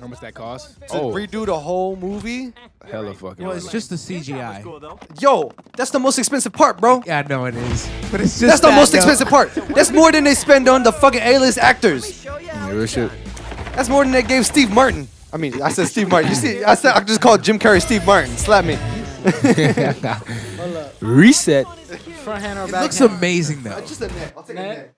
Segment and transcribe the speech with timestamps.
[0.00, 0.80] How much that cost?
[0.88, 2.52] To Oh, redo the whole movie.
[2.90, 3.44] hella fucking.
[3.46, 3.72] Well, it's money.
[3.72, 4.62] just the CGI.
[5.22, 7.02] Yo, that's the most expensive part, bro.
[7.06, 8.98] Yeah, I know it is, but it's just That's the that, most though.
[8.98, 9.54] expensive part.
[9.74, 12.24] That's more than they spend on the fucking A-list actors.
[12.24, 13.10] Yeah, real shit.
[13.74, 15.08] That's more than they gave Steve Martin.
[15.32, 16.30] I mean, I said Steve Martin.
[16.30, 18.36] You see, I said I just called Jim Carrey Steve Martin.
[18.36, 18.76] Slap me.
[21.00, 21.66] Reset.
[22.24, 23.12] Front hand or It looks hand?
[23.12, 23.80] amazing though.
[23.80, 24.32] Just a neck.
[24.36, 24.76] I'll take Neck.
[24.78, 24.94] a neck.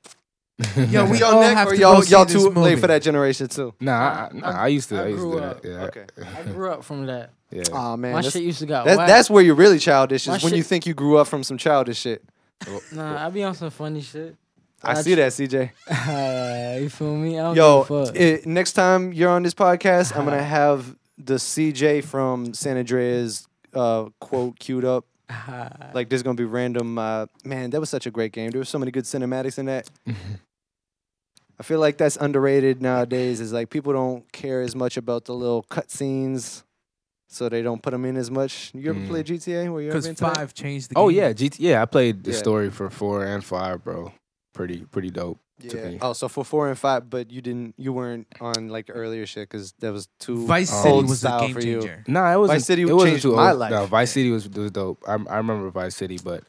[0.76, 2.60] Yo, we Y'all neck have or to y'all y'all too movie.
[2.60, 3.74] late for that generation too.
[3.80, 4.96] Nah, I, nah, I used to.
[5.00, 5.62] I, I used to grew do up.
[5.62, 5.68] that.
[5.68, 5.82] Yeah.
[5.84, 6.04] Okay.
[6.36, 7.30] I grew up from that.
[7.50, 7.62] Yeah.
[7.72, 10.26] Oh man, My that's, shit used to got that's, that's where you're really childish.
[10.26, 12.24] My Is when shit- you think you grew up from some childish shit.
[12.92, 14.34] Nah, I be on some funny shit.
[14.82, 16.80] I see that, CJ.
[16.82, 17.38] you feel me?
[17.38, 18.16] I don't Yo, give a fuck.
[18.16, 23.46] it, next time you're on this podcast, I'm gonna have the CJ from San Andreas
[23.74, 25.04] uh, quote queued up.
[25.94, 26.98] Like there's gonna be random.
[26.98, 28.50] Uh, man, that was such a great game.
[28.50, 29.88] There were so many good cinematics in that.
[31.60, 33.40] I feel like that's underrated nowadays.
[33.40, 36.62] Is like people don't care as much about the little cutscenes,
[37.28, 38.70] so they don't put them in as much.
[38.74, 39.08] You ever Mm.
[39.08, 39.68] play GTA?
[39.68, 40.36] Were you ever Because into that?
[40.36, 41.18] five changed the Oh game.
[41.18, 41.58] yeah, GTA.
[41.60, 42.36] Yeah, I played the Yeah.
[42.38, 44.12] story for four and five, bro.
[44.54, 45.38] Pretty, pretty dope.
[45.60, 45.88] to Yeah.
[45.88, 45.98] me.
[46.00, 47.74] Oh, so for four and five, but you didn't.
[47.76, 50.82] You weren't on like the earlier shit because that was too Vice Oh.
[50.84, 51.80] City old was a game for you.
[51.80, 52.04] changer.
[52.06, 52.62] Nah, it wasn't.
[52.62, 53.58] City it wasn't changed too my old.
[53.58, 53.70] life.
[53.72, 55.02] No, Vice City was was dope.
[55.08, 56.44] I I remember Vice City, but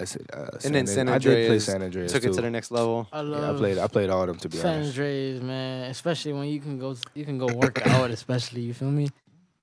[0.00, 2.34] I said, uh, And then San I did play San Andreas Took it too.
[2.34, 3.06] to the next level.
[3.12, 3.78] I yeah, I played.
[3.78, 4.62] I played all of them to be honest.
[4.62, 4.90] San honest.
[4.98, 5.90] Andreas, man.
[5.90, 8.10] Especially when you can go, you can go work out.
[8.10, 9.04] Especially, you feel me?
[9.04, 9.12] Like,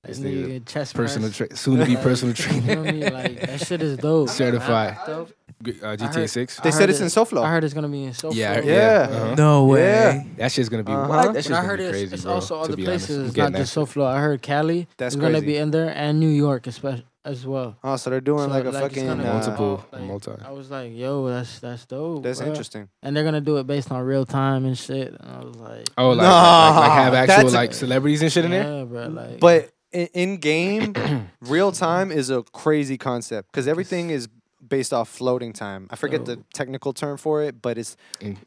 [0.04, 2.92] This nigga nigga, get chest Personal tra- soon to be Like, personal You feel trainer.
[2.94, 3.10] me?
[3.10, 4.30] Like that shit is dope.
[4.44, 4.98] Certified.
[5.06, 5.32] Dope.
[5.64, 6.60] Uh, GTA heard- Six.
[6.62, 7.44] They said it's it- in SoFlo.
[7.44, 8.34] I heard it's gonna be in SoFlo.
[8.34, 9.08] Yeah, Yeah.
[9.12, 9.36] uh-huh.
[9.36, 9.82] No way.
[9.84, 10.24] Yeah.
[10.38, 10.92] That shit's gonna be.
[10.94, 11.08] Uh-huh.
[11.08, 11.34] What?
[11.34, 12.34] That shit's But I gonna be it's, crazy, it's bro.
[12.34, 13.28] also other places.
[13.28, 14.06] It's not just SoFlo.
[14.08, 17.78] I heard Cali That's is gonna be in there and New York, especially as well.
[17.84, 19.06] Oh, so they're doing So, like a it's fucking.
[19.06, 20.32] gonna uh, multiple- like, multi.
[20.44, 22.24] I was like, yo, that's that's dope.
[22.24, 22.48] That's bruh.
[22.48, 22.90] interesting.
[23.04, 25.10] And they're gonna do it based on real time and shit.
[25.20, 28.46] And I was like, Oh, like, like, like, like have actual like celebrities and shit
[28.46, 28.80] in there.
[28.80, 29.08] yeah, bro.
[29.08, 30.94] Like, But in, in game,
[31.42, 34.28] real time is a crazy concept because everything is
[34.68, 35.88] based off floating time.
[35.90, 37.98] I forget the technical term for it, but it's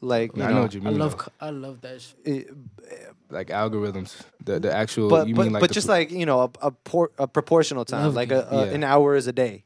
[0.01, 1.45] like you I know, know what you I love, though.
[1.45, 2.17] I love that shit.
[2.25, 2.53] it-
[3.29, 4.15] like algorithms.
[4.43, 5.09] The the actual.
[5.09, 7.27] but you but, mean like but just pro- like you know a a, por- a
[7.27, 8.71] proportional time, Love like a, a Yeah.
[8.73, 9.65] an hour is a day.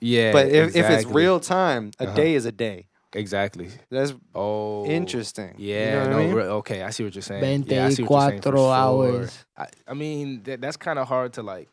[0.00, 0.32] yeah.
[0.32, 2.14] but if, if it's real time, a Uh-huh.
[2.14, 2.88] day is a day.
[3.14, 3.68] exactly.
[3.90, 5.54] That's Oh, interesting.
[5.58, 6.34] You Yeah, know what I mean?
[6.34, 7.64] re- okay, I see what you're saying.
[7.66, 8.74] Yeah, I see what you're saying for 24 sure.
[8.74, 9.44] hours.
[9.56, 11.68] I, I mean, that, that's kind of hard to like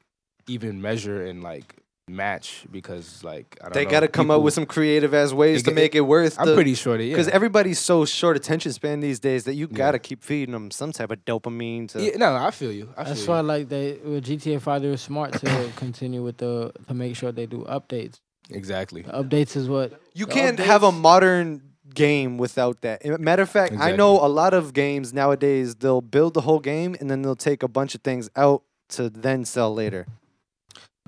[0.47, 1.75] even measure and like
[2.15, 5.61] match because like I don't They got to come up with some creative ass ways
[5.61, 6.39] It to make it worth.
[6.39, 7.13] I'm pretty sure that yeah.
[7.13, 10.71] because everybody's so short attention span these days that you got to keep feeding them
[10.71, 12.01] some type of dopamine to.
[12.03, 12.89] yeah, no, I feel you.
[12.97, 13.29] I feel That's you.
[13.29, 17.15] why, like, they with GTA Five, they were smart to continue with the to make
[17.15, 18.19] sure they do updates.
[18.49, 19.01] exactly.
[19.03, 21.61] The updates is what You can't have a modern
[21.93, 23.03] game without that.
[23.19, 26.95] Matter of fact, I know a lot of games nowadays they'll build the whole game
[26.99, 30.05] and then they'll take a bunch of things out to then sell later.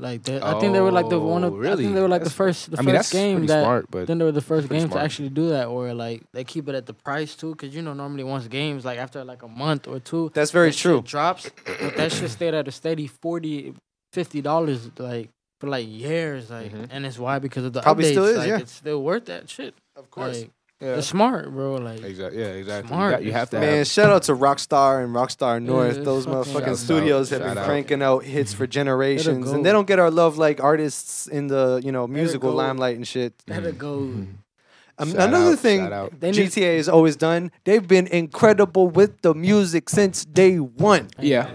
[0.02, 2.08] Like they, I think they were like the one of Oh, I think they were
[2.08, 4.26] like the first the I mean, first that's game pretty that smart, but then they
[4.26, 6.86] were the first pretty game to actually do that, or like they keep it at
[6.88, 10.00] the price too, because you know normally once games like after like a month or
[10.00, 11.02] two, That's very that shit true.
[11.04, 11.50] drops,
[11.82, 13.76] but that shit stayed at a steady 40
[14.14, 15.30] 50 dollars like
[15.60, 16.88] for like years, like, Mhm.
[16.90, 18.58] and it's why because of the Probably updates, still is, like, yeah.
[18.58, 19.76] it's still worth that shit.
[19.96, 20.50] Of Like,
[20.82, 21.76] yeah, it's smart, bro.
[21.76, 22.40] Like, exactly.
[22.42, 22.90] Yeah, exactly.
[22.90, 23.60] You, Smart got- you have to.
[23.60, 23.88] Man, have.
[23.88, 25.98] shout out to Rockstar and Rockstar North.
[25.98, 27.66] it's Those motherfucking Shout studios have out, been out.
[27.66, 31.82] cranking out hits for generations, and they don't get our love like artists in the
[31.84, 33.34] you know musical limelight and shit.
[33.48, 34.00] that'll go.
[34.00, 34.28] Mhm.
[34.98, 36.20] Um, Shout another out, thing shout out.
[36.20, 41.08] They need- GTA has always done, they've been incredible with the music since day one.
[41.20, 41.48] Yeah.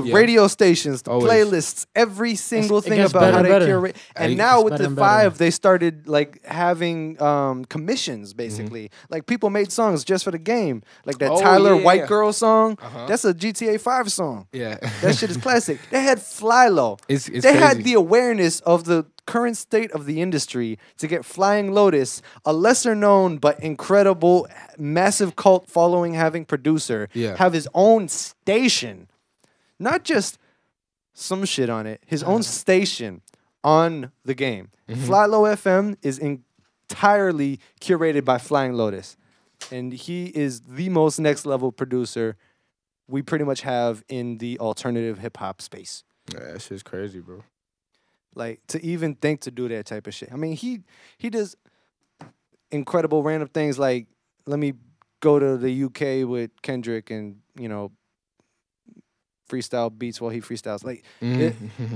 [0.00, 0.14] The Yeah.
[0.16, 1.30] radio stations, the Always.
[1.30, 3.66] playlists, every single it thing about how they better.
[3.66, 3.96] curate.
[4.16, 5.06] And now with the and better.
[5.08, 8.90] five, they started like having um, commissions basically.
[9.10, 10.82] Like people made songs just for the game.
[11.04, 11.82] Like that Oh, Tyler yeah.
[11.84, 12.78] White Girl song.
[12.82, 13.06] Uh-huh.
[13.06, 14.46] That's a GTA 5 song.
[14.52, 15.78] yeah, That shit is classic.
[15.90, 16.98] They had Flylo.
[17.08, 17.66] it's it's they crazy.
[17.66, 22.52] had the awareness of the current state of the industry to get Flying Lotus, a
[22.52, 27.36] lesser known but incredible, massive cult following having producer, Yeah.
[27.38, 29.08] have his own station.
[29.78, 30.38] Not just
[31.12, 32.42] some shit on it, his own uh-huh.
[32.42, 33.22] station
[33.62, 34.70] on the game.
[34.88, 35.04] Mm-hmm.
[35.04, 39.16] FlyLo FM is entirely curated by Flying Lotus.
[39.70, 42.36] And he is the most next level producer
[43.08, 46.04] we pretty much have in the alternative hip hop space.
[46.32, 47.44] Yeah, that shit's crazy, bro.
[48.34, 50.30] Like to even think to do that type of shit.
[50.32, 50.80] I mean, he
[51.18, 51.56] he does
[52.70, 54.06] incredible random things like
[54.46, 54.74] let me
[55.20, 57.92] go to the UK with Kendrick and you know
[59.48, 60.84] freestyle beats while he freestyles.
[60.84, 61.54] Like It-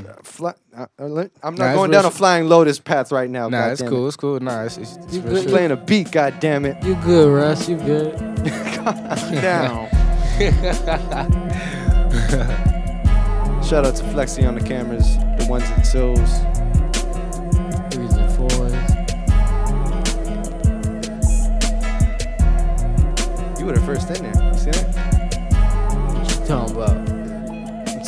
[0.08, 3.10] uh, fly, uh, uh, I'm not Nah, it's going real down a flying lotus path
[3.12, 3.48] right now.
[3.48, 3.88] nah, it's goddammit.
[3.88, 4.06] cool.
[4.08, 4.40] It's cool.
[4.40, 5.48] Nah, it's, it's, it's You real shit.
[5.48, 6.82] Playing a beat, god damn it.
[6.84, 7.68] You good, Russ?
[7.68, 8.16] You good?
[9.42, 9.88] Down.
[13.62, 16.30] Shout out to Flexi on the cameras, the ones and twos.
[17.92, 18.72] Threes and fours.
[23.58, 24.52] You were the first in there.
[24.52, 24.86] You see that?
[26.14, 26.97] What you talking about?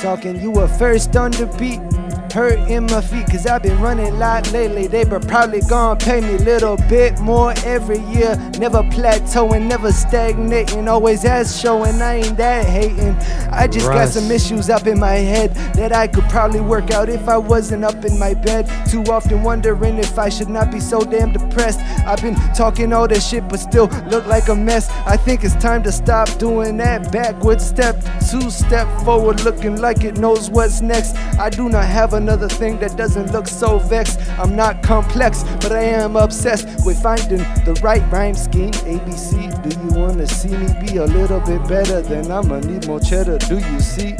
[0.00, 1.89] Talking, you were first on the beat.
[2.32, 4.86] Hurt in my feet, cause I've been running a lot lately.
[4.86, 8.36] They were probably gonna pay me a little bit more every year.
[8.58, 10.86] Never plateauing, never stagnating.
[10.86, 13.16] Always ass showing, I ain't that hating.
[13.50, 17.08] I just got some issues up in my head that I could probably work out
[17.08, 18.70] if I wasn't up in my bed.
[18.88, 21.80] Too often wondering if I should not be so damn depressed.
[22.06, 24.88] I've been talking all this shit, but still look like a mess.
[25.04, 27.96] I think it's time to stop doing that backward step,
[28.30, 31.16] two step forward, looking like it knows what's next.
[31.40, 34.20] I do not have another thing that doesn't look so vexed.
[34.38, 38.72] I'm not complex, but I am obsessed with finding the right rhyme scheme.
[38.84, 42.02] ABC, do you wanna see me be a little bit better?
[42.02, 43.38] Then I'ma need more cheddar.
[43.38, 44.14] Do you see?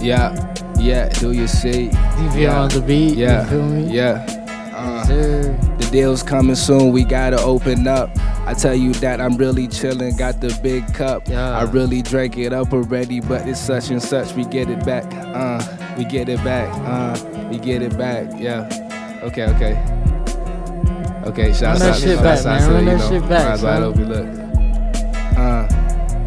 [0.00, 0.34] Yeah,
[0.76, 1.08] yeah.
[1.20, 1.88] Do you see?
[1.90, 2.60] DV Yeah.
[2.62, 3.14] on the beat.
[3.16, 3.82] Yeah, You feel me?
[3.94, 4.41] yeah.
[4.82, 8.10] Uh, The deal's coming soon, we gotta open up.
[8.46, 11.28] I tell you that I'm really chillin', got the big cup.
[11.28, 11.56] Yeah.
[11.56, 14.34] I really drank it up already, but it's such and such.
[14.34, 15.62] We get it back, uh,
[15.96, 18.66] we get it back, uh, we get it back, yeah.
[19.22, 19.74] Okay, okay.
[21.26, 22.68] Okay, shout out Run that shit back, man.
[22.68, 23.82] to, Run that shit back, well son.
[23.84, 24.26] open, look.
[25.38, 25.68] Uh,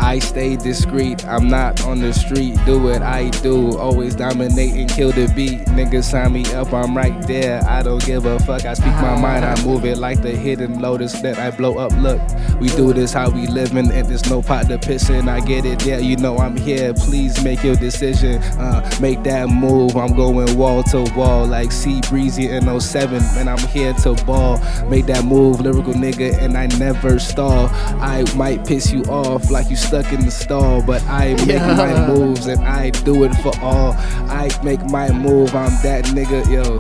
[0.06, 2.56] I stay discreet, I'm not on the street.
[2.64, 5.62] Do what I do, always dominate and kill the beat.
[5.62, 7.64] Niggas sign me up, I'm right there.
[7.68, 10.80] I don't give a fuck, I speak my mind, I move it like the hidden
[10.80, 11.92] lotus that I blow up.
[11.94, 12.22] Look,
[12.62, 15.28] we do this how we living, and there's no pot to piss in.
[15.28, 16.94] I get it, yeah, you know I'm here.
[16.94, 19.98] Please make your decision, uh, make that move.
[19.98, 24.60] I'm going wall to wall like C Breezy in 07, and I'm here to ball.
[24.88, 27.70] Make that move, lyrical nigga, and I never stall.
[28.02, 31.74] I might piss you off like you stuck in the stall, but I make Yeah.
[31.76, 33.94] my moves and I do it for all.
[34.28, 36.80] I make my move, I'm that nigga, yo.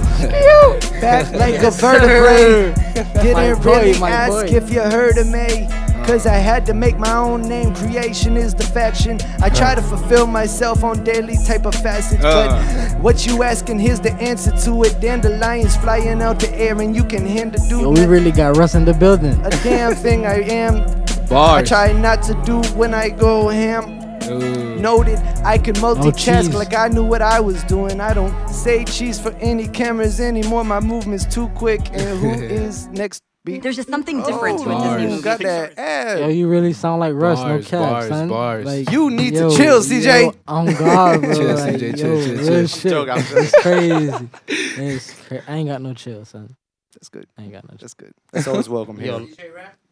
[0.99, 2.73] Back like Yes, a vertebrae.
[3.15, 4.55] My Didn't boy, really my ask boy.
[4.55, 5.67] if you heard of me.
[6.05, 7.73] Cause I had to make my own name.
[7.73, 9.17] Creation is the faction.
[9.41, 12.23] I try to fulfill myself on daily type of facets.
[12.23, 12.91] Uh.
[12.93, 14.99] But what you asking, here's the answer to it.
[15.01, 18.55] Dandelions flying out the air, and you can hand a dude Yo, we really got
[18.55, 19.33] Russ in the building.
[19.45, 20.85] a damn thing I am.
[21.31, 24.01] I try not to do when I go ham.
[24.29, 24.75] Ooh.
[24.79, 26.53] Noted, I can oh, multitask cheese.
[26.53, 27.99] like I knew what I was doing.
[27.99, 30.63] I don't say cheese for any cameras anymore.
[30.63, 31.81] My movement's too quick.
[31.93, 33.21] And who is next?
[33.43, 33.61] Beat?
[33.61, 34.97] There's just something different to a Bars.
[34.97, 35.21] Disney movie.
[35.21, 36.19] got that ad.
[36.19, 38.27] Yo, you really sound like Russ, no Bars, cap, bars, son.
[38.27, 38.65] bars.
[38.65, 40.21] Like, You need to chill, CJ.
[40.23, 41.33] Yo, on God, bro.
[41.35, 42.67] Chill, like, CJ, yo, chill, chill, real chill.
[42.67, 42.89] shit.
[42.91, 44.29] Joke, I'm It's crazy.
[44.47, 46.55] It's cra- I ain't got no chill, son.
[46.95, 47.27] That's good.
[47.37, 47.77] I ain't got no chill.
[47.81, 48.13] That's good.
[48.31, 49.11] That's always welcome here.
[49.11, 49.27] Yo,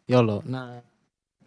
[0.08, 0.80] YOLO, nah.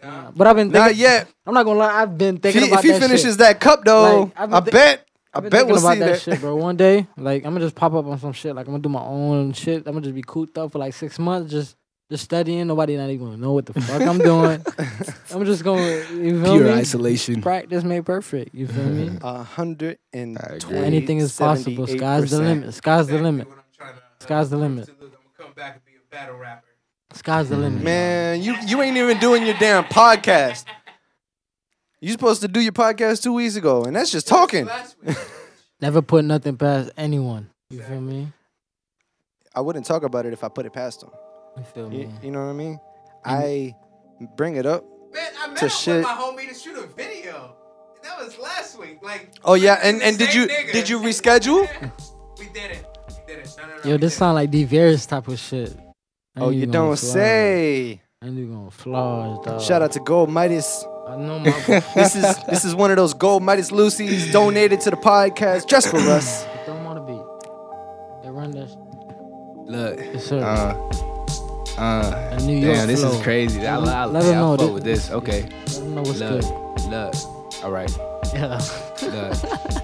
[0.03, 0.31] Nah.
[0.35, 1.27] But I've been Not thinking, yet.
[1.45, 3.38] I'm not gonna lie, I've been If thinking he, about if he that finishes shit.
[3.39, 5.07] that cup, though, Like, I've I thi- bet.
[5.33, 6.21] I I've been bet thinking we'll about see that, that.
[6.21, 6.55] shit, bro.
[6.55, 8.55] One day, like I'm gonna just pop up on some shit.
[8.55, 9.85] Like I'm gonna do my own shit.
[9.85, 11.75] I'm gonna just be cooped up for like six months, just
[12.09, 12.65] just studying.
[12.67, 14.63] Nobody not even gonna know what the fuck I'm doing.
[15.31, 15.81] I'm just gonna
[16.13, 16.71] you feel Pure me?
[16.71, 17.41] isolation.
[17.41, 18.55] Practice made perfect.
[18.55, 19.17] You feel me?
[19.21, 20.77] A hundred and I agree.
[20.77, 21.85] Anything is possible.
[21.85, 22.73] Sky's the limit.
[22.73, 23.47] Sky's the limit.
[24.19, 24.89] Sky's the limit.
[27.13, 27.75] Sky's the limit.
[27.77, 27.83] Mm-hmm.
[27.86, 30.65] Man, you you ain't even doing your damn podcast.
[32.00, 34.69] You supposed to do your podcast two weeks ago, and that's just talking.
[35.81, 37.50] Never put nothing past anyone.
[37.70, 38.31] You feel me?
[39.55, 41.10] I wouldn't talk about it if I put it past them.
[41.58, 42.01] You feel me?
[42.01, 42.79] You, you know what I mean?
[43.25, 43.75] I
[44.36, 44.86] bring it up.
[45.13, 45.96] Man, I met To up shit.
[45.98, 47.55] with my homie to shoot a video.
[48.03, 49.00] That was last week.
[49.01, 50.72] Like, Oh yeah, and and did you nigga.
[50.72, 51.67] did you reschedule?
[52.39, 52.86] We did it.
[53.10, 53.55] We did it.
[53.58, 53.89] No, no, no.
[53.89, 54.63] Yo, this did sound like D.
[54.65, 55.75] Various type of shit.
[56.38, 57.12] I Oh, you don't flaws.
[57.12, 58.01] say.
[58.22, 59.62] I ain't even gonna flaws, dog.
[59.62, 60.86] Shout out to Gold Midas.
[61.08, 61.50] I know my.
[61.96, 65.88] This is this is one of those Gold Midas Lucy's donated to the podcast just
[65.89, 66.46] for us.
[66.65, 68.24] Throw them on the beat.
[68.24, 68.75] They run this.
[69.65, 69.98] Look.
[70.00, 70.39] Yes, sir.
[70.44, 72.38] Uh, uh.
[72.38, 73.65] A New York Damn, this is crazy.
[73.65, 75.10] I, I, I, Let them know I fuck with this.
[75.12, 75.41] Okay.
[75.44, 76.84] Let them know what's Look, good.
[76.91, 77.15] look.
[77.63, 77.91] All right.
[78.34, 78.58] Yeah.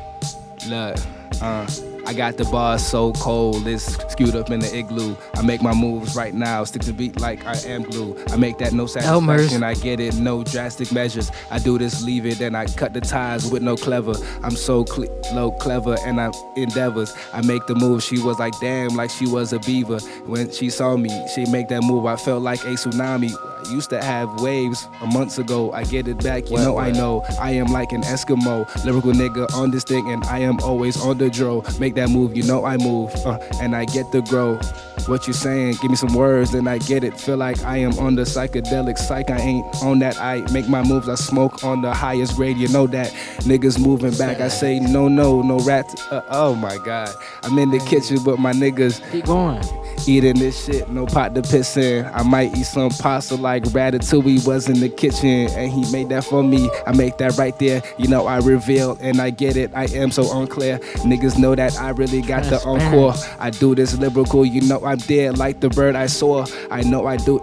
[0.67, 0.97] Look, look,
[1.41, 1.65] uh,
[2.05, 5.15] I got the bars so cold, it's skewed up in the igloo.
[5.35, 8.17] I make my moves right now, stick to beat like I am glue.
[8.29, 9.49] I make that no Elmer's.
[9.49, 11.31] satisfaction, I get it, no drastic measures.
[11.49, 14.13] I do this, leave it, then I cut the ties with no clever.
[14.43, 14.85] I'm so
[15.33, 17.13] low clever and I endeavors.
[17.33, 19.99] I make the move, she was like damn, like she was a beaver.
[20.25, 23.33] When she saw me, she make that move, I felt like a tsunami.
[23.71, 25.71] Used to have waves a months ago.
[25.71, 27.23] I get it back, you Well, know I know.
[27.39, 31.17] I am like an Eskimo, lyrical nigga on this thing, and I am always on
[31.17, 31.63] the dro.
[31.79, 34.59] Make that move, you know I move, uh, and I get the grow.
[35.07, 35.77] What you saying?
[35.81, 37.19] Give me some words, then I get it.
[37.19, 39.29] Feel like I am on the psychedelic psych.
[39.29, 40.17] I ain't on that.
[40.21, 41.09] I make my moves.
[41.09, 42.57] I smoke on the highest grade.
[42.57, 43.07] You know that.
[43.43, 44.39] Niggas moving back.
[44.39, 45.93] I say no, no, no rat.
[46.09, 47.13] Uh, oh my god.
[47.43, 49.61] I'm in the kitchen with my niggas Keep going.
[50.07, 50.89] Eating this shit.
[50.89, 52.05] No pot to piss in.
[52.05, 56.23] I might eat some pasta like Ratatouille was in the kitchen, and he made that
[56.23, 56.69] for me.
[56.85, 57.81] I make that right there.
[57.97, 59.71] You know I reveal, and I get it.
[59.73, 60.79] I am so unclear.
[61.03, 62.93] Niggas know that I really got the Transparent.
[62.93, 63.13] encore.
[63.39, 66.45] I do this lyrical, you know I'm dead like the bird I saw.
[66.71, 67.39] I know I do.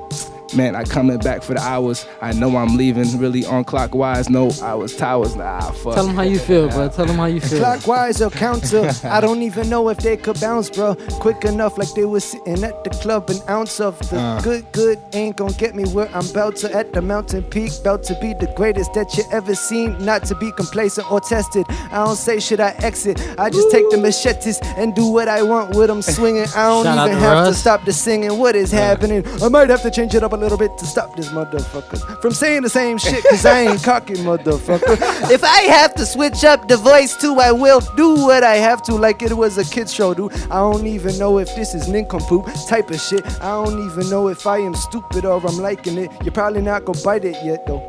[0.55, 2.07] Man, I coming back for the hours.
[2.21, 4.29] I know I'm leaving really on clockwise.
[4.29, 5.37] No hours, towers.
[5.37, 5.95] Nah, fuck.
[5.95, 6.89] Tell them how you feel, bro.
[6.89, 7.61] Tell them how you feel.
[7.61, 8.91] Clockwise or counter.
[9.05, 10.97] I don't even know if they could bounce, bro.
[11.21, 13.31] Quick enough, like they was sitting at the club.
[13.31, 14.41] An ounce of the Uh.
[14.41, 17.71] good, good ain't gonna get me where I'm about to at the mountain peak.
[17.81, 19.97] About to be the greatest that you ever seen.
[20.05, 21.65] Not to be complacent or tested.
[21.93, 23.21] I don't say should I exit.
[23.39, 26.47] I just take the machetes and do what I want with them swinging.
[26.57, 28.37] I don't Shout even to have to stop the singing.
[28.39, 29.25] What is happening?
[29.43, 32.33] I might have to change it up a little bit to stop this motherfucker from
[32.33, 33.23] saying the same shit.
[33.25, 35.31] Cause I ain't cocky, motherfucker.
[35.31, 38.83] if I have to switch up the voice too, I will do what I have
[38.85, 40.33] to, like it was a kid's show, dude.
[40.51, 43.25] I don't even know if this is nincompoop type of shit.
[43.43, 46.11] I don't even know if I am stupid or I'm liking it.
[46.23, 47.87] You're probably not gonna bite it yet, though.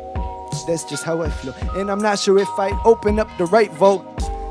[0.66, 1.54] That's just how I feel.
[1.74, 4.06] And I'm not sure if I open up the right vote.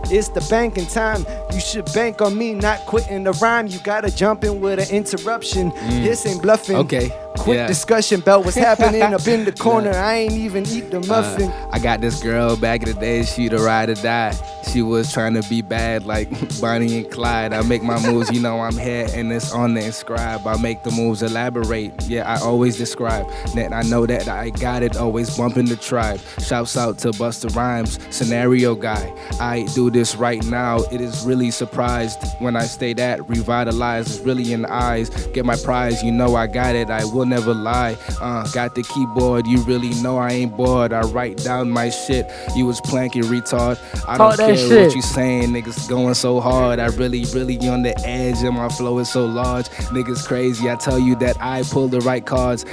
[0.05, 1.25] It's the banking time.
[1.53, 3.67] You should bank on me not quitting the rhyme.
[3.67, 5.72] You gotta jump in with an interruption.
[5.72, 6.03] Mm.
[6.03, 6.75] This ain't bluffing.
[6.77, 7.68] Okay, Quick yeah.
[7.68, 9.92] discussion about what's happening up in the corner.
[9.92, 11.50] I ain't even eat the muffin.
[11.50, 14.38] Uh, I got this girl back in the day, she the ride or die.
[14.72, 16.30] She was trying to be bad like
[16.62, 17.54] Bonnie and Clyde.
[17.54, 20.46] I make my moves, you know I'm here and it's on the inscribe.
[20.46, 21.94] I make the moves elaborate.
[22.04, 26.20] Yeah, I always describe that I know that I got it, always bumping the tribe.
[26.40, 29.12] Shouts out to Busta Rhymes, scenario guy.
[29.40, 30.80] I do this right now.
[30.92, 34.10] It is really surprised when I stay that revitalized.
[34.10, 35.10] It's really in the eyes.
[35.28, 36.90] Get my prize, you know I got it.
[36.90, 37.98] I will never lie.
[38.20, 40.94] Uh, got the keyboard, you really know I ain't bored.
[40.94, 42.32] I write down my shit.
[42.56, 43.80] You was planking retard.
[44.08, 44.88] I don't that care shit.
[44.88, 46.80] what you saying, niggas going so hard.
[46.80, 49.68] I really, really on the edge, and my flow is so large.
[49.92, 50.70] Niggas crazy.
[50.70, 52.66] I tell you that I pull the right cards.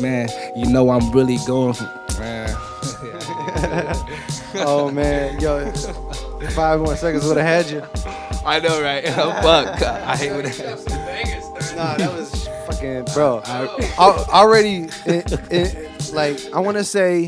[0.00, 1.84] Man, you know I'm really going for
[2.18, 2.48] man.
[4.56, 5.70] oh man, yo,
[6.50, 7.82] five more seconds would have had you.
[8.44, 9.04] I know, right?
[9.08, 9.82] Fuck.
[9.82, 11.74] I hate when that.
[11.76, 12.41] Nah, that was
[12.82, 13.42] fucking bro.
[13.44, 17.24] I, al- already, it, it, like I want to say.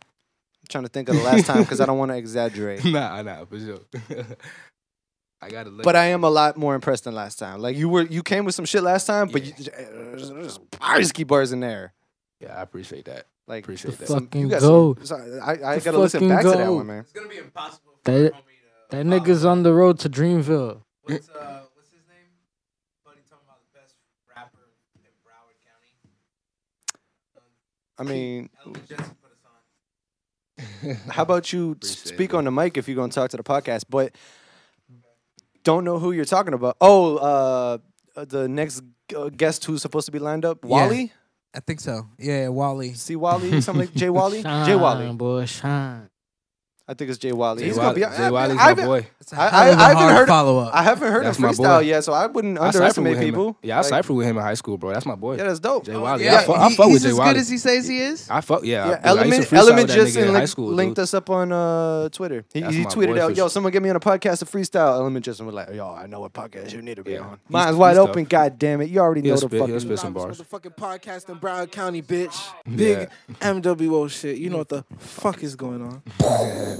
[0.00, 2.84] I'm trying to think of the last time because I don't want to exaggerate.
[2.94, 3.80] Nah, nah, for sure.
[5.42, 5.84] I gotta look.
[5.84, 7.60] But I am a lot more impressed than last time.
[7.60, 11.12] Like you were, you came with some shit last time, but you, there's, there's bars
[11.12, 11.92] bars in there.
[12.40, 13.26] yeah, I appreciate that.
[13.46, 14.08] Like Appreciate that.
[14.08, 14.94] some- you Fucking got go.
[15.02, 16.76] some- so I, I gotta listen fucking back to that go.
[16.76, 17.00] one, man.
[17.00, 18.38] It's gonna be impossible for That- homie
[18.90, 18.96] to.
[18.96, 20.80] That nigga's on the road to Dreamville.
[21.02, 22.32] What's uh, what's his name?
[23.04, 23.96] Buddy talking about the best
[24.34, 24.64] rapper
[24.96, 25.92] in Broward County.
[27.98, 31.12] I mean, Elvin Jensen put us on.
[31.12, 32.36] how about you Appreciate speak it.
[32.36, 34.14] on the mic if you're gonna talk to the podcast, but
[35.62, 36.76] don't know who you're talking about.
[36.80, 37.78] Oh, uh,
[38.16, 38.82] uh, the next
[39.16, 40.68] uh, guest who's supposed to be lined up, Yeah.
[40.70, 41.12] Wally.
[41.56, 42.06] I think so.
[42.18, 42.94] Yeah, Wally.
[42.94, 44.42] See Wally, something like Jay Wally.
[44.42, 45.12] Shine, Jay Wally.
[45.12, 46.08] boy, shine.
[46.86, 47.60] I think it's Jay Wally.
[47.62, 48.16] Jay He's Wally, gonna be.
[48.18, 49.06] Jay I- Wally's I, my boy.
[49.18, 50.74] It's a I- hell I- of a I haven't heard- follow up.
[50.74, 53.20] I haven't heard That's him my freestyle yet, so I wouldn't I cipher underestimate with
[53.20, 53.24] him.
[53.30, 53.56] people.
[53.62, 54.92] Yeah, I Like, cipher with him in high school, bro.
[54.92, 55.36] That's my boy.
[55.38, 55.86] Yeah, that's dope.
[55.86, 56.24] Jay Wiley.
[56.24, 57.32] yeah, Yeah, I fuck, I he- fuck with he's Jay as Wiley.
[57.32, 58.28] good as he says he is.
[58.28, 58.68] I fuck, yeah.
[58.68, 60.48] Yeah, I- I used to Element freestyle Element with that just nigga in high linked,
[60.50, 61.02] school, linked dude.
[61.04, 62.44] us up on uh, Twitter.
[62.52, 63.48] He, That's he my tweeted boy out, for "Yo, sure.
[63.48, 66.20] someone get me on a podcast of freestyle." Element just was like, "Yo, I know
[66.20, 67.20] what podcast you need to be Yeah.
[67.20, 68.24] on." He's- Mine's wide he's open.
[68.26, 68.28] tough.
[68.30, 69.80] God damn it, you already He'll know the spit- he'll fucking.
[69.80, 70.38] spit some bars.
[70.42, 72.38] Motherfucking podcast in Broward County, bitch.
[72.76, 73.08] Big
[73.40, 74.36] MWO shit.
[74.36, 76.02] You know what the fuck is going on?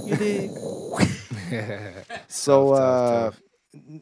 [0.03, 0.59] You dig?
[2.27, 3.41] So Tough, uh, tough,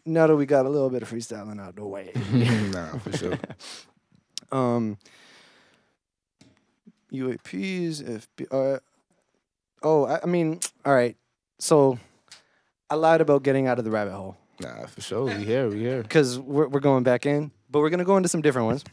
[0.06, 2.12] now that we got a little bit of freestyling out the way,
[2.72, 3.40] nah, for sure.
[4.52, 4.98] um,
[7.12, 8.02] UAPs,
[8.38, 8.48] FB.
[8.52, 8.80] Uh,
[9.84, 11.16] oh, I, I mean, all right.
[11.60, 11.98] So
[12.90, 14.38] I lied about getting out of the rabbit hole.
[14.60, 15.26] Nah, for sure.
[15.26, 16.02] We here, we here.
[16.04, 18.84] because we're, we're going back in, but we're going to go into some different ones.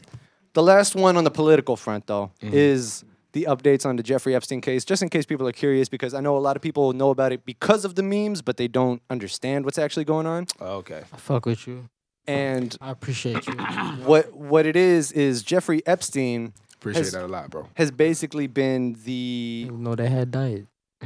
[0.53, 2.53] The last one on the political front, though, Mhm.
[2.53, 6.13] is the updates on the Jeffrey Epstein case, just in case people are curious, because
[6.13, 8.67] I know a lot of people know about it because of the memes, but they
[8.67, 10.47] don't understand what's actually going on.
[10.59, 11.03] Oh, okay.
[11.13, 11.89] I fuck with you.
[12.27, 13.53] And I appreciate you.
[14.05, 17.67] what what it is is Jeffrey Epstein Appreciate Has- that a lot, bro.
[17.75, 20.65] has basically been the no, they had died.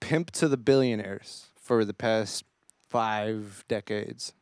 [0.00, 2.44] pimp to the billionaires for the past
[2.90, 4.34] five decades.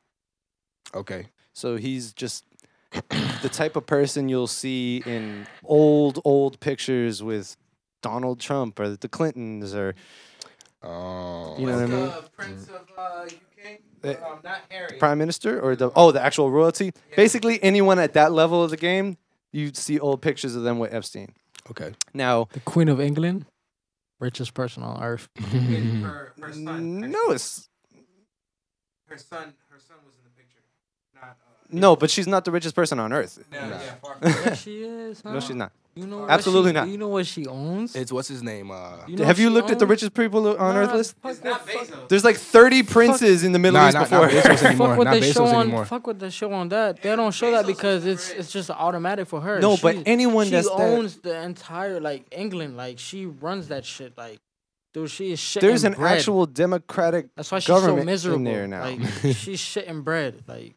[0.92, 1.26] okay.
[1.54, 2.44] So he's just
[3.42, 7.56] the type of person you'll see in old old pictures with
[8.02, 9.94] Donald Trump or the Clintons or
[10.84, 12.12] Oh, you know what I mean?
[12.36, 13.78] Prince of uh, UK?
[14.04, 14.98] Uh, um, not Harry.
[14.98, 16.92] prime minister or the oh the actual royalty.
[17.16, 19.16] Basically, anyone at that level of the game,
[19.52, 21.34] you'd see old pictures of them with Epstein.
[21.70, 21.92] okay.
[22.12, 23.46] Now, The Queen of England,
[24.18, 25.28] richest person on earth.
[25.38, 27.00] Her, her son.
[27.12, 27.68] no, it's
[29.06, 29.54] Her son.
[29.70, 30.58] Her son was in the picture.
[31.14, 31.36] Not.
[31.46, 33.38] Uh, no, but she's not the richest person on earth.
[33.50, 35.20] no, yeah, far from yeah, she is.
[35.22, 35.32] Huh?
[35.32, 35.72] No, she's not.
[35.94, 36.88] You know what Absolutely she, not.
[36.88, 37.94] You know what she owns?
[37.94, 38.70] It's what's his name?
[38.70, 39.90] Uh, You know Have you she looked at the owns?
[39.90, 41.16] richest people on earth list?
[41.20, 42.08] fuck It's that- not fuck- Bezos.
[42.08, 44.26] There's like 30 princes in the Middle Nah, East not- before.
[44.26, 44.88] not Bezos anymore.
[44.88, 45.60] Fuck what Not they Bezos show on.
[45.62, 45.84] anymore.
[45.84, 47.02] Fuck what they show on that.
[47.02, 49.60] They don't show that because it's it's just automatic for her.
[49.60, 52.78] No, but She- anyone she that's that- owns the entire like England.
[52.78, 54.16] Like she runs that shit.
[54.16, 54.38] Like,
[54.94, 56.16] dude, she is shitting There's an bread.
[56.16, 58.84] actual democratic That's why she's government so in there now.
[58.84, 59.00] Like
[59.36, 60.42] she's shitting bread.
[60.48, 60.74] Like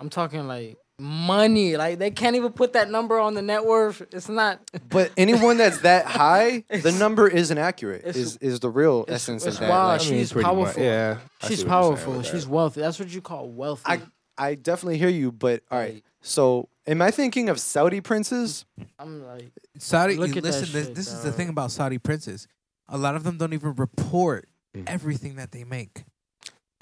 [0.00, 1.76] I'm talking like money.
[1.76, 4.02] Like they can't even put that number on the net worth.
[4.12, 4.60] It's not.
[4.88, 8.04] But anyone that's that high, the number isn't accurate.
[8.04, 9.70] Is is the real it's- essence it's of that?
[9.70, 9.88] wild.
[9.92, 10.82] Like, she's pretty much- powerful.
[10.82, 12.22] yeah, I She's see what you're saying powerful.
[12.22, 12.50] She's that.
[12.52, 12.80] wealthy.
[12.80, 13.82] That's what you call wealthy.
[13.86, 14.00] I
[14.38, 16.02] I definitely hear you, but all right.
[16.22, 18.64] So, am I thinking of Saudi princes?
[18.98, 20.16] I'm like, Saudi.
[20.16, 22.48] Look at that listen, this, shit, this is the thing about Saudi princes.
[22.88, 24.84] A lot of them don't even report Mhm.
[24.88, 26.04] everything that they make,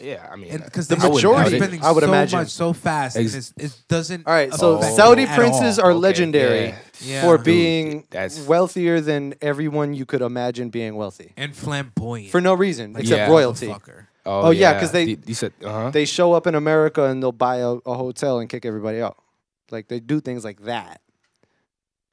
[0.02, 2.38] Yeah, I mean, uh, because The they're majority, spending I would so imagine.
[2.40, 4.26] much so fast, Ex- it's, it doesn't.
[4.26, 4.52] All right.
[4.52, 5.86] So affect Saudi them at princes all.
[5.86, 6.78] are Okay, legendary yeah.
[7.00, 7.22] Yeah.
[7.22, 12.40] for Dude, being that's- wealthier than everyone you could imagine being wealthy and flamboyant for
[12.40, 13.28] no reason Like, except Yeah.
[13.30, 13.68] royalty.
[13.68, 14.06] motherfucker.
[14.26, 15.90] Oh, yeah, 'cause they- You- you said, uh huh.
[15.90, 19.16] They show up in America and they'll buy a, a hotel and kick everybody out.
[19.70, 21.00] Like they do things like that.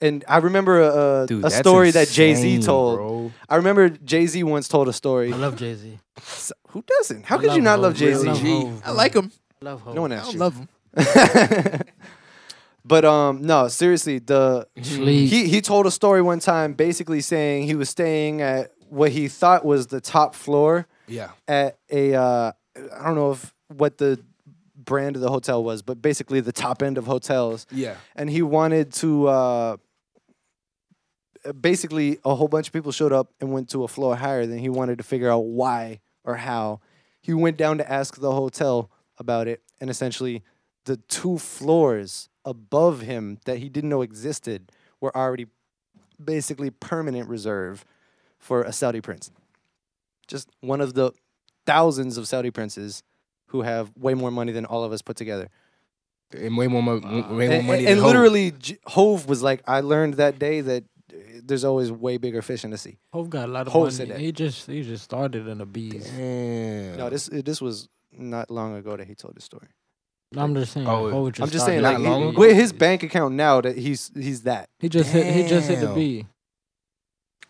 [0.02, 2.98] And I remember a, a, Dude, a that's story that Jay Z insane, told.
[2.98, 3.32] bro.
[3.50, 5.32] I remember Jay Z once told a story.
[5.32, 6.00] I love Jay Z.
[6.18, 7.26] S- Who doesn't?
[7.26, 8.28] How could you not love Jay Z?
[8.84, 9.32] I like him.
[9.62, 9.96] I Love Hov.
[9.96, 10.40] No one I asked don't you.
[10.40, 10.68] love him.
[12.86, 15.30] but um, no, seriously, the Sleep.
[15.30, 19.28] he he told a story one time, basically saying he was staying at what he
[19.28, 21.30] thought was the top floor Yeah.
[21.48, 22.52] at a uh,
[23.00, 24.20] I don't know if what the
[24.76, 27.68] brand of the hotel was, but basically the top end of hotels.
[27.72, 27.96] Yeah.
[28.16, 29.78] and he wanted to uh
[31.60, 34.60] basically a whole bunch of people showed up and went to a floor higher than
[34.60, 36.80] he wanted to figure out why or how
[37.22, 40.44] he went down to ask the hotel about it and essentially
[40.86, 45.46] the two floors above him that he didn't know existed were already
[46.24, 47.86] basically permanent reserve
[48.40, 49.32] for a Saudi prince
[50.28, 51.12] just one of the
[51.66, 53.04] thousands of Saudi princes
[53.48, 55.50] who have way more money than all of us put together
[56.34, 57.50] And way more, mo- way more and, money.
[57.50, 58.08] and- than and Hov.
[58.08, 58.54] literally,
[58.88, 60.86] Hov was like, I learned that day that
[61.46, 62.98] there's always way bigger fish in the sea.
[63.14, 63.94] Hov got a lot of Hov money.
[63.96, 64.20] said that.
[64.20, 66.10] He just he just started in the bees.
[66.10, 66.98] Damn.
[66.98, 69.68] No, this this was not long ago that he told this story.
[70.36, 70.88] I'm just saying.
[70.88, 72.40] Oh, Hov just I'm just saying, like the long he- ago?
[72.40, 74.70] with his bank account now, that he's he's that.
[74.80, 75.34] He just hit.
[75.36, 75.96] He just hit the Damn.
[75.96, 76.26] B.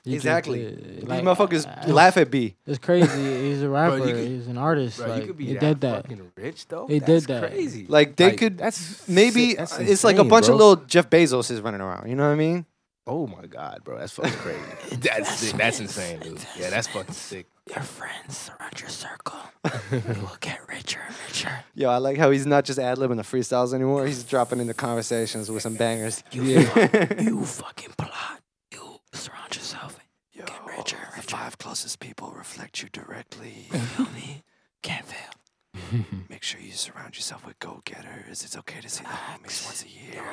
[0.03, 0.57] He just exactly.
[0.63, 2.55] did- These like, motherfuckers uh, laugh at B.
[2.65, 3.39] It's crazy.
[3.49, 3.99] He's a rapper.
[3.99, 4.97] you could- He's an artist.
[4.97, 6.01] Bro, like, you could be he that, did that.
[6.07, 6.87] fucking rich though.
[6.87, 7.51] He That's did that.
[7.51, 7.85] Crazy.
[7.87, 9.57] Like they Like, could That's maybe sick.
[9.59, 10.55] That's it's like a bunch bro.
[10.55, 12.09] of little Jeff Bezos is running around.
[12.09, 12.65] You know what I mean?
[13.07, 14.59] Oh my god, bro, that's fucking crazy.
[15.01, 15.55] that's sick.
[15.57, 16.39] That's insane, dude.
[16.57, 17.47] Yeah, that's fucking sick.
[17.67, 19.39] Your friends surround your circle.
[19.91, 21.63] you will get richer and richer.
[21.73, 24.05] Yo, I like how he's not just ad libbing the freestyles anymore.
[24.05, 26.23] He's dropping into conversations with some bangers.
[26.31, 28.41] You, fuck, you fucking plot.
[28.71, 29.97] You surround yourself.
[30.33, 33.67] Yo, Get richer and the five closest people reflect you directly.
[33.71, 34.43] You feel me?
[34.83, 35.31] Can't fail.
[36.29, 38.43] Make sure you surround yourself with go getters.
[38.43, 40.23] It's okay to see the homies once a year.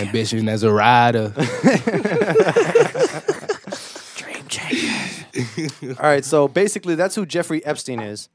[0.00, 1.28] Ambition as a rider.
[4.16, 5.24] dream changers.
[5.98, 8.28] All right, so basically, that's who Jeffrey Epstein is.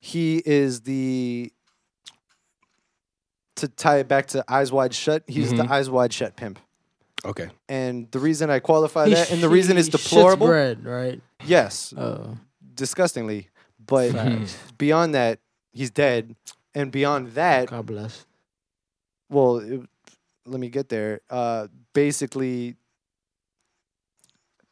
[0.00, 1.52] He is the
[3.56, 5.22] to tie it back to Eyes Wide Shut.
[5.26, 5.70] He's the Mhm.
[5.70, 6.58] Eyes Wide Shut pimp,
[7.24, 7.50] okay.
[7.68, 11.20] and the reason I qualify that, and the reason it's sh- shits deplorable, bread, right?
[11.44, 12.34] yes, Uh,
[12.74, 13.50] disgustingly,
[13.84, 14.56] but facts.
[14.78, 15.38] beyond that,
[15.72, 16.36] he's dead,
[16.74, 18.26] and beyond that, God bless.
[19.30, 19.80] well, it,
[20.46, 21.20] let me get there.
[21.30, 22.76] Uh, basically,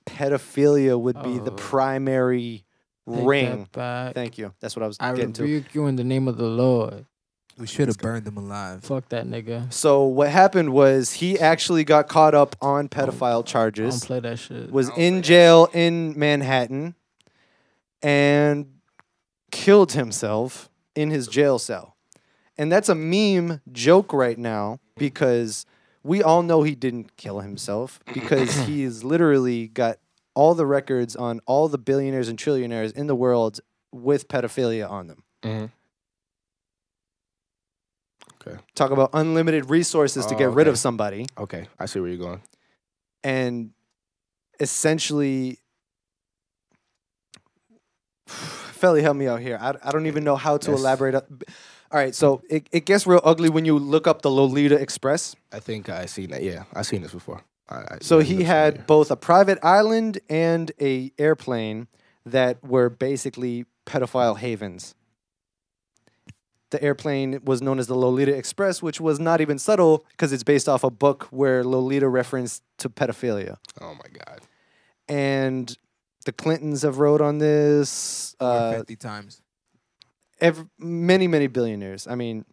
[0.07, 1.57] pedophilia would be the Oh.
[1.57, 2.65] primary
[3.09, 3.59] Take ring.
[3.61, 4.15] that back.
[4.15, 4.53] Thank you.
[4.61, 5.43] That's what I was I getting to.
[5.43, 7.07] rebuke you in the name of the Lord.
[7.59, 8.83] We should have burned them alive.
[8.85, 9.71] Fuck that nigga.
[9.73, 14.05] So what happened was he actually got caught up on pedophile I don't charges.
[14.05, 14.71] play that shit.
[14.71, 16.95] Was in jail in Manhattan
[18.03, 18.81] and
[19.51, 20.70] killed himself
[21.01, 21.97] in his jail cell.
[22.59, 25.65] And that's a meme joke right now because
[26.03, 29.99] we all know he didn't kill himself because he's literally got
[30.35, 33.61] all the records on all the billionaires and trillionaires in the world
[33.93, 35.25] with pedophilia on them.
[35.43, 35.71] Mhm.
[38.47, 38.59] Okay.
[38.75, 41.27] Talk about unlimited resources to Oh, get rid of somebody.
[41.39, 42.43] Okay, I see where you're going.
[43.23, 43.73] and
[44.61, 45.59] essentially
[48.81, 49.59] Felly, help me out here.
[49.61, 51.15] I, I don't even know how to That's- elaborate.
[51.15, 55.35] All right, so it, it gets real ugly when you look up the Lolita Express.
[55.53, 56.43] I think I seen that.
[56.43, 57.43] Yeah, I seen this before.
[57.69, 58.87] I, I, So he had familiar.
[58.87, 61.89] both a private island and a airplane
[62.25, 64.95] that were basically pedophile havens.
[66.71, 70.45] The airplane was known as the Lolita Express, which was not even subtle because it's
[70.45, 73.57] based off a book where Lolita referenced to pedophilia.
[73.81, 74.41] Oh my god.
[75.09, 75.77] and
[76.31, 78.37] the Clintons have wrote on this.
[78.39, 79.43] Uh, 50 times.
[80.41, 82.07] ev- many, many billionaires.
[82.07, 82.45] I mean,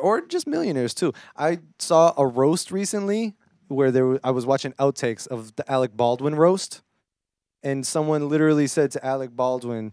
[0.00, 1.12] or just millionaires too.
[1.36, 3.36] I saw a roast recently
[3.68, 6.82] where there I was watching outtakes of the Alec Baldwin roast,
[7.62, 9.92] and someone literally said to Alec Baldwin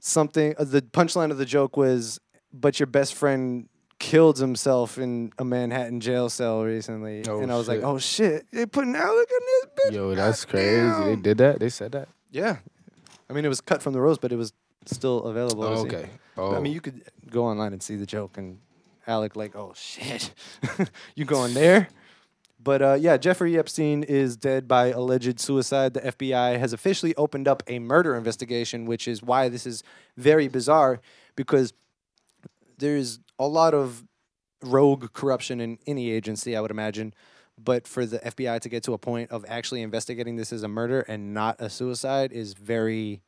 [0.00, 0.54] something.
[0.58, 2.20] Uh, the punchline of the joke was,
[2.52, 3.68] "But your best friend."
[4.02, 8.44] Killed himself in a Manhattan jail cell recently, Oh, and I was like, "Oh shit!
[8.50, 11.04] They putting Alec in this bitch." Yo, that's crazy.
[11.04, 11.60] They did that.
[11.60, 12.08] They said that.
[12.32, 12.56] Yeah,
[13.30, 14.52] I mean, it was cut from the roast, but it was
[14.86, 15.62] still available.
[15.62, 16.08] Oh, okay.
[16.34, 18.58] But, Oh, I mean, you could go online and see the joke, and
[19.06, 20.32] Alec like, oh shit,
[21.14, 21.88] you going there?
[22.62, 25.94] But uh, yeah, Jeffrey Epstein is dead by alleged suicide.
[25.94, 29.84] The FBI has officially opened up a murder investigation, which is why this is
[30.16, 31.00] very bizarre
[31.36, 31.72] because
[32.78, 34.04] there's a lot of
[34.62, 37.14] rogue corruption in any agency, I would imagine.
[37.62, 40.68] But for the FBI to get to a point of actually investigating this as a
[40.68, 43.22] murder and not a suicide is very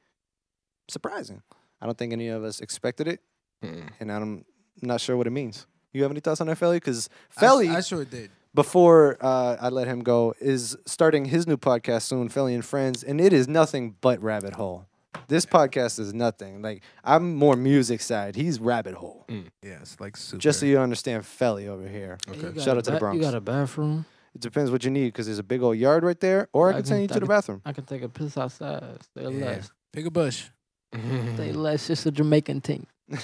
[0.89, 1.43] surprising.
[1.81, 3.21] I don't think any of us expected it,
[3.63, 3.91] mm.
[4.01, 4.45] and I'm
[4.81, 5.67] not sure what it means.
[5.93, 6.79] You have any thoughts on that, Felly?
[6.79, 8.31] Because I s- Felly, I, sure did.
[8.55, 13.05] before uh, I let him go, is starting his new podcast soon, Felly and Friends,
[13.05, 14.87] and it is nothing but rabbit hole.
[15.29, 16.61] This podcast is nothing.
[16.63, 18.37] Like I'm more music side.
[18.37, 19.27] He's rabbit hole.
[19.29, 20.41] Yeah, it's like super.
[20.41, 22.19] Just so you understand, Felly over here.
[22.27, 22.53] You Okay.
[22.53, 23.17] got Shout a out to the ba- Bronx.
[23.17, 24.05] You got a bathroom.
[24.35, 26.71] It depends what you need because there's a big old yard right there, or I,
[26.71, 27.63] I can can- send you I to the can- bathroom.
[27.65, 28.83] I can take a piss outside.
[29.03, 29.29] Stay Yeah.
[29.47, 29.71] less.
[29.93, 30.45] Pick a bush.
[31.35, 31.89] Stay less.
[31.91, 32.87] It's a Jamaican thing.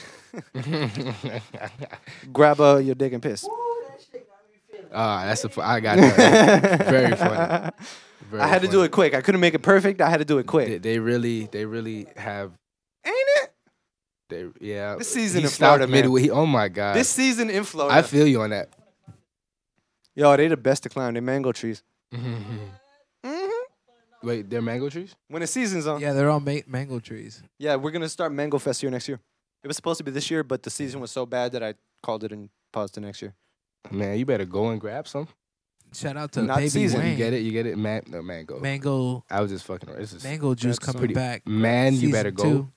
[2.32, 3.46] Grab uh, your dick and piss.
[4.92, 5.48] Ah, that's a.
[5.48, 6.86] fu- I got that.
[6.86, 7.70] Very funny.
[8.30, 9.14] Very I had to do it quick.
[9.14, 10.00] I couldn't make it perfect.
[10.00, 10.68] I had to do it quick.
[10.68, 12.52] They, they really, they really have.
[13.04, 13.52] Ain't it?
[14.28, 14.94] They yeah.
[14.96, 16.02] This season he in Florida, stopped man.
[16.02, 16.22] midway.
[16.22, 16.94] He- oh my god.
[16.94, 17.96] This season in Florida.
[17.98, 18.68] I feel you on that.
[20.14, 21.14] Yo, they the best to climb.
[21.14, 21.82] They mango trees.
[22.14, 22.56] Mm-hmm.
[24.22, 25.14] Wait, they're mango trees?
[25.28, 26.00] When the season's on.
[26.00, 26.08] Yeah.
[26.08, 27.42] Yeah, they're all ma- mango trees.
[27.58, 29.18] Yeah, we're gonna start Mango Fest here next year.
[29.62, 31.74] It was supposed to be this year, but the season was so bad that I
[32.02, 33.34] called it and paused to next year.
[33.90, 35.28] Man, you better go and grab some.
[35.92, 37.02] Shout out to Not Baby seasoned.
[37.02, 37.12] Wayne.
[37.12, 37.42] You get it?
[37.42, 37.76] You get it?
[37.76, 38.60] Man, no mango.
[38.60, 39.88] Mango, I was just fucking.
[39.88, 40.00] around.
[40.00, 41.46] This is mango juice That's coming pretty- back.
[41.48, 41.92] man.
[41.94, 42.42] You Season better go.
[42.44, 42.72] two.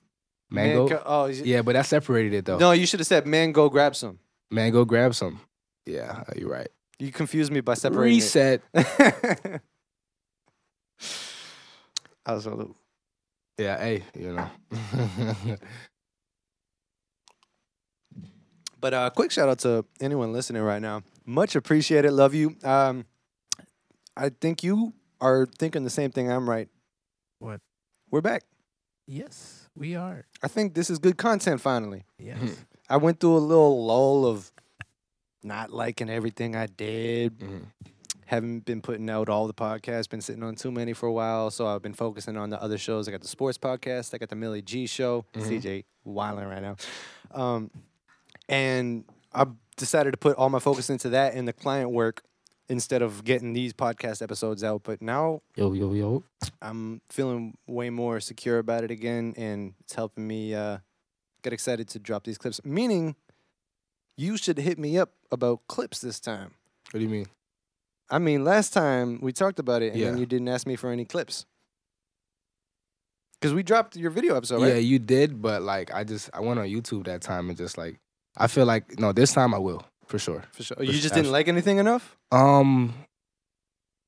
[0.50, 0.88] Mango.
[0.88, 2.58] Mango- oh, is it- Yeah, but that separated it though.
[2.58, 3.70] No, you should have said mango.
[3.70, 4.20] Grab some.
[4.52, 5.40] Mango, grab some.
[5.86, 6.70] Yeah, you're right.
[7.00, 8.18] You confused me by separating.
[8.18, 8.62] Reset.
[8.74, 9.62] it.
[12.26, 12.76] I was a little.
[13.58, 14.50] Yeah, hey, you know.
[18.80, 21.04] But uh, quick shout out to anyone listening right now.
[21.26, 22.12] Much appreciated.
[22.12, 22.56] Love you.
[22.64, 23.06] Um,
[24.16, 26.32] I think you are thinking the same thing.
[26.32, 26.68] I'm right.
[27.40, 27.62] What?
[28.12, 28.44] We're back.
[29.08, 30.26] Yes, we are.
[30.42, 31.60] I think this is good content.
[31.62, 32.64] Finally, Yes.
[32.90, 34.52] I went through a little lull of
[35.44, 37.40] not liking everything I did.
[37.40, 37.66] Mhm.
[38.26, 40.10] Haven't been putting out all the podcasts.
[40.10, 42.78] Been sitting on too many for a while, so I've been focusing on the other
[42.78, 43.08] shows.
[43.08, 44.14] I got the sports podcast.
[44.14, 45.26] I got the Millie G show.
[45.34, 45.48] Mhm.
[45.48, 46.76] CJ wilding right now,
[47.32, 47.72] um,
[48.48, 49.04] and
[49.34, 49.46] I
[49.78, 52.24] decided to put all my focus into that and the client work
[52.70, 54.84] instead of getting these podcast episodes out.
[54.84, 56.24] But now Yo, yo, yo.
[56.62, 60.78] I'm feeling way more secure about it again, and it's helping me uh,
[61.44, 62.64] get excited to drop these clips.
[62.64, 63.16] Meaning,
[64.18, 66.54] you should hit me up about clips this time.
[66.92, 67.28] What do you mean?
[68.10, 70.92] I mean, last time we talked about it, and then you didn't ask me for
[70.92, 71.46] any clips.
[73.40, 74.70] Because we dropped your video episode, right?
[74.70, 77.78] Yeah, you did, but like I just I went on YouTube that time and just
[77.78, 78.00] like
[78.38, 80.44] I feel like no, this time I will for sure.
[80.52, 80.78] For sure.
[80.78, 82.18] For You just didn't like anything enough?
[82.32, 82.94] Um,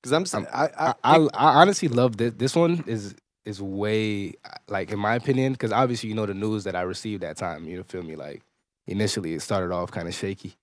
[0.01, 2.33] Because I'm, saying, I, I, I, I, I honestly love this.
[2.37, 4.33] This one is is way
[4.67, 7.65] like in my opinion because obviously you know the news that I received that time.
[7.65, 8.15] You feel me?
[8.15, 8.41] Like
[8.87, 10.55] initially it started off kind of shaky.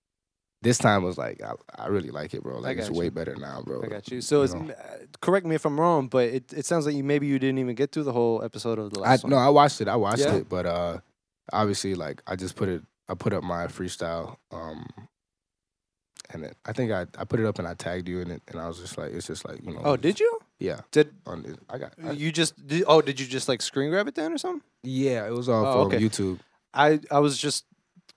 [0.63, 2.59] This time was like I, I really like it, bro.
[2.59, 3.83] Like it's got way better now, bro.
[3.83, 4.21] I got you.
[4.21, 4.71] So, it's, know.
[4.71, 7.59] uh, correct me if I'm wrong, but it, it sounds like you maybe you didn't
[7.59, 9.37] even get through the whole episode of the I last no.
[9.37, 9.89] I watched it.
[9.89, 10.37] I watched Yeah?
[10.37, 10.99] it, but uh,
[11.53, 12.83] obviously, like I just put it.
[13.13, 14.37] I put up my freestyle.
[14.51, 14.87] Um,
[16.31, 18.41] and it, I think I, I put it up and I tagged you in it,
[18.49, 19.83] and I was just like, it's just like you know.
[19.85, 20.39] Oh, did you?
[20.59, 20.81] Yeah.
[20.91, 21.93] Did On it, I got.
[22.03, 22.55] I, you just?
[22.67, 24.63] Did, oh, did you just like screen grab it then or something?
[24.83, 25.99] yeah, it was all Oh, from okay.
[26.05, 26.39] YouTube.
[26.75, 27.67] I I was just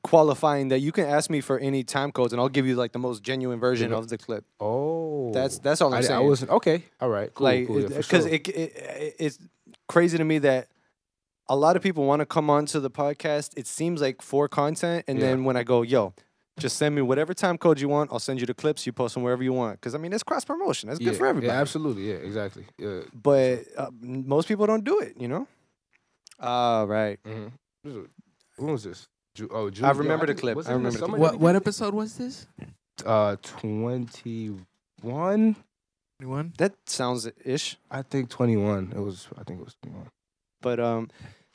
[0.04, 2.92] qualifying that you can ask me for any time codes and I'll give you like
[2.94, 3.98] the most genuine version Yeah.
[3.98, 4.46] of the clip.
[4.60, 6.20] Oh, That's that's all I'm I, saying.
[6.20, 6.84] I wasn't okay.
[7.02, 8.34] All right, cool, like cool, yeah, because sure.
[8.34, 9.40] it, it, it it's
[9.90, 10.68] crazy to me that
[11.48, 13.52] a lot of people want to come onto the podcast.
[13.58, 15.26] It seems like for content, and Yeah.
[15.28, 16.14] then when I go, yo.
[16.58, 18.14] Just send me whatever time code you want.
[18.14, 18.86] I'll send you the clips.
[18.86, 19.78] You post them wherever you want.
[19.78, 20.88] Because I mean, it's cross promotion.
[20.88, 21.52] That's yeah, good for everybody.
[21.52, 22.08] Yeah, absolutely.
[22.08, 22.66] Yeah, exactly.
[22.78, 23.02] Yeah.
[23.14, 25.20] but uh, most people don't do it.
[25.20, 25.48] You know.
[26.40, 27.20] Ah, right.
[27.24, 28.04] Mm-hmm.
[28.56, 29.10] When was this?
[29.36, 29.84] Ju- oh, June.
[29.84, 30.56] I remember the clip.
[30.56, 32.48] I it in the remember the summer What what episode was this?
[32.58, 33.06] did it?
[33.06, 35.56] Uh, twenty-one.
[36.22, 36.54] Anyone?
[36.58, 37.76] That sounds ish.
[37.92, 38.94] I think twenty-one.
[38.96, 39.28] It was.
[39.38, 40.08] I think it was twenty-one.
[40.65, 41.10] But um,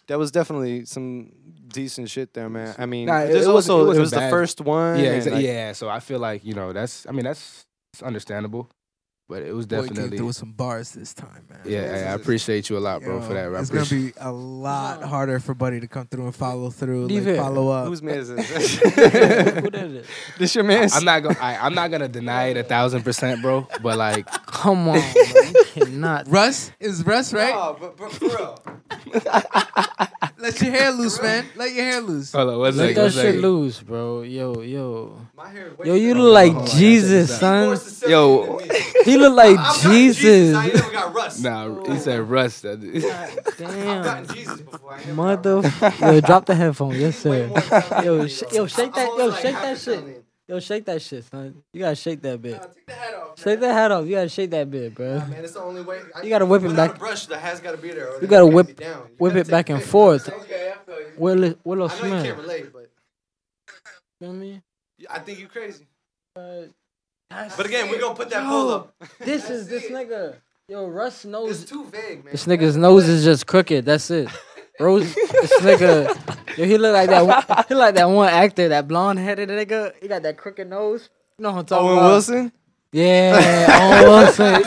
[0.07, 1.33] that was definitely some
[1.67, 2.77] decent shit there, man.
[2.79, 5.01] I mean, Nah, it- also it it, was the first one.
[5.01, 5.73] Yeah, exa- like, yeah.
[5.73, 7.07] So I feel like you know that's.
[7.09, 8.71] I mean that's it's understandable,
[9.31, 10.17] but it was Boy came definitely.
[10.19, 11.61] through with some bars this time, man.
[11.65, 13.55] yeah, hey, I appreciate you a lot, bro, for that.
[13.55, 17.07] I It's gonna be a lot harder for Buddy to come through and follow through,
[17.07, 17.39] Leave like it.
[17.39, 17.87] follow up.
[17.87, 18.79] Whose man is Who this?
[18.81, 20.07] did it?
[20.39, 20.89] this your man?
[20.93, 21.37] I'm not gonna.
[21.41, 23.67] I'm not gonna deny it a thousand percent, bro.
[23.83, 25.15] But like, Come on, man.
[25.15, 26.29] you cannot.
[26.29, 27.55] Russ is Russ right?
[27.81, 28.63] but, but for real.
[30.39, 31.45] Let your hair loose, man.
[31.55, 32.33] Let your hair loose.
[32.33, 32.95] hold on, one Let second.
[32.97, 33.41] that one shit second.
[33.43, 34.23] loose, bro.
[34.23, 35.27] Yo, yo.
[35.43, 37.79] My hair Yo, you look like Jesus, son.
[38.07, 38.59] Yo.
[39.07, 40.55] He look like Jesus.
[40.55, 41.43] I ain't never got rust.
[41.43, 42.61] Nah, he said Russ.
[42.61, 42.79] That-
[43.49, 44.03] I've Damn.
[44.05, 44.93] gotten Jesus before.
[44.95, 45.63] I Mother.
[46.01, 46.95] Yo, drop the headphone.
[46.95, 47.49] Yes, sir.
[48.05, 49.09] Yo, sh- yo, shake that.
[49.17, 50.25] Yo, shake that shit.
[50.47, 51.63] Yo, shake that shit, son.
[51.73, 52.61] You gotta shake that bit.
[52.61, 53.39] Take the hat off.
[53.41, 54.05] Shake that hat off.
[54.05, 55.21] You gotta shake that bit, bro.
[55.21, 56.01] Man, it's the only way.
[56.15, 58.13] I- You gotta whip it without back- A brush, the hat's gotta be there.
[58.17, 59.05] or You gotta whip- be down.
[59.09, 60.29] You whip gotta it back and forth.
[60.29, 61.07] Okay, I feel you.
[61.17, 62.37] Willow, Willow I know you can't Smith.
[62.39, 62.91] relate, but
[64.19, 64.55] Feel me?
[64.57, 64.61] I
[65.21, 65.87] think you crazy.
[66.35, 66.69] But
[67.57, 68.95] But again, we're gonna put that poll up.
[69.19, 70.37] this is this nigga.
[70.69, 71.65] Yo, Russ It's knows.
[71.65, 72.31] too vague, man.
[72.33, 73.85] This nigga's nose is just crooked.
[73.85, 74.29] That's it.
[74.79, 77.27] Rose, this nigga, yo, he look like that.
[77.27, 79.93] One, he like that one actor, that blonde headed nigga.
[80.01, 81.11] He got that crooked nose.
[81.39, 82.09] You know what I'm talking Owen about?
[82.11, 82.53] Wilson.
[82.93, 84.63] Yeah, Owen Wilson.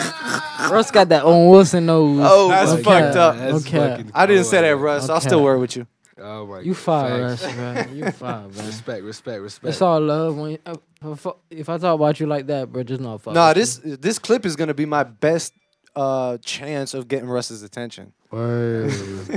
[0.71, 2.19] Russ got that Owen Wilson nose.
[2.23, 3.37] Oh, that's Okay, fucked up.
[3.37, 3.77] That's Okay.
[3.77, 4.79] fucking I didn't cold, say that, man.
[4.83, 5.09] Russ.
[5.09, 5.87] I'll still work with you.
[6.19, 6.59] Oh my.
[6.59, 7.43] You fire, Facts.
[7.43, 7.93] Russ, bro.
[7.93, 8.65] You fire, man.
[8.65, 9.69] Respect, respect, respect.
[9.69, 10.37] It's all love.
[10.37, 13.17] When uh, if, if I talk about you like that, bro, just know.
[13.17, 15.53] fuck Nah, with this this clip is gonna be my best
[15.95, 18.13] uh chance of getting Russ's attention.
[18.31, 18.91] you.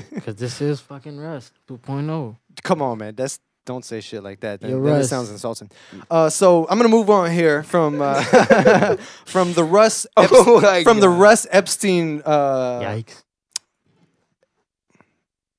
[0.15, 1.75] because this is fucking Russ oh.
[1.75, 2.37] 2.0.
[2.63, 3.15] Come on, man.
[3.15, 4.61] That's don't say shit like that.
[4.61, 5.71] Then, You're then it sounds insulting.
[6.11, 8.23] Uh, so I'm gonna move on here from uh,
[9.25, 12.23] from the Russ Epst- Oh my from the Russ Epstein.
[12.25, 13.23] Uh, Yikes.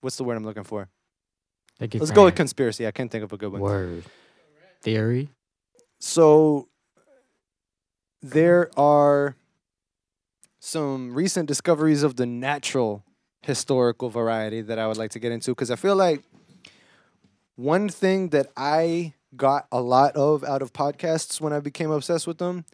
[0.01, 0.89] what's the word I'm looking for?
[1.79, 2.87] Take your Let's go with conspiracy.
[2.87, 3.61] I can't think of a good one.
[3.61, 4.03] Word.
[4.81, 5.29] Theory.
[5.99, 6.69] So
[8.21, 9.35] there are
[10.59, 13.03] some recent discoveries of the natural
[13.43, 16.23] historical variety that I would like to get into because I feel like
[17.55, 22.27] one thing that I got a lot of out of podcasts when I became obsessed
[22.27, 22.65] with them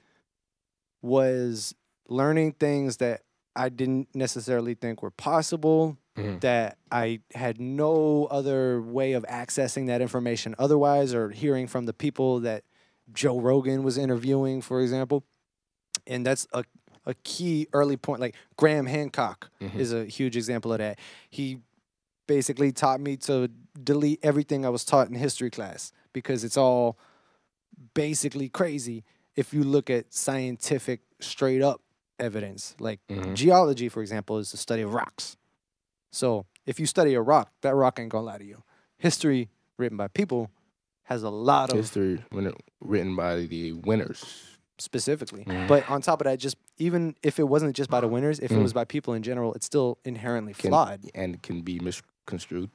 [1.02, 1.76] was
[2.08, 3.22] learning things that
[3.56, 6.42] I didn't necessarily think were possible Mhm.
[6.42, 11.94] that I had no other way of accessing that information otherwise, or hearing from the
[11.94, 12.64] people that
[13.14, 15.24] Joe Rogan was interviewing, for example.
[16.06, 16.64] And that's a,
[17.06, 18.22] a key early point.
[18.22, 19.76] Like Graham Hancock Mhm.
[19.76, 21.00] is a huge example of that.
[21.30, 21.60] He
[22.28, 23.50] basically taught me to
[23.84, 26.98] delete everything I was taught in history class because it's all
[27.94, 29.04] basically crazy
[29.36, 31.82] if you look at scientific, straight up
[32.20, 32.76] evidence.
[32.80, 33.34] Like Mhm.
[33.34, 35.38] geology, for example, is the study of rocks.
[36.14, 38.64] So if you study a rock, that rock ain't gonna lie to you.
[38.98, 40.52] History written by people
[41.06, 44.24] has a lot of history when it, written by the winners.
[44.80, 45.44] specifically.
[45.46, 45.68] Mhm.
[45.68, 48.52] But on top of that, just even if it wasn't just by the winners, if
[48.52, 48.64] it Mm.
[48.64, 51.10] was by people in general, it's still inherently Can- flawed.
[51.14, 52.70] and can be misconstrued.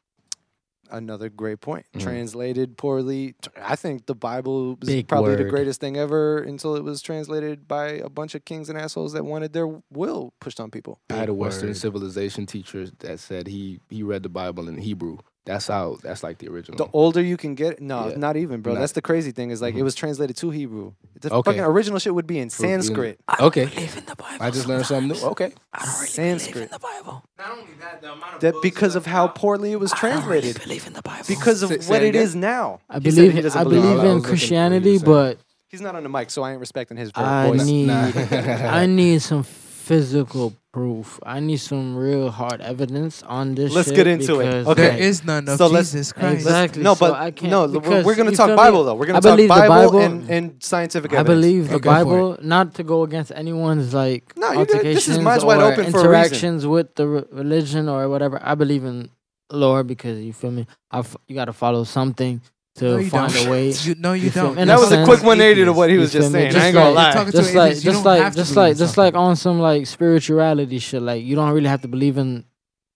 [0.91, 1.87] Another great point.
[1.95, 2.01] Mhm.
[2.01, 3.35] Translated poorly.
[3.57, 7.69] I think the Bible is Big probably the greatest thing ever until it was translated
[7.69, 11.01] by a bunch of kings and assholes that wanted their will pushed on people.
[11.11, 11.77] I had a Western word.
[11.77, 15.19] civilization teacher that said he he read the Bible in Hebrew.
[15.49, 15.97] That's how.
[16.03, 16.77] That's like the original.
[16.77, 18.17] The older you can get, no, Yeah.
[18.19, 18.75] not even, bro.
[18.75, 19.51] Not- That's the crazy thing.
[19.51, 19.85] Is like it Mhm.
[19.85, 20.93] was translated to Hebrew.
[21.23, 21.51] The Okay.
[21.53, 23.19] fucking original shit would be in For- in- Sanskrit.
[23.41, 24.37] okay, Believe in the Bible.
[24.45, 25.27] I just learned something new.
[25.29, 26.53] Okay, I don't really Sanskrit.
[26.55, 27.25] believe in the Bible.
[27.39, 29.97] Not only that, the amount of That books because of how poorly it was I
[29.97, 30.63] don't really translated.
[30.63, 31.25] believe in the Bible.
[31.27, 32.23] Because of Say- say what it it again?
[32.23, 32.81] is now.
[32.91, 33.65] I He believe he in, I believe believe in it.
[33.65, 35.39] I was in looking for what you Christianity, but
[35.71, 37.91] He's not on the mic, so I ain't respecting his vo- I need
[38.71, 39.43] I need some
[39.89, 41.19] physical proof.
[41.25, 43.73] I need some real hard evidence on this.
[43.73, 44.67] Let's shit get into it.
[44.67, 44.75] Okay.
[44.83, 46.35] There like, is none of So let's- Jesus Christ.
[46.47, 46.83] Exactly.
[46.83, 48.57] No, so but I can't, no, we're, we're gonna talk feel me?
[48.57, 48.95] Bible though.
[48.95, 51.89] We're gonna I talk believe the Bible, Bible- and, and scientific I believe the Okay.
[51.89, 54.85] Bible, not to go against anyone's like No, you good.
[54.85, 58.09] This is altercations mine's wide or open for a interactions with the re- religion or
[58.09, 58.39] whatever.
[58.43, 59.09] I believe in
[59.51, 60.67] Lord because you feel me.
[60.91, 62.43] I f- you got to follow something
[62.79, 63.47] to No, you find don't.
[63.47, 63.73] a way.
[63.83, 64.55] You, no, you, You don't.
[64.57, 64.63] me?
[64.63, 66.53] In that a was a quick 180 to what he was just saying.
[66.53, 67.19] Just I ain't gonna like- lie.
[67.19, 70.79] talking to just like atheists, just like just like just like on some like spirituality
[70.79, 72.45] shit like you don't really have to believe in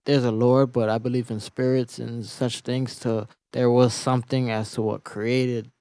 [0.05, 4.51] there's a lord but i believe in spirits and such things to there was something
[4.51, 5.71] as to what created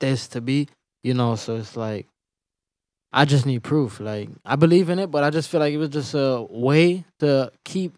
[0.00, 0.66] this to be
[1.04, 2.06] you know so it's like
[3.12, 5.78] i just need proof like i believe in it but i just feel like it
[5.78, 7.94] was just a way to keep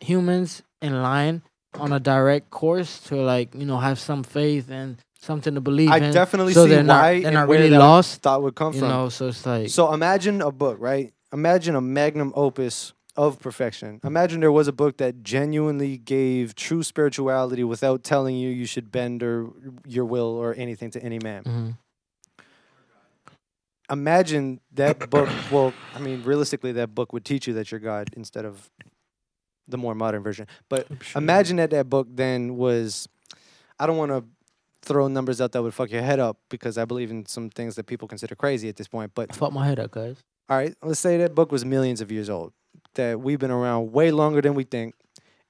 [0.00, 1.42] humans in line
[1.78, 5.90] on a direct course to like you know have some faith and something to believe
[5.90, 8.42] I in definitely so see they're not, why they're and not where really lost thought
[8.42, 8.88] would come you from.
[8.88, 11.12] know so it's like So imagine a book, right?
[11.32, 14.00] Imagine a magnum opus of perfection.
[14.04, 18.90] Imagine there was a book that genuinely gave true spirituality without telling you you should
[18.90, 19.48] bend or
[19.86, 21.44] your will or anything to any man.
[21.44, 21.76] Mhm.
[23.90, 25.28] Imagine that book.
[25.52, 28.70] Well, I mean, realistically, that book would teach you that you're God instead of
[29.68, 30.46] the more modern version.
[30.68, 33.08] But imagine that that book then was.
[33.78, 34.24] I don't want to
[34.82, 37.74] throw numbers out that would fuck your head up because I believe in some things
[37.74, 39.12] that people consider crazy at this point.
[39.14, 42.12] But fuck my head up guys all right, let's say that book was millions of
[42.12, 42.52] years old,
[42.94, 44.94] that we've been around way longer than we think,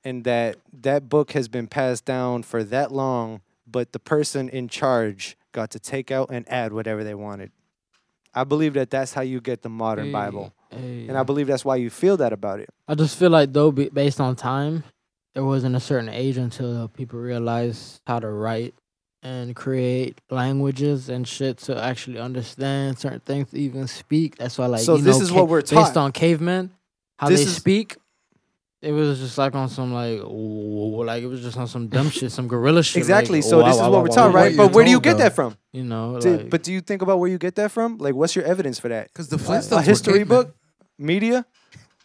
[0.04, 4.68] and that that book has been passed down for that long, but the person in
[4.68, 7.50] charge got to take out and add whatever they wanted.
[8.34, 10.52] I believe that that's how you get the modern Bible.
[10.74, 12.68] Hey, And I believe that's why you feel that about it.
[12.88, 14.84] I just feel like though, based on time,
[15.34, 18.74] there wasn't a certain age until people realized how to write
[19.22, 24.36] and create languages and shit to actually understand certain things, to even speak.
[24.36, 26.70] That's why, like, So you this know, is ca- what we're based on cavemen,
[27.18, 27.96] how This they is- speak.
[28.82, 32.10] It was just like on some like, ooh, like it was just on some dumb
[32.10, 32.98] shit, some gorilla shit.
[32.98, 33.38] Exactly.
[33.40, 34.56] Like, so wow, this is wow, what wow, we're talking, taught, right?
[34.58, 35.22] But where do you get though.
[35.24, 35.56] that from?
[35.72, 37.96] You know, Dude, like, but do you think about where you get that from?
[37.96, 39.08] Like, what's your evidence for that?
[39.08, 40.28] Because the A- Flintstones a history cavemen.
[40.28, 40.54] book,
[40.98, 41.44] media.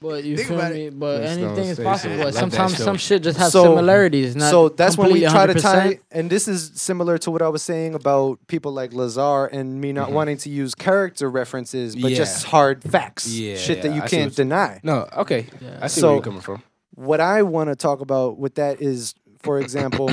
[0.01, 0.89] But you Think feel about me?
[0.91, 2.15] But Flintstones anything is say possible.
[2.15, 2.19] shit.
[2.19, 2.83] But Love that sometimes show.
[2.85, 4.33] some shit just has So- similarities.
[4.33, 5.61] Not so that's when we completely try to 100%.
[5.61, 9.81] tie and this is similar to what i was saying about people like lazar and
[9.81, 10.15] me not mm-hmm.
[10.15, 14.05] wanting to use character references but just hard facts Yeah, shit that yeah, you I
[14.07, 15.47] see can't what you- deny No, okay.
[15.59, 15.79] Yeah.
[15.81, 16.63] I see So- where you're coming from.
[16.95, 20.09] what i want to talk about with that is for example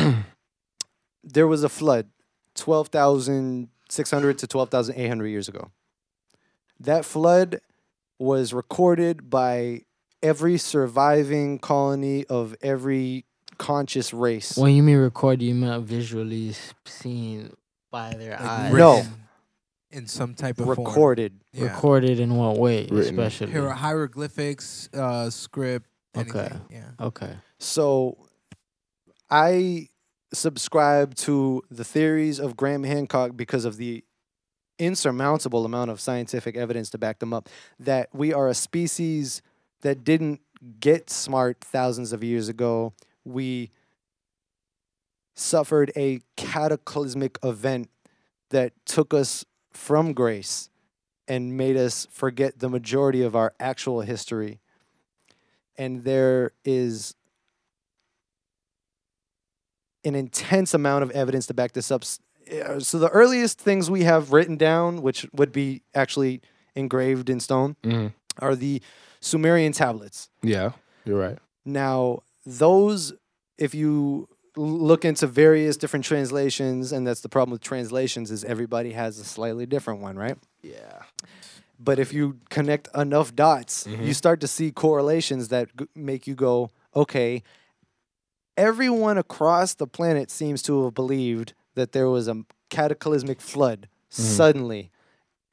[1.22, 2.08] there was a flood
[2.56, 5.70] 12600 to 12800 years ago
[6.80, 7.60] that flood
[8.18, 9.82] was recorded by
[10.22, 13.24] every surviving colony of every
[13.58, 17.52] conscious race When you mean record, you meant visually seen
[17.90, 18.72] by their Like eyes.
[18.72, 19.02] No.
[19.90, 20.78] In some type of form.
[20.78, 21.64] recorded Yeah.
[21.74, 22.98] Recorded in what way, Written.
[23.18, 23.52] especially?
[23.52, 26.50] Hier- hieroglyphics, uh, script, Okay.
[26.70, 26.90] Yeah.
[27.00, 27.34] Okay.
[27.58, 28.16] So
[29.30, 29.88] I
[30.32, 34.02] subscribe to the theories of Graham Hancock because of the
[34.78, 39.42] insurmountable amount of scientific evidence to back them up that we are a species
[39.82, 40.40] that didn't
[40.80, 42.92] get smart thousands of years ago.
[43.24, 43.70] We
[45.34, 47.90] suffered a cataclysmic event
[48.50, 50.70] that took us from grace
[51.28, 54.60] and made us forget the majority of our actual history.
[55.76, 57.14] And there is
[60.04, 62.04] an intense amount of evidence to back this up.
[62.50, 66.40] Uh, So the earliest things we have written down, which would be actually
[66.74, 68.12] engraved in stone, Mhm.
[68.38, 68.80] are the
[69.20, 70.28] Sumerian tablets.
[70.42, 70.72] Yeah,
[71.04, 71.38] you're right.
[71.64, 73.12] Now, those,
[73.58, 78.92] if you look into various different translations, and that's the problem with translations, is everybody
[78.92, 80.38] has a slightly different one, right?
[80.62, 81.02] Yeah.
[81.78, 84.14] But if you connect enough dots, you Mhm.
[84.14, 87.42] start to see correlations that g- make you go, okay,
[88.56, 94.90] everyone across the planet seems to have believed that there was a cataclysmic flood suddenly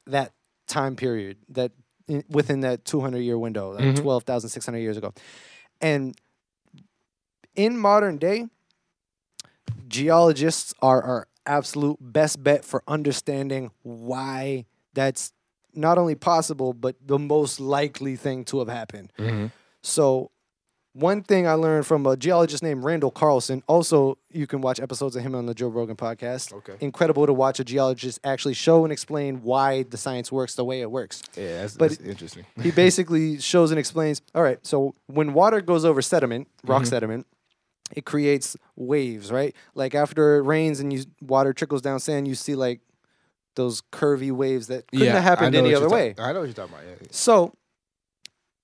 [0.08, 0.32] that
[0.68, 1.72] time period that
[2.08, 4.02] in, within that 200 year window like Mhm.
[4.02, 5.14] 12,600 years ago
[5.80, 6.16] and
[7.56, 8.48] in modern day
[9.88, 15.34] geologists are our absolute best bet for understanding why that's
[15.74, 19.48] not only possible but the most likely thing to have happened Mm-hmm.
[19.82, 20.32] so
[20.94, 25.16] one thing I learned from a geologist named Randall Carlson, also you can watch episodes
[25.16, 26.54] of him on the Joe Rogan podcast.
[26.54, 26.74] Okay.
[26.80, 30.82] Incredible to watch a geologist actually show and explain why the science works the way
[30.82, 31.24] it works.
[31.36, 32.46] Yeah, that's, But that's interesting.
[32.62, 36.88] He basically shows and explains, all right, so when water goes over sediment, rock Mhm.
[36.88, 37.28] sediment,
[37.96, 39.56] it creates waves, right?
[39.76, 42.82] Like after it rains and you water trickles down sand, you see like
[43.56, 46.16] those curvy waves that couldn't have happened any other you're way.
[46.18, 46.86] I know what you're talking about.
[46.88, 47.08] Yeah.
[47.12, 47.54] So,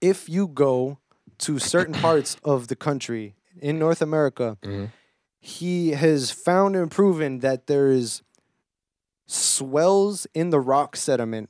[0.01, 0.97] if you go
[1.39, 4.85] to certain parts of the country in North America, Mm-hmm.
[5.39, 8.21] he has found and proven that there is
[9.27, 11.49] swells in the rock sediment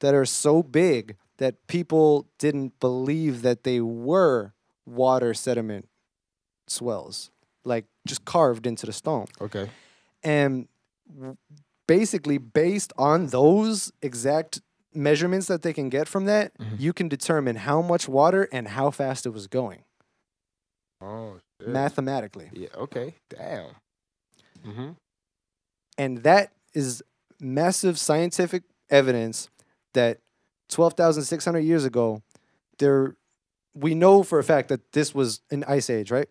[0.00, 4.52] that are so big that people didn't believe that they were
[4.86, 5.88] water sediment
[6.66, 7.30] swells,
[7.64, 9.26] like just carved into the stone.
[9.40, 9.68] Okay.
[10.22, 10.68] And
[11.86, 14.60] basically based on those exact
[14.94, 16.80] measurements that they can get from that, Mhm.
[16.80, 19.84] you can determine how much water and how fast it was going
[21.00, 21.68] Oh, shit.
[21.68, 22.50] mathematically.
[22.52, 22.68] Yeah.
[22.76, 23.14] Okay.
[23.28, 23.74] Damn.
[24.66, 24.90] Mm-hmm.
[25.96, 27.02] And that is
[27.40, 29.48] massive scientific evidence
[29.94, 30.18] that
[30.68, 32.22] 12,600 years ago,
[32.78, 33.16] there,
[33.74, 36.28] we know for a fact that this was an ice age, right?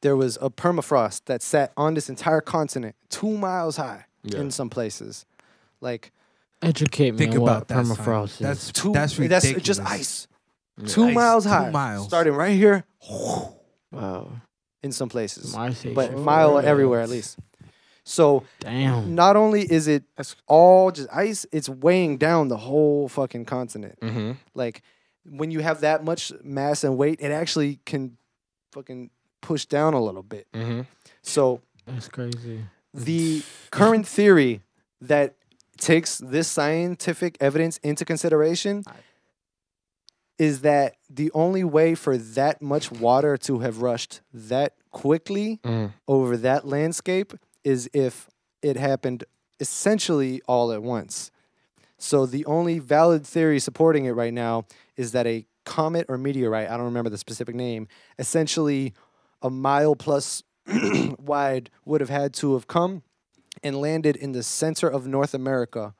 [0.00, 4.40] There was a permafrost that sat on this entire continent, two miles high Yeah.
[4.40, 5.24] in some places.
[5.80, 6.12] Like
[6.60, 7.84] Educate me Think on about what that.
[7.84, 8.38] permafrost is.
[8.38, 9.62] That's two, that's that's ridiculous.
[9.62, 10.28] just ice.
[10.78, 10.86] Yeah.
[10.88, 11.70] Two Ice, miles two high.
[11.70, 12.06] miles.
[12.06, 12.84] Starting right here
[13.90, 14.30] wow.
[14.82, 15.52] in some places.
[15.52, 16.18] Some but shit.
[16.18, 17.38] mile everywhere at least.
[18.04, 19.14] So Damn.
[19.14, 20.04] not only is it
[20.46, 23.98] all just ice, it's weighing down the whole fucking continent.
[24.00, 24.32] Mm-hmm.
[24.54, 24.82] Like
[25.28, 28.16] when you have that much mass and weight, it actually can
[28.72, 29.10] fucking
[29.42, 30.46] push down a little bit.
[30.54, 30.82] Mm-hmm.
[31.22, 32.64] So That's crazy.
[32.94, 34.62] the current theory
[35.02, 35.34] that
[35.78, 38.82] takes this scientific evidence into consideration
[40.38, 45.92] is that the only way for that much water to have rushed that quickly Mm.
[46.06, 48.28] over that landscape is if
[48.62, 49.24] it happened
[49.60, 51.30] essentially all at once.
[51.98, 54.64] So the only valid theory supporting it right now
[54.96, 58.94] is that a comet or meteorite, I don't remember the specific name, essentially
[59.42, 60.42] a mile plus
[61.18, 63.02] wide would have had to have come
[63.62, 65.94] and landed in the center of North America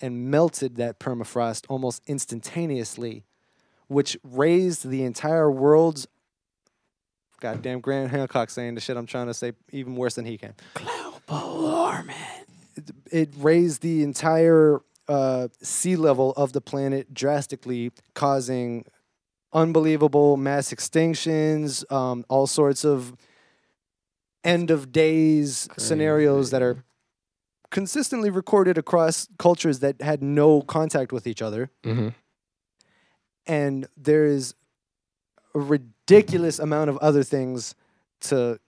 [0.00, 3.24] and melted that permafrost almost instantaneously,
[3.86, 6.06] which raised the entire world's
[7.40, 10.54] goddamn Graham Hancock saying the shit I'm trying to say even worse than he can.
[12.76, 18.86] It, it raised the entire uh, sea level of the planet drastically, causing
[19.52, 23.14] unbelievable mass extinctions, um, all sorts of
[24.44, 26.84] end of days scenarios that are
[27.70, 31.70] consistently recorded across cultures that had no contact with each other.
[31.84, 32.08] Mm-hmm.
[33.46, 34.54] And there is
[35.54, 37.74] a ridiculous amount of other things
[38.22, 38.58] to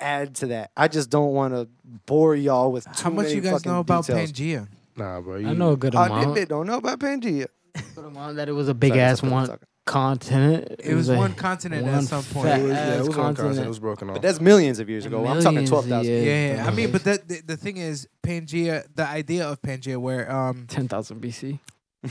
[0.00, 0.70] add to that.
[0.76, 1.68] I just don't want to
[2.06, 4.32] bore y'all with too How much many you guys fucking know about details.
[4.32, 4.68] Pangea?
[4.96, 5.36] Nah, bro.
[5.36, 6.34] You, I know a good I amount.
[6.34, 7.46] did- don't know about Pangea.
[7.94, 9.68] Good amount that it was a big Sorry, ass that's what I'm one talking.
[9.86, 10.80] Continent.
[10.80, 12.48] It was a one continent at some point.
[12.48, 13.64] fat It was, yeah, it ass was one concept.
[13.64, 14.14] It was broken off.
[14.16, 15.26] But that's millions of years ago.
[15.26, 16.12] I'm talking Millions, 12,000.
[16.12, 16.54] Yeah, yeah.
[16.56, 20.30] yeah, I mean, but the, the the thing is, Pangea, the idea of Pangea, where
[20.30, 21.60] um ten thousand BC.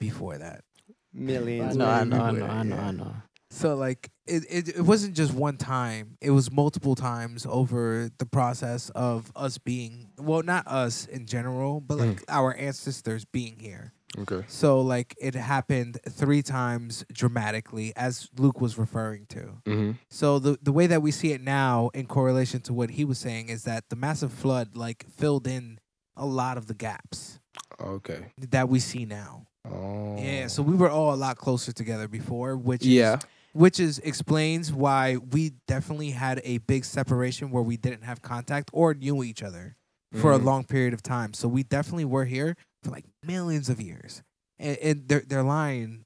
[0.00, 1.76] before that, I Millions.
[1.76, 2.88] know, I know, I everywhere, know, I know, yeah.
[2.88, 3.14] I know.
[3.50, 8.26] so like it, it it wasn't just one time; it was multiple times over the
[8.26, 13.92] process of us being well, not us in general, but like our ancestors being here.
[14.18, 14.44] Okay.
[14.48, 19.40] So like it happened three times dramatically, as Luke was referring to.
[19.66, 19.92] Mm-hmm.
[20.08, 23.18] So the the way that we see it now, in correlation to what he was
[23.18, 25.78] saying, is that the massive flood like filled in
[26.16, 27.38] a lot of the gaps
[27.80, 28.32] Okay.
[28.50, 29.46] that we see now.
[29.70, 30.16] Oh.
[30.18, 33.14] Yeah, so we were all a lot closer together before, which Yeah.
[33.18, 33.20] is,
[33.52, 38.70] which is explains why we definitely had a big separation where we didn't have contact
[38.72, 39.76] or knew each other
[40.14, 40.44] for a Mhm.
[40.44, 41.34] long period of time.
[41.34, 44.22] So we definitely were here for like millions of years,
[44.58, 46.04] and, and they're they're lying.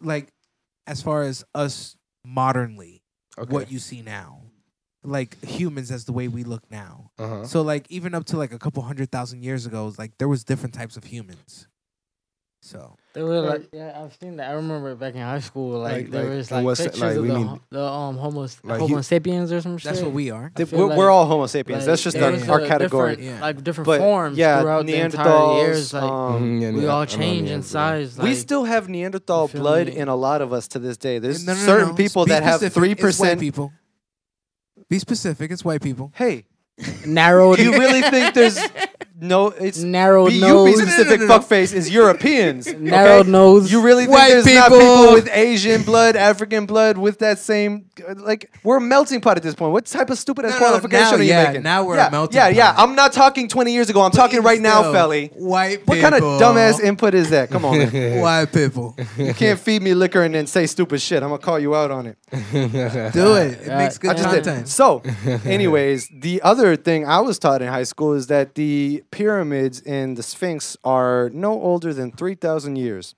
[0.00, 0.32] Like
[0.86, 3.02] as far as us modernly,
[3.38, 3.52] Okay.
[3.52, 4.42] what you see now,
[5.02, 7.10] like humans as the way we look now.
[7.18, 7.44] Uh huh.
[7.46, 10.44] So like even up to like a couple hundred thousand years ago, like there was
[10.44, 11.66] different types of humans.
[12.66, 14.48] So They were like, yeah, I've seen that.
[14.48, 17.16] I remember back in high school, like, Like- there like, was like what's pictures like,
[17.16, 19.90] of the, mean- the um homo like homo hu- sapiens or some shit.
[19.92, 20.50] that's what we are.
[20.56, 21.80] Th- feel we're, like- we're all Homo sapiens.
[21.82, 23.16] Like, That's just our, our category.
[23.16, 23.40] different- Yeah.
[23.42, 25.62] like different But forms yeah, throughout the entire Neanderthals.
[25.62, 25.92] years.
[25.92, 28.16] Like um, Mhm, yeah, we yeah, all change in size.
[28.16, 29.96] we like- still have Neanderthal blood me?
[29.96, 31.18] in a lot of us to this day.
[31.18, 31.94] There's No, no, no, certain no.
[31.94, 32.74] people that have specific.
[32.74, 33.38] three percent.
[33.40, 33.72] people.
[34.88, 35.50] Be specific.
[35.50, 36.12] It's white people.
[36.14, 36.46] Hey,
[37.06, 37.58] narrowed.
[37.58, 38.58] do you really think there's
[39.20, 39.48] no?
[39.48, 41.20] It's narrowed be, you be specific.
[41.20, 41.38] No, no, no, no.
[41.40, 42.72] Fuckface is Europeans.
[42.74, 43.30] narrowed okay?
[43.30, 43.70] nose.
[43.70, 44.78] You really think White there's not people.
[44.80, 47.86] people with Asian blood, African blood, with that same
[48.16, 49.72] like we're a melting pot at this point.
[49.72, 51.62] What type of stupid ass No, no, qualification now, are you yeah, making?
[51.62, 52.74] now we're a yeah, melting Yeah, yeah.
[52.76, 54.02] I'm not talking 20 years ago.
[54.02, 55.26] I'm talking right now, Still, Felly.
[55.34, 56.10] White What people.
[56.10, 57.50] kind of dumbass input is that?
[57.50, 58.20] Come on, man.
[58.20, 58.96] White people.
[59.16, 61.22] you can't feed me liquor and then say stupid shit.
[61.22, 62.18] I'm gonna call you out on it.
[62.32, 63.60] Do it.
[63.60, 64.44] It Uh, makes good I just did.
[64.44, 64.68] content.
[64.68, 65.02] So,
[65.44, 70.16] anyways, the other thing I was taught in high school is that the pyramids and
[70.16, 73.14] the Sphinx are no older than 3,000 years.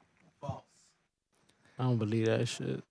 [1.79, 2.83] I don't believe that shit.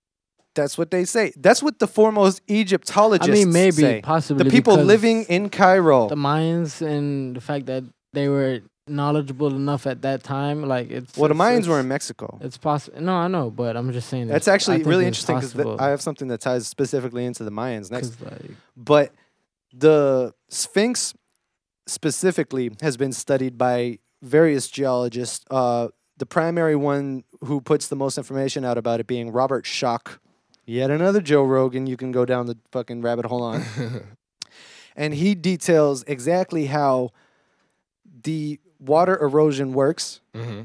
[0.54, 1.32] That's what they say.
[1.36, 4.00] That's what the foremost Egyptologists I mean, maybe say.
[4.02, 6.08] possibly The people living in Cairo.
[6.08, 11.16] the Mayans and the fact that they were knowledgeable enough at that time, like it's.
[11.16, 12.38] well, the it's- Mayans it's, were in Mexico.
[12.40, 13.00] It's possible.
[13.02, 14.28] No, I know, but I'm just saying.
[14.28, 15.76] That's actually really interesting because possible.
[15.78, 18.20] I have something that ties specifically into the Mayans next.
[18.22, 19.12] like, But
[19.74, 21.12] the Sphinx
[21.86, 25.44] specifically has been studied by various geologists.
[25.50, 30.18] Uh, the primary one who puts the most information out about it being Robert Schoch.
[30.64, 33.62] Yet another Joe Rogan you can go down the fucking rabbit hole on.
[34.96, 37.10] and he details exactly how
[38.22, 40.62] the water erosion works Mm-hmm.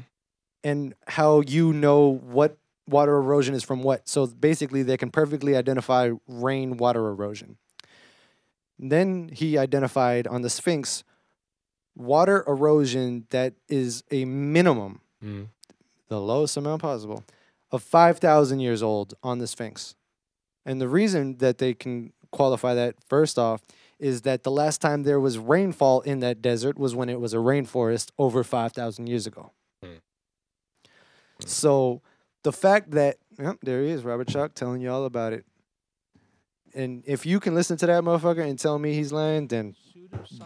[0.64, 2.56] and how you know what
[2.88, 4.08] water erosion is from what.
[4.08, 7.56] So basically, they can perfectly identify rain water erosion.
[8.78, 11.04] Then he identified on the Sphinx
[11.96, 15.44] water erosion that is a minimum, Mm-hmm.
[16.08, 17.22] the lowest amount possible,
[17.70, 19.94] of 5,000 years old on the Sphinx.
[20.66, 23.62] And the reason that they can qualify that first off
[24.00, 27.34] is that the last time there was rainfall in that desert was when it was
[27.34, 29.52] a rainforest over 5,000 years ago.
[29.82, 29.98] Hmm.
[31.46, 32.02] So
[32.42, 35.44] the fact that, yep, there he is, Robert Schoch telling you all about it.
[36.74, 39.76] And if you can listen to that motherfucker and tell me he's lying, then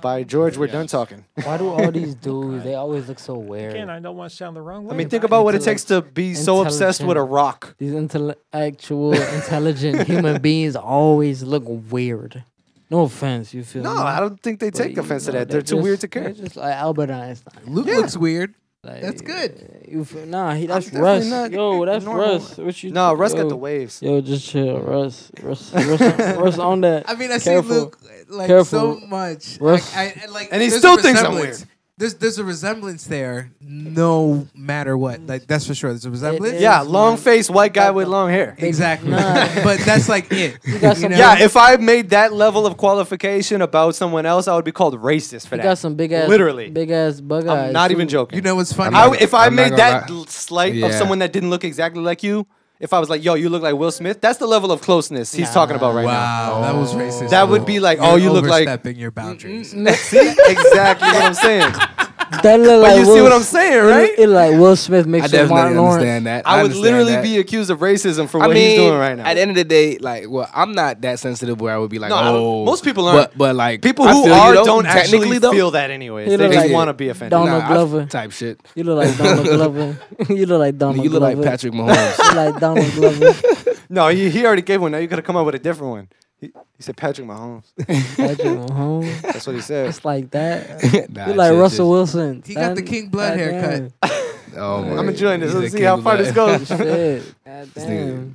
[0.00, 1.24] by George, we're done talking.
[1.42, 2.64] Why do all these dudes?
[2.64, 3.72] They always look so weird.
[3.74, 4.94] Again, I don't want to sound the wrong way.
[4.94, 7.74] I mean, think about what it takes to be so obsessed with a rock.
[7.78, 12.44] These intellectual, intelligent human beings always look weird.
[12.90, 14.00] No offense, you feel No, me?
[14.00, 15.48] I don't think they But, take you offense to that.
[15.48, 16.22] They're too weird to care.
[16.24, 17.62] They're just like Albert Einstein.
[17.66, 17.96] Luke Yeah.
[17.96, 18.54] looks weird.
[18.86, 19.50] Like, That's good.
[19.84, 21.26] Uh, you feel, nah, he that's definitely Russ.
[21.26, 22.26] not Yo, that's normal.
[22.34, 22.56] Russ.
[22.56, 22.90] What you?
[22.92, 24.00] No, Russ got the waves.
[24.02, 25.30] Yo, just chill, Russ.
[25.42, 27.08] Russ, Russ, on, Russ on that.
[27.08, 27.70] I mean, I Careful.
[27.72, 29.00] see Luke like Careful.
[29.00, 29.58] so much.
[29.60, 29.94] Russ.
[29.94, 31.58] Like, I, I- like, And he still thinks I'm resemblance.
[31.60, 31.68] weird.
[31.98, 35.22] There's there's a resemblance there, no matter what.
[35.26, 35.90] Like that's for sure.
[35.92, 36.60] There's a resemblance.
[36.60, 38.54] Yeah, long face, white guy with long hair.
[38.58, 39.08] exactly.
[39.12, 39.48] Nah.
[39.64, 40.58] but that's like it.
[40.66, 41.16] You got some- know?
[41.16, 44.94] Yeah, if I made that level of qualification about someone else, I would be called
[45.00, 45.68] racist for He that.
[45.68, 46.68] got some big ass, Literally.
[46.68, 47.68] big ass bug eyes.
[47.68, 48.12] I'm not even too.
[48.12, 48.36] joking.
[48.36, 48.94] you know what's funny?
[48.94, 50.16] I, if I I'm not made gonna that lie.
[50.18, 50.98] l- slight of Yeah.
[50.98, 52.46] someone that didn't look exactly like you,
[52.78, 55.32] if I was like, "Yo, you look like Will Smith," that's the level of closeness
[55.32, 56.60] he's talking about right now.
[56.60, 56.98] wow, that was oh.
[56.98, 57.30] racist.
[57.30, 59.70] That would be like, You're oh, you look like- overstepping your boundaries.
[59.70, 61.74] See, exactly what I'm saying.
[62.42, 64.10] That look But like you see what I'm saying, right?
[64.18, 65.94] It, like Will Smith I mixed with definitely Martin Lawrence.
[65.94, 66.46] understand that.
[66.46, 67.22] I would literally that.
[67.22, 69.24] be accused of racism for I what mean, he's doing right now.
[69.26, 71.90] At the end of the day, like, well, I'm not that sensitive where I would
[71.90, 73.30] be like, No, oh, most people aren't.
[73.30, 76.28] But, but like, People who feel you, are don't actually technically, though, feel that anyways.
[76.28, 77.30] They look just like- want to be offended.
[77.30, 78.06] Donald nah, I- Glover.
[78.06, 78.60] type shit.
[78.74, 79.98] You look like Donald Glover.
[80.28, 81.36] you look like Donald you look Glover.
[81.36, 82.18] like Patrick Mahomes.
[82.18, 83.34] You look like Donald Glover.
[83.88, 84.90] No, he, he already gave one.
[84.90, 86.08] Now you could have come up with a different one.
[86.40, 87.64] He, he said Patrick Mahomes.
[87.78, 89.22] Patrick Mahomes.
[89.22, 89.88] That's what he said.
[89.88, 90.82] It's like that.
[91.10, 91.90] Nah, You like shit, Russell shit.
[91.90, 92.42] Wilson.
[92.46, 93.62] He got the King Blood Goddamn.
[93.62, 93.92] haircut.
[94.58, 95.52] Oh my I'm enjoying this.
[95.52, 96.66] He's Let's a see how far of this goes.
[96.66, 97.34] Shit.
[97.44, 98.34] God damn.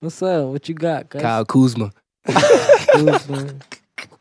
[0.00, 0.46] What's up?
[0.46, 1.20] What you got, cuz?
[1.20, 1.92] Kyle Kuzma.
[2.26, 3.54] Kuzma.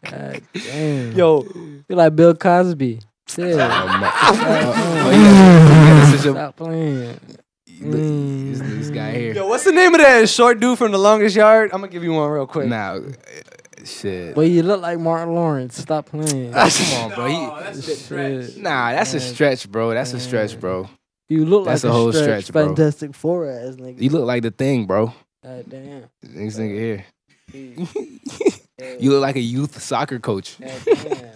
[0.04, 1.12] God damn.
[1.14, 1.44] Yo,
[1.88, 3.00] You like Bill Cosby.
[3.28, 3.54] Shit.
[3.54, 6.12] Oh, my- oh, yeah.
[6.12, 7.18] This is a- Stop playing.
[7.82, 9.34] This, this guy here.
[9.34, 11.72] yo, what's the name of that short dude from the longest yard?
[11.74, 12.68] I'm gonna give you one real quick.
[12.68, 13.02] Now, uh,
[13.86, 14.36] shit.
[14.36, 15.78] But you look like Martin Lawrence.
[15.78, 16.52] Stop playing.
[16.54, 17.26] Come on, bro.
[17.28, 18.58] He- Shit.
[18.58, 19.92] nah, that's a stretch, bro.
[19.92, 20.90] That's a stretch, bro.
[21.30, 22.68] You look That's like a whole stretch, stretch, bro.
[22.68, 24.02] Fantastic Four ass nigga.
[24.02, 25.14] You look like the thing, bro.
[25.44, 26.06] God damn.
[26.24, 27.06] This nigga here.
[27.54, 27.86] Yeah.
[29.00, 30.58] You look like a youth soccer coach.
[30.58, 31.32] God damn.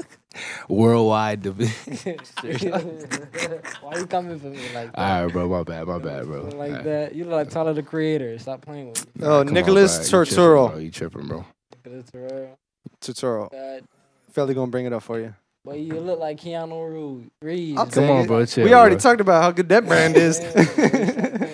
[0.69, 2.17] Worldwide division.
[3.81, 4.97] Why you coming for me like that?
[4.97, 5.47] All right, bro.
[5.49, 5.87] My bad.
[5.87, 6.43] My bad, bro.
[6.43, 6.83] Like Alright.
[6.83, 7.15] that.
[7.15, 8.39] You look like Tyler the Creator.
[8.39, 9.23] Stop playing with me.
[9.25, 10.21] Oh, Come on, Nicholas bro.
[10.21, 10.69] You tripping, Turturro.
[10.71, 10.77] bro.
[10.79, 11.37] You tripping, bro.
[11.37, 11.45] Look
[11.85, 12.59] at the Terrell.
[13.01, 13.49] Tutorial.
[13.51, 13.83] God.
[14.31, 15.33] Felly gonna bring it up for you.
[15.65, 17.29] But you look like Keanu Reeves.
[17.41, 17.79] Reeves.
[17.79, 18.45] I'll Come on, bro.
[18.45, 19.01] Chill, we already bro.
[19.01, 20.39] talked about how good that brand is.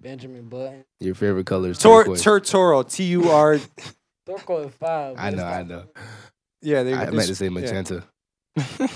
[0.00, 0.84] Benjamin Button.
[1.00, 2.22] Your favorite color is Tor- turquoise.
[2.22, 2.88] Turturro.
[2.90, 3.58] T U R.
[4.26, 5.16] Turco is five.
[5.18, 5.84] I know, I know.
[6.62, 6.94] Yeah, they.
[6.94, 7.50] I it's- meant to say yeah.
[7.50, 8.04] magenta.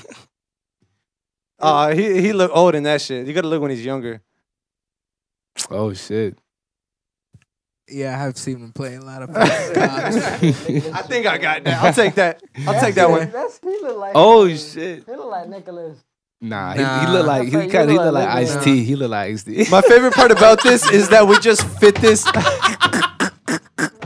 [1.61, 3.27] Uh, he he look old in that shit.
[3.27, 4.23] You gotta look when he's younger.
[5.71, 6.39] Oh shit.
[7.87, 9.31] Yeah, I have seen him playing a lot of.
[9.37, 11.83] I think I got that.
[11.83, 12.41] I'll take that.
[12.67, 13.31] I'll take that one.
[13.31, 14.13] That's, he look like.
[14.15, 15.05] Oh shit.
[15.05, 15.99] He look like Nicholas.
[16.41, 18.65] Nah, he, he look like he kind of he look look like like Ice Nicholas.
[18.65, 18.85] T.
[18.85, 19.67] He look like Ice T.
[19.71, 22.25] My favorite part about this is that we just fit this.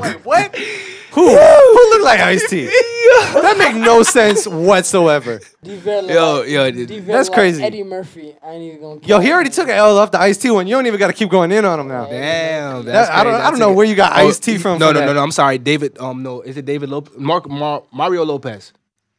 [0.00, 0.59] Wait, what?
[1.14, 1.28] Who?
[1.28, 2.70] Who looked like Ice T?
[3.34, 5.40] That make no sense whatsoever.
[5.62, 7.06] D-Vet Yo, yo, dude.
[7.06, 7.62] That's crazy.
[7.62, 8.34] Eddie Murphy.
[8.42, 9.00] I ain't even gonna.
[9.04, 10.66] Yo, he already took an L off the Ice T one.
[10.66, 12.06] You don't even got to keep going in on him now.
[12.06, 13.34] Damn, That- I don't.
[13.34, 14.78] I don't know where you got Oh, Ice T from.
[14.78, 15.22] No, no, no, no.
[15.22, 15.98] I'm sorry, David.
[16.00, 17.16] Um, no, is it David Lopez?
[17.18, 18.72] Mark Mar- Mario Lopez.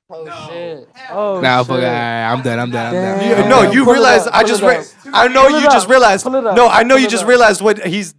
[0.09, 0.89] Oh shit.
[1.11, 1.67] Oh Nah, shit.
[1.67, 1.75] fuck.
[1.77, 2.59] All right, I'm done.
[2.59, 2.95] I'm done.
[2.95, 3.43] I'm done.
[3.43, 6.23] You- no, you Pull realize I just it re- I know Pull you just realized.
[6.23, 8.13] pull it up, No, I know pull you just realized what he's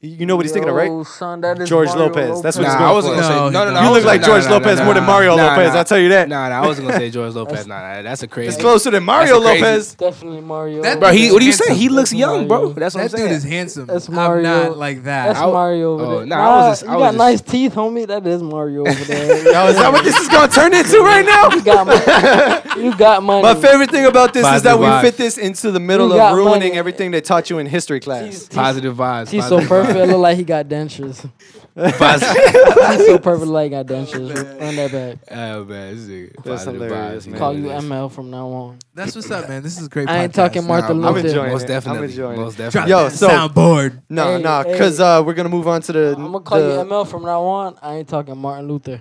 [0.00, 1.04] You know what he's thinking of, right?
[1.08, 2.40] Son, that is George Mario Lopez.
[2.40, 3.20] That's what he's Nah, going I wasn't for.
[3.20, 3.82] gonna say No, no, no, no.
[3.88, 5.72] You look like nah, George nah, Lopez nah, more than Mario nah, Lopez.
[5.72, 5.78] nah.
[5.80, 6.28] I'll tell you that.
[6.28, 7.66] Nah, nah, I wasn't gonna say George Lopez.
[7.66, 8.50] Nah, nah, that's a crazy.
[8.50, 9.94] It's closer than Mario crazy- Lopez.
[9.96, 10.82] Definitely Mario.
[10.82, 11.66] That Bro, he what are you Handsome.
[11.66, 11.78] saying?
[11.80, 12.72] He looks That's young, bro.
[12.74, 13.86] That's what I'm That dude is handsome.
[13.86, 15.26] That's I'm not like that.
[15.26, 16.26] That's I w- Mario over oh, there.
[16.26, 18.06] nah, I was just- I you was got just- nice teeth, homie.
[18.06, 19.52] That is Mario over there.
[19.52, 21.50] Now, is that what this is going to turn into right now?
[21.50, 22.62] you got money.
[22.78, 23.42] You got money.
[23.42, 26.76] My favorite thing about this is that we fit this into the middle of ruining
[26.76, 28.46] everything they taught you in history class.
[28.46, 29.30] Positive vibes.
[29.30, 29.87] He's so perfect.
[29.96, 31.28] It look like he got dentures.
[31.78, 34.34] He's so perfect like he got dentures.
[34.60, 35.18] Run that back.
[35.30, 37.38] Oh man, this is That's positive hilarious, vibes, man.
[37.38, 38.78] Call you ML from now on.
[38.94, 39.62] That's what's up, man.
[39.62, 40.08] This is a great.
[40.08, 40.36] I ain't podcast.
[40.36, 41.68] talking Martin Nah, I'm enjoying Most it.
[41.68, 41.98] definitely.
[41.98, 42.90] I'm enjoying Most definitely.
[42.90, 44.02] Yo, so soundboard.
[44.08, 44.72] no, Hey, no, hey.
[44.72, 46.14] because uh, we're gonna move on to the.
[46.16, 47.78] I'm gonna call you ML from now on.
[47.80, 49.00] I ain't talking Martin Luther.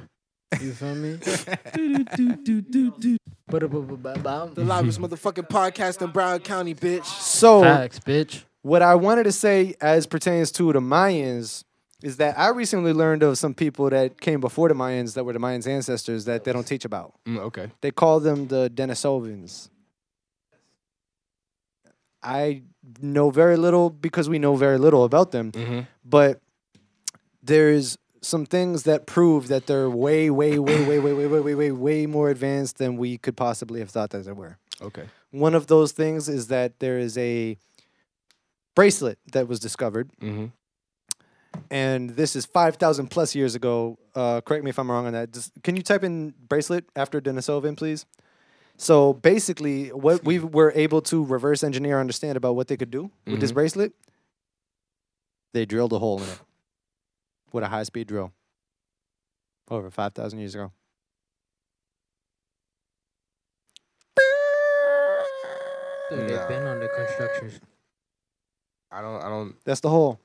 [0.62, 1.20] You feel me?
[3.50, 7.06] The loudest motherfucking podcast in Broward County, bitch.
[7.06, 8.44] So Facts, bitch.
[8.68, 11.63] What I wanted to say as pertains to the Mayans
[12.03, 15.34] is that I recently learned of some people that came before the Mayans that were
[15.34, 17.13] the Mayans' ancestors that they don't teach about.
[17.26, 17.72] Mm, okay.
[17.82, 19.70] They call them the Denisovans.
[22.22, 22.63] I
[23.01, 25.80] know very little because we know very little about them, Mm-hmm.
[26.03, 26.41] but
[27.41, 31.55] there's some things that prove that they're way, way, way, way, way, way, way, way,
[31.55, 34.57] way, way more advanced than we could possibly have thought that they were.
[34.82, 35.05] Okay.
[35.32, 37.57] One of those things is that there is a
[38.78, 40.46] bracelet that was discovered, Mm-hmm.
[41.72, 43.98] and this is 5,000 plus years ago.
[44.14, 45.34] Uh, correct me if I'm wrong on that.
[45.34, 48.06] Just, can you type in bracelet after Denisovan, please?
[48.78, 53.10] So basically, what we were able to reverse engineer, understand about what they could do
[53.26, 53.56] with this Mhm.
[53.56, 53.94] bracelet,
[55.54, 56.40] they drilled a hole in it
[57.52, 58.32] with a high speed drill
[59.72, 60.72] over 5,000 years ago.
[66.10, 67.52] Dude, they've been on the construction.
[68.92, 69.22] I don't.
[69.22, 69.56] I don't.
[69.66, 70.20] That's the hole.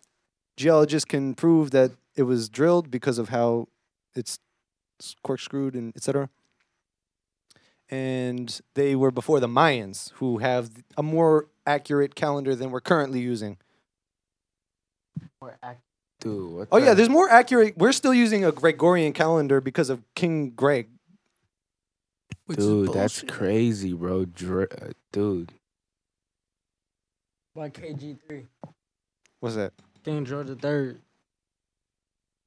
[0.56, 3.68] Geologists can prove that it was drilled because of how
[4.14, 4.38] it's
[5.22, 6.28] corkscrewed and etc.
[7.90, 13.20] And they were before the Mayans, who have a more accurate calendar than we're currently
[13.20, 13.58] using.
[16.20, 16.52] Dude.
[16.52, 17.76] What Oh the- yeah, there's more accurate.
[17.76, 20.88] We're still using a Gregorian calendar because of King Greg.
[22.46, 24.24] Which Dude, that's crazy, bro.
[24.24, 25.52] Dre- uh, dude.
[27.54, 28.46] By KG3.
[29.40, 29.72] What's that?
[30.04, 30.96] King George III.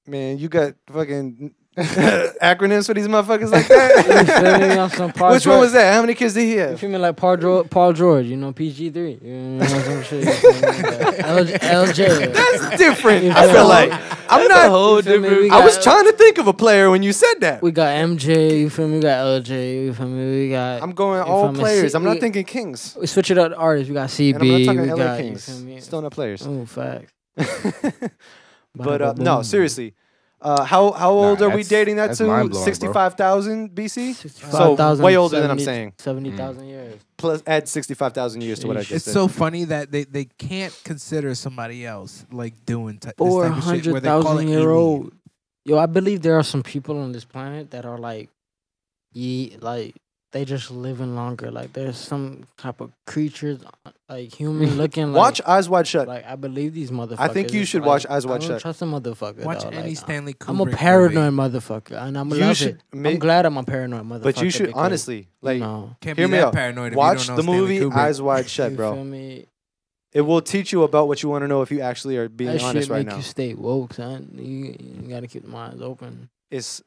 [0.07, 1.53] Man, you got fucking
[2.41, 4.91] acronyms for these motherfuckers like that.
[4.95, 5.93] some Paul Which one was that?
[5.93, 6.57] How many kids did he have?
[6.57, 6.79] You have?
[6.79, 9.21] feel me like Paul George, Paul George, you know, PG3.
[9.21, 10.23] You know, some shit.
[10.23, 10.59] You feel me?
[10.61, 11.57] Like LJ.
[11.59, 12.33] LJ.
[12.33, 13.25] That's different.
[13.35, 13.91] I feel feel like
[14.31, 14.71] I'm not.
[14.71, 15.29] You feel me?
[15.41, 17.61] We I was trying to think of a player when you said that.
[17.61, 18.95] We got MJ, you feel me?
[18.95, 20.43] We got LJ, you feel me?
[20.43, 20.81] We got.
[20.81, 21.59] I'm going all feel me?
[21.59, 21.91] players.
[21.91, 22.95] C- I'm not thinking Kings.
[22.99, 23.89] We switch it up to artists.
[23.89, 24.33] We got CB.
[24.35, 25.61] And I'm not talking we LA got, Kings.
[25.61, 25.81] You feel?
[25.81, 26.47] Still not players.
[26.47, 27.11] Oh, facts.
[27.35, 27.49] but uh,
[28.75, 29.43] no, Ba-da-ba-boom.
[29.43, 29.93] seriously.
[30.41, 32.25] Uh, how how old are we that's- dating that that's to?
[32.25, 32.65] mind-blowing, bro.
[32.65, 34.13] Sixty five thousand BC.
[34.13, 35.93] 65,000, way older than I'm 70 saying.
[35.97, 37.01] 70,000 years.
[37.17, 38.83] Plus, add sixty five thousand years to what I Sheesh.
[38.83, 39.13] just It's said.
[39.13, 43.63] so funny that they, they can't consider somebody else like doing ty- this type of
[43.63, 44.71] shit where they call 400,000 it year alien.
[44.77, 45.13] old.
[45.63, 48.29] Yo, I believe there are some people on this planet that are like,
[49.13, 49.95] ye, like,
[50.35, 51.49] they just living longer.
[51.49, 53.63] Like, there's some type of creatures,
[54.09, 54.75] like human mm.
[54.75, 55.13] looking.
[55.13, 56.09] Like, Watch Eyes Wide Shut.
[56.09, 57.19] Like, I believe these motherfuckers.
[57.19, 58.61] I think you should like, watch Eyes I Wide don't Shut.
[58.61, 59.45] Trust a motherfucker.
[59.45, 59.73] Watch dog.
[59.73, 60.75] any Like, Stanley Kubrick I'm a movie.
[60.75, 62.81] paranoid motherfucker, and I'm You love should it.
[62.93, 64.23] ma- I'm glad I'm a paranoid motherfucker.
[64.23, 65.95] but you should because, honestly like no.
[66.01, 66.53] Can't Hear be me that out.
[66.53, 67.95] paranoid if you watch don't the know Stanley movie Kubrick.
[67.95, 68.93] Eyes Wide Shut, you bro.
[68.93, 69.45] Feel me?
[70.11, 72.51] It will teach you about what you want to know if you actually are being
[72.51, 73.15] that honest shit right make now.
[73.15, 74.31] you stay woke, son.
[74.33, 76.29] You, you gotta keep the minds open.
[76.51, 76.83] It's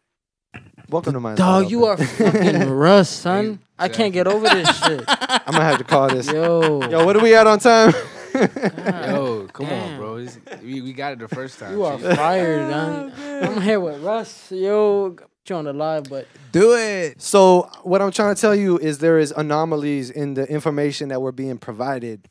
[0.89, 3.61] welcome to my Dog, you are fucking Russ, son.
[3.79, 5.05] I can't get over this shit.
[5.09, 6.27] I'm gonna have to call this.
[6.31, 7.93] Yo, Yo, what are we at on time?
[8.33, 9.93] God, Yo, come damn.
[9.93, 10.19] on, bro.
[10.25, 11.73] This- we, we got it the first time.
[11.73, 12.17] You are Jeez.
[12.17, 13.13] fired, son.
[13.19, 14.51] Oh, I'm here with Russ.
[14.53, 17.21] Yo, put you on the live, but Do it.
[17.23, 21.23] So what I'm trying to tell you is there is anomalies in the information that
[21.23, 22.29] we're being provided.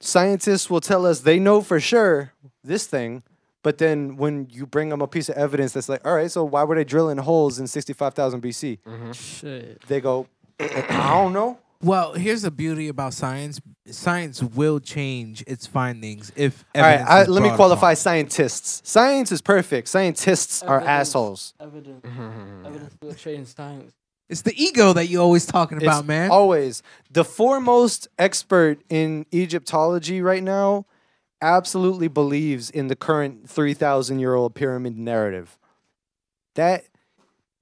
[0.00, 2.32] Scientists will tell us they know for sure
[2.64, 3.22] this thing,
[3.62, 6.44] but then when you bring them a piece of evidence that's like, all right, so
[6.44, 8.78] why were they drilling holes in 65,000 BC?
[8.80, 9.12] Mm-hmm.
[9.12, 9.82] shit.
[9.86, 10.26] They go,
[10.58, 11.58] I don't know.
[11.82, 13.58] Well, here's the beauty about science.
[13.86, 16.62] Science will change its findings if.
[16.74, 17.96] All right, evidence I, is let me qualify upon.
[17.96, 18.82] scientists.
[18.88, 19.88] Science is perfect.
[19.88, 20.90] Scientists are Evidence.
[21.08, 21.54] assholes.
[21.58, 23.92] Evidence, mm-hmm, mm-hmm, evidence will change times.
[24.28, 26.30] It's the ego that you're always talking It's about, man.
[26.30, 26.82] Always.
[27.10, 30.84] The foremost expert in Egyptology right now
[31.42, 35.58] absolutely believes in the current 3,000 year old pyramid narrative.
[36.54, 36.84] That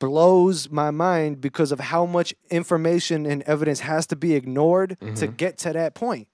[0.01, 5.07] blows my mind because of how much information and evidence has to be ignored to
[5.29, 5.37] Mhm.
[5.37, 6.29] get to that point.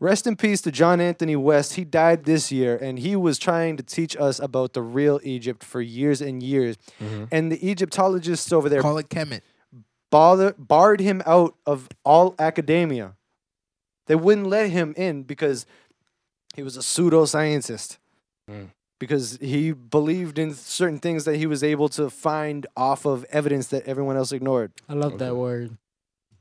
[0.00, 1.74] Rest in peace to John Anthony West.
[1.74, 5.62] He died this year, and he was trying to teach us about the real Egypt
[5.62, 6.76] for years and years.
[7.00, 7.28] Mhm.
[7.30, 9.40] And the Egyptologists over there Call it Kemet.
[10.10, 13.14] bother, barred him out of all academia.
[14.06, 15.64] They wouldn't let him in because
[16.54, 17.98] he was a pseudoscientist.
[18.50, 18.68] Mm.
[19.00, 23.66] Because he believed in certain things that he was able to find off of evidence
[23.68, 24.72] that everyone else ignored.
[24.88, 25.24] I love Okay.
[25.26, 25.76] that word.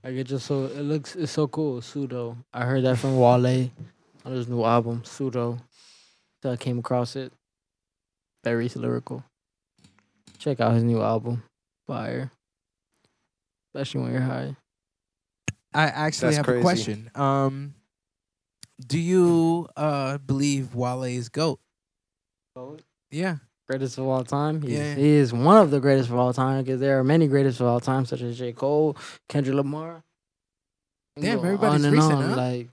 [0.03, 1.81] Like it just so it looks it's so cool.
[1.81, 2.37] Pseudo.
[2.53, 3.69] I heard that from Wale
[4.25, 5.57] on his new album, Pseudo.
[6.41, 7.33] So I came across it.
[8.43, 9.23] Very lyrical.
[10.37, 11.43] Check out his new album.
[11.87, 12.31] Fire.
[13.73, 14.55] Especially when you're high.
[15.73, 16.59] I actually That's have crazy.
[16.59, 17.11] a question.
[17.15, 17.73] Um,
[18.79, 21.59] do you uh believe Wale is goat?
[23.11, 23.37] Yeah.
[23.67, 24.61] Greatest of all time.
[24.61, 24.95] He's, Yeah.
[24.95, 27.67] He is one of the greatest of all time because there are many greatest of
[27.67, 28.51] all time, such as J.
[28.51, 28.97] Cole,
[29.29, 30.03] Kendrick Lamar.
[31.15, 32.35] You Damn, go everybody's on and recent, on, huh?
[32.35, 32.69] Like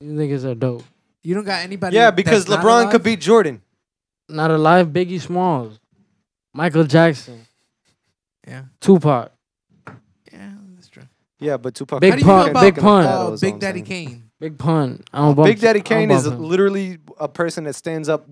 [0.00, 0.82] these niggas are dope.
[1.22, 1.96] You don't got anybody.
[1.96, 2.90] Yeah, because that's not LeBron alive?
[2.92, 3.62] could beat Jordan.
[4.28, 5.78] Not alive, Biggie Smalls,
[6.52, 7.46] Michael Jackson,
[8.46, 8.64] Yeah.
[8.80, 9.30] Tupac,
[10.32, 11.04] Yeah, that's true.
[11.40, 12.00] Yeah, but Tupac.
[12.00, 13.04] Big How do you feel Pun, about Big Pun.
[13.06, 13.82] uh, That was all Big Daddy.
[13.82, 14.27] Kane?
[14.40, 15.02] Big Pun.
[15.12, 16.42] I don't bump, Big Daddy I don't Kane is him.
[16.42, 18.26] literally a person that stands up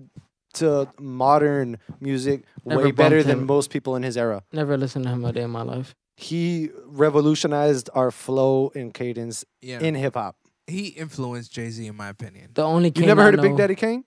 [0.53, 3.45] to modern music Never way better bumped than him.
[3.45, 4.43] most people in his era.
[4.51, 5.93] Never listened to him a day in my life.
[6.15, 9.79] He revolutionized our flow and cadence Yeah.
[9.81, 10.35] in hip hop.
[10.65, 12.49] he influenced Jay Z, in my opinion.
[12.53, 14.03] The only You never I heard of Big Daddy Kane?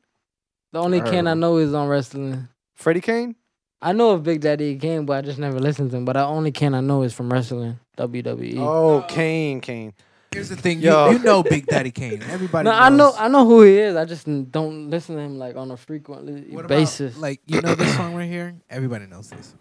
[0.73, 2.49] The only I Kane I know is on wrestling.
[2.75, 3.35] Freddie Kane?
[3.83, 6.05] I know of Big Daddy Kane, but I just never listened to him.
[6.05, 8.59] But the only Kane I know is from wrestling, WWE.
[8.59, 9.95] Oh, Kane, Kane.
[10.33, 10.79] Here's the thing.
[10.81, 11.11] Yo.
[11.11, 12.23] You, you know Big Daddy Kane.
[12.23, 12.65] Everybody.
[12.67, 13.13] no, I know.
[13.19, 13.97] I know who he is.
[13.97, 17.17] I just don't listen to him like on a frequently What about, basis.
[17.19, 18.55] like you know this song right here.
[18.71, 19.55] Everybody knows this.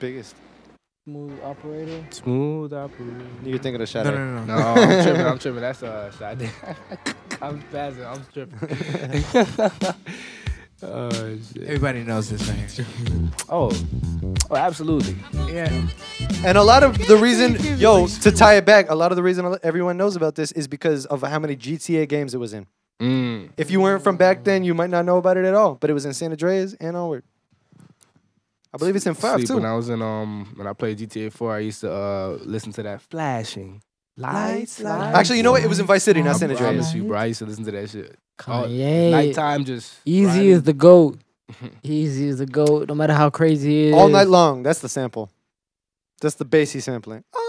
[0.00, 0.34] Biggest.
[1.04, 2.06] smooth operator.
[2.10, 3.26] Smooth operator.
[3.44, 4.04] You're thinking of No, Sade.
[4.06, 4.64] no, no, No, no.
[4.64, 5.26] I'm tripping.
[5.26, 5.60] I'm tripping.
[5.60, 6.50] That's uh, Sade.
[7.42, 8.04] I'm passing.
[8.06, 9.24] I'm tripping.
[10.82, 11.38] oh.
[11.62, 12.86] Everybody knows this right here.
[13.48, 13.70] Oh,
[14.50, 15.16] oh, absolutely.
[15.52, 15.70] Yeah.
[16.44, 19.22] And a lot of the reason, yo, to tie it back, a lot of the
[19.22, 22.66] reason everyone knows about this is because of how many GTA games it was in.
[23.00, 23.50] Mm.
[23.56, 25.76] If you weren't from back then, you might not know about it at all.
[25.76, 27.22] But it was in San Andreas and onward.
[28.74, 29.54] I believe it's in five Sleep, too.
[29.54, 32.72] When I was in um when I played GTA 4, I used to uh listen
[32.72, 33.80] to that flashing
[34.16, 34.80] lights.
[34.80, 35.16] lights.
[35.16, 35.62] Actually, you know what?
[35.62, 36.68] It was in Vice City, not San I Andreas.
[36.70, 37.18] promise you, bro.
[37.18, 38.16] I used to listen to that shit.
[38.48, 39.10] Oh, Kanye.
[39.10, 40.46] Nighttime, just Easy riding.
[40.48, 41.18] is the goat.
[41.82, 42.88] Easy is the goat.
[42.88, 43.94] No matter how crazy he is.
[43.94, 44.62] All night long.
[44.62, 45.30] That's the sample.
[46.20, 47.24] That's the bass he's sampling.
[47.34, 47.42] All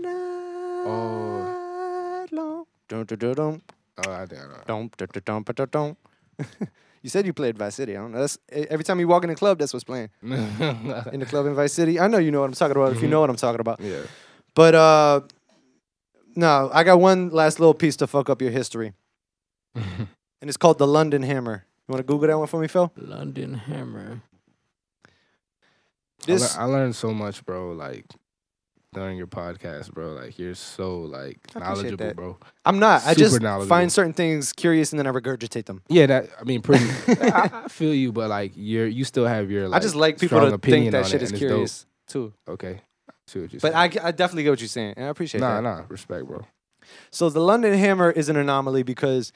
[0.00, 2.64] night long.
[2.88, 3.62] Dun, dun, dun, dun.
[3.98, 4.54] Oh, I think I know.
[4.66, 5.96] Dum, dun, dun, dun, dun, dun.
[7.02, 7.96] You said you played Vice City.
[7.96, 8.20] I don't know.
[8.20, 10.10] That's e- every time you walk in the club, that's what's playing.
[10.22, 11.98] In the club in Vice City.
[11.98, 12.92] I know you know what I'm talking about.
[12.92, 13.12] If you Mhm.
[13.12, 13.80] know what I'm talking about.
[13.80, 14.02] yeah.
[14.60, 15.20] But uh
[16.36, 18.92] no, I got one last little piece to fuck up your history.
[20.42, 21.66] And it's called the London Hammer.
[21.86, 22.90] You want to Google that one for me, Phil?
[22.96, 24.22] London Hammer.
[25.04, 25.08] I,
[26.26, 27.72] lear- This I learned so much, bro.
[27.72, 28.06] Like
[28.92, 30.12] during your podcast, bro.
[30.12, 32.16] Like you're so like knowledgeable, that.
[32.16, 32.38] bro.
[32.66, 33.06] I'm not.
[33.06, 35.82] I just find certain things curious and then I regurgitate them.
[35.88, 36.84] Yeah, that I mean, pretty.
[37.08, 39.68] I, I feel you, but like you're you still have your.
[39.68, 41.48] Like, I just like people to think that shit it, is and it's dope.
[41.50, 42.32] curious too.
[42.48, 42.89] Okay, I
[43.30, 43.98] see what you're But saying.
[44.04, 45.42] I, I definitely get what you're saying, and I appreciate it.
[45.42, 45.62] nah, that.
[45.62, 46.46] nah, respect, bro.
[47.10, 49.32] So the London Hammer is an anomaly because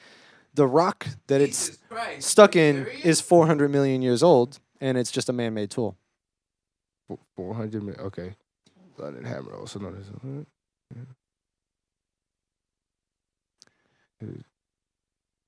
[0.53, 1.77] the rock that it's
[2.19, 5.97] stuck in is 400 million years old, and it's just a man-made tool.
[7.35, 8.01] Four hundred minutes.
[8.01, 8.35] Okay,
[8.97, 10.07] London Hammer, also known as.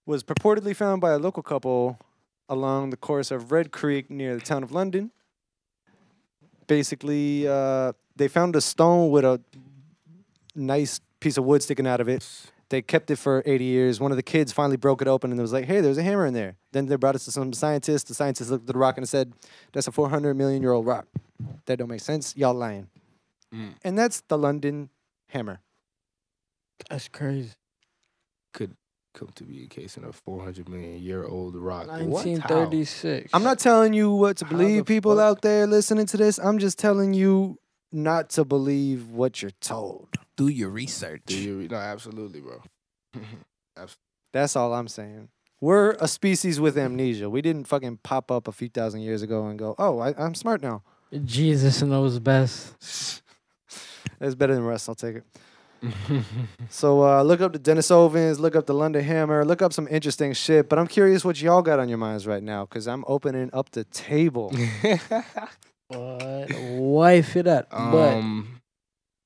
[0.05, 1.99] Was purportedly found by a local couple
[2.47, 5.11] along the course of Red Creek near the town of London.
[6.67, 9.41] Basically, uh, they found a stone with a
[10.55, 12.25] nice piece of wood sticking out of it.
[12.69, 13.99] They kept it for 80 years.
[13.99, 16.03] One of the kids finally broke it open and it was like, hey, there's a
[16.03, 16.57] hammer in there.
[16.73, 18.03] Then they brought it to some scientists.
[18.03, 19.31] The scientists looked at the rock and said,
[19.71, 21.07] that's a 400 million year old rock.
[21.65, 22.35] That don't make sense.
[22.35, 22.89] Y'all lying.
[23.53, 23.75] Mm.
[23.83, 24.89] And that's the London
[25.29, 25.61] hammer.
[26.89, 27.51] That's crazy.
[28.53, 28.75] Could
[29.13, 31.87] come to be a case in a four hundred million year old rock.
[31.87, 33.31] 1936.
[33.33, 35.23] I'm not telling you what to believe, people fuck?
[35.23, 36.37] out there listening to this.
[36.37, 37.57] I'm just telling you
[37.91, 40.07] not to believe what you're told.
[40.35, 41.21] Do your research.
[41.25, 41.57] Do you?
[41.59, 42.61] re- No, absolutely, bro.
[44.33, 45.29] That's all I'm saying.
[45.59, 47.29] We're a species with amnesia.
[47.29, 50.35] We didn't fucking pop up a few thousand years ago and go, oh, I, I'm
[50.35, 50.83] smart now.
[51.25, 53.23] Jesus knows best.
[54.19, 54.87] That's better than Russ.
[54.87, 55.23] I'll take it.
[56.69, 60.33] So uh, look up the Denisovans, look up the London Hammer, look up some interesting
[60.33, 60.67] shit.
[60.69, 63.69] But I'm curious what y'all got on your minds right now because I'm opening up
[63.71, 64.51] the table.
[65.89, 66.49] What?
[66.59, 67.69] Wife it up.
[67.69, 68.61] but um,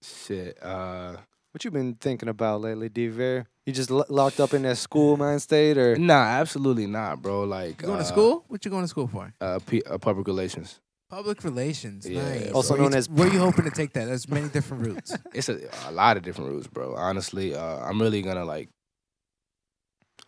[0.04, 0.58] shit.
[0.62, 1.18] Uh,
[1.52, 3.46] What you been thinking about lately, D-Ver?
[3.66, 7.44] You just lo- locked up in that school mind state, or Nah, absolutely not, bro.
[7.44, 8.46] Like You going uh, to school?
[8.48, 9.34] What you going to school for?
[9.42, 10.80] Uh, P- uh, public relations.
[11.10, 12.08] Public relations.
[12.10, 12.52] Yeah, nice.
[12.52, 14.06] Also Where you known t- as- Where you hoping to take that?
[14.06, 15.16] There's many different routes.
[15.34, 16.96] It's a, a lot of different routes, bro.
[16.96, 18.70] Honestly, uh, I'm really gonna like.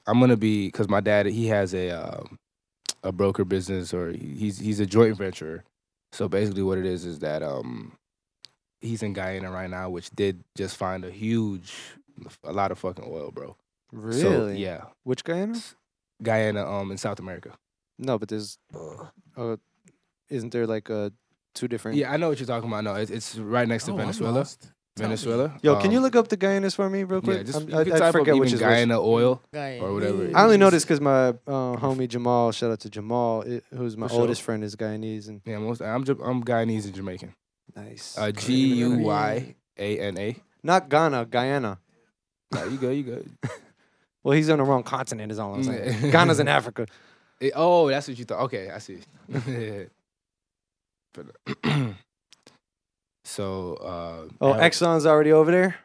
[0.06, 2.38] I'm gonna be because my dad he has a um,
[3.04, 5.64] a broker business or he's he's a joint venture.
[6.14, 7.97] So basically, what it is is that um
[8.82, 11.74] he's in Guyana right now, which did just find a huge,
[12.43, 13.55] a lot of fucking oil, bro.
[13.91, 14.22] really?
[14.22, 15.59] So, yeah, Which Guyana?
[16.22, 17.57] Guyana, um, in South America.
[17.97, 18.57] No, but there's,
[19.36, 19.55] uh,
[20.30, 21.09] isn't there like uh,
[21.55, 21.97] two different?
[21.97, 22.84] Yeah, I know what you're talking about.
[22.84, 24.45] No, it's it's right next to Oh, I'm Venezuela.
[24.98, 25.24] Lost.
[25.24, 25.38] Tell me.
[25.38, 25.60] Venezuela.
[25.62, 27.38] Yo, can you Um, look up the Guyanas for me real quick?
[27.38, 28.70] Yeah, just I'm- you I, can I type forget up which even is which.
[28.70, 30.30] Guyana oil Guy- or whatever.
[30.36, 31.34] I only know this because my uh,
[31.78, 34.22] homie Jamal, shout out to Jamal, i who's my For sure.
[34.22, 37.34] oldest friend, is Guyanese and Yeah, most I'm Ja- I'm Guyanese and Jamaican.
[37.76, 38.16] nice.
[38.18, 40.36] Uh, G U Y A N A.
[40.64, 41.80] Not Ghana, Guyana.
[42.54, 43.24] Nah, you go, You go.
[44.24, 45.34] Well, he's on the wrong continent.
[45.34, 46.10] Is all I'm saying.
[46.12, 46.86] Ghana's in Africa.
[47.41, 48.39] Eh, oh, that's what you thought.
[48.44, 49.00] Okay, I see.
[51.14, 51.26] but,
[53.24, 55.76] so, uh, Oh, yeah, Exxon's already over there.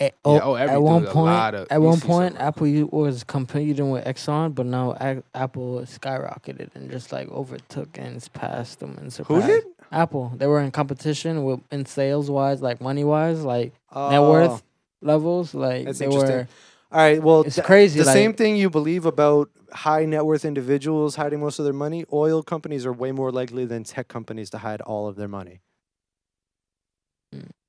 [0.00, 4.04] At, oh, oh, at one point, of- at one point, Apple u- was competing with
[4.04, 9.42] Exxon, but now A- Apple skyrocketed and just like overtook and passed them and Who
[9.42, 9.64] did?
[9.90, 10.32] Apple.
[10.36, 14.62] They were in competition with in sales wise, like money wise, like Oh, net worth
[15.02, 15.52] levels.
[15.54, 16.36] Like That's they interesting.
[16.36, 16.48] were.
[16.92, 17.22] All right.
[17.22, 17.98] Well, It's th- crazy.
[17.98, 21.74] The like, same thing you believe about high net worth individuals hiding most of their
[21.74, 22.04] money.
[22.12, 25.60] Oil companies are way more likely than tech companies to hide all of their money.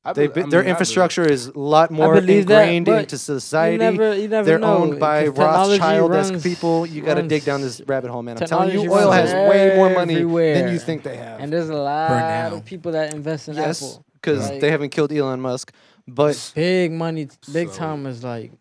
[0.05, 2.85] I They, be- I mean, their believe- infrastructure is a lot more believe that, ingrained
[2.85, 3.77] but into You society.
[3.77, 6.85] never, you never They're know, owned by Rothschild-esque people.
[6.85, 8.37] You got to dig down this rabbit hole, man.
[8.41, 11.41] I'm telling you, oil has way more money than you think they have.
[11.41, 14.05] And there's a lot of people that invest in yes, Apple.
[14.13, 15.73] because Like- they haven't killed Elon Musk.
[16.07, 18.51] But Big money, big So- time is like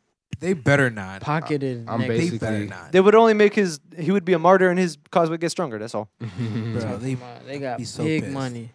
[0.40, 1.22] They better not.
[1.22, 1.86] pocketed.
[1.88, 2.92] I'm next- They basically- better not.
[2.92, 3.80] they would only make his.
[3.96, 5.78] He would be a martyr, and his cause would get stronger.
[5.78, 6.10] That's all.
[6.20, 8.34] Bro, they, they got so big pissed.
[8.34, 8.70] money.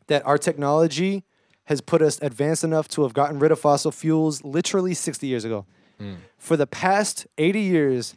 [0.06, 1.24] that our technology
[1.64, 5.44] has put us advanced enough to have gotten rid of fossil fuels literally 60 years
[5.44, 5.66] ago.
[6.00, 6.16] Mm.
[6.38, 8.14] For the past 80 years,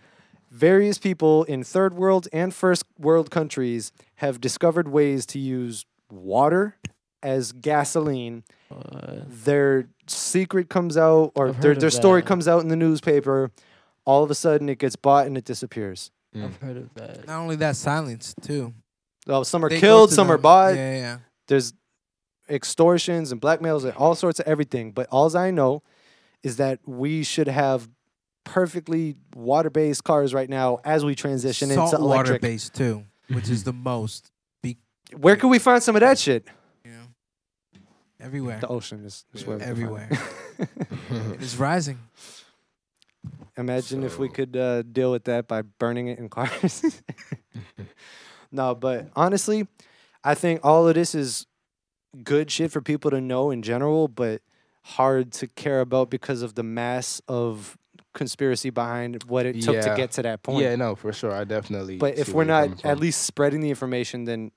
[0.49, 6.77] various people in third world and first world countries have discovered ways to use water
[7.23, 12.27] as gasoline Uh, their secret comes out or I've their, heard of their story that.
[12.27, 13.51] comes out in the newspaper
[14.05, 16.45] all of a sudden it gets bought and it disappears Mm.
[16.45, 17.27] I've heard of that.
[17.27, 18.73] Not only that, silence too.
[19.27, 21.17] oh, some are They go killed to some are them- bought Yeah, yeah.
[21.47, 21.73] there's
[22.49, 25.81] extortions and blackmails and all sorts of everything but all i know
[26.41, 27.87] is that we should have
[28.43, 33.49] perfectly water-based cars right now as we transition Salt into water electric based too, which
[33.49, 34.29] is the most.
[34.61, 34.77] Be,
[35.15, 36.57] where can we find some of that shit you know,
[38.23, 38.59] everywhere.
[38.59, 40.09] the ocean is, is where we Everywhere.
[41.39, 41.99] It's rising.
[43.57, 47.01] Imagine if we could uh, deal with that by burning it in cars.
[48.51, 49.67] no, but honestly,
[50.23, 51.45] I think all of this is
[52.23, 54.41] good shit for people to know in general, but
[54.83, 57.77] hard to care about because of the mass of
[58.13, 59.95] conspiracy behind what it took to Yeah.
[59.95, 60.63] get to that point.
[60.63, 61.31] Yeah, no, for sure.
[61.31, 61.97] I definitely.
[61.97, 62.99] but if where we're you're not coming at from.
[62.99, 64.51] least spreading the information, then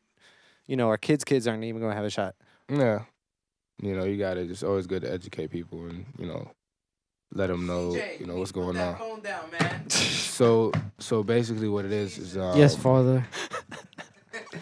[0.66, 2.34] you know our kids' kids aren't even gonna have a shot.
[2.68, 3.04] yeah,
[3.82, 4.40] You know, you gotta.
[4.40, 6.50] It's always good to educate people and you know,
[7.34, 8.96] let them know CJ, you know what's going that on.
[8.98, 9.84] phone down, man.
[10.36, 13.26] So so basically, what it is is um, yes, Father.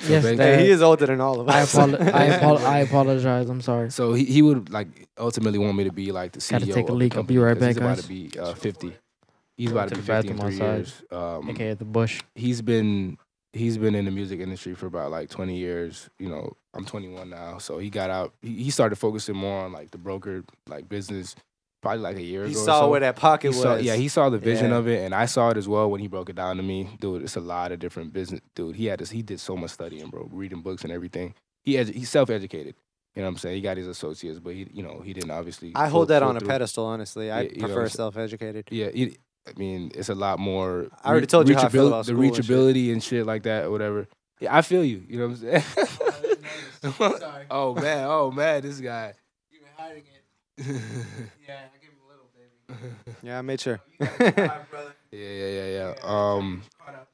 [0.09, 0.61] yes, Dad.
[0.61, 1.75] He is older than all of I, us.
[1.75, 3.49] apolo- I, apolo- I apologize.
[3.51, 3.91] I'm sorry.
[3.91, 6.51] So he, he would like ultimately want me to be like the CEO.
[6.61, 7.13] Gotta take a of leak.
[7.15, 8.03] The I'll be company, right 'cause He's about guys.
[8.03, 8.93] to be uh, 50.
[9.57, 10.77] He's about to to be the 50 in bathroom three outside.
[10.77, 11.03] years.
[11.11, 12.23] Um, AKA the bush.
[12.37, 13.19] he's been
[13.55, 16.11] he's been in the music industry for about like 20 years.
[16.19, 18.35] You know, I'm 21 now, so he got out.
[18.43, 21.35] He, he started focusing more on like the broker like business,
[21.81, 22.59] probably like a year he ago.
[22.61, 22.91] He saw so.
[22.91, 23.63] where that pocket He was.
[23.63, 24.77] saw, yeah, he saw the vision Yeah.
[24.79, 26.91] of it, and I saw it as well when he broke it down to me.
[27.01, 28.41] Dude, it's a lot of different business.
[28.55, 29.11] Dude, he had this.
[29.11, 31.35] He did so much studying, bro, reading books and everything.
[31.63, 32.75] He edu- he's self educated.
[33.15, 33.55] You know what I'm saying?
[33.55, 35.71] He got his associates, but he, you know, he didn't obviously.
[35.77, 36.85] I hold that on a pedestal.
[36.87, 38.67] Honestly, I Yeah, you know, prefer self-educated.
[38.73, 38.89] Yeah,
[39.47, 40.89] I mean, it's a lot more.
[41.03, 42.45] I already told you how I feel about the school and shit.
[42.47, 44.09] reachability and shit like that or whatever.
[44.41, 45.03] Yeah, I feel you.
[45.09, 45.63] You know what I'm saying?
[47.21, 47.47] Sorry.
[47.51, 49.15] oh man, oh man, this guy.
[49.51, 50.65] You've been hiding it.
[51.47, 53.17] Yeah, I gave him a little, baby.
[53.23, 53.81] Yeah, I made sure.
[54.01, 54.95] You got it, alright, brother.
[55.13, 55.95] yeah, yeah, yeah, yeah.
[56.03, 56.63] Um,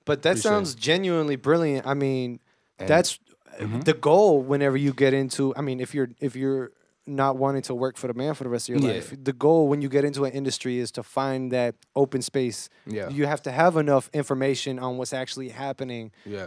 [0.04, 1.86] But that Appreciate sounds genuinely brilliant.
[1.86, 2.40] I mean,
[2.78, 3.18] and- that's
[3.60, 3.84] Mhm.
[3.84, 6.70] the goal whenever you get into i mean if you're if you're
[7.10, 8.94] not wanting to work for the man for the rest of your Yeah.
[8.96, 12.68] life the goal when you get into an industry is to find that open space
[12.86, 16.46] yeah, you have to have enough information on what's actually happening yeah,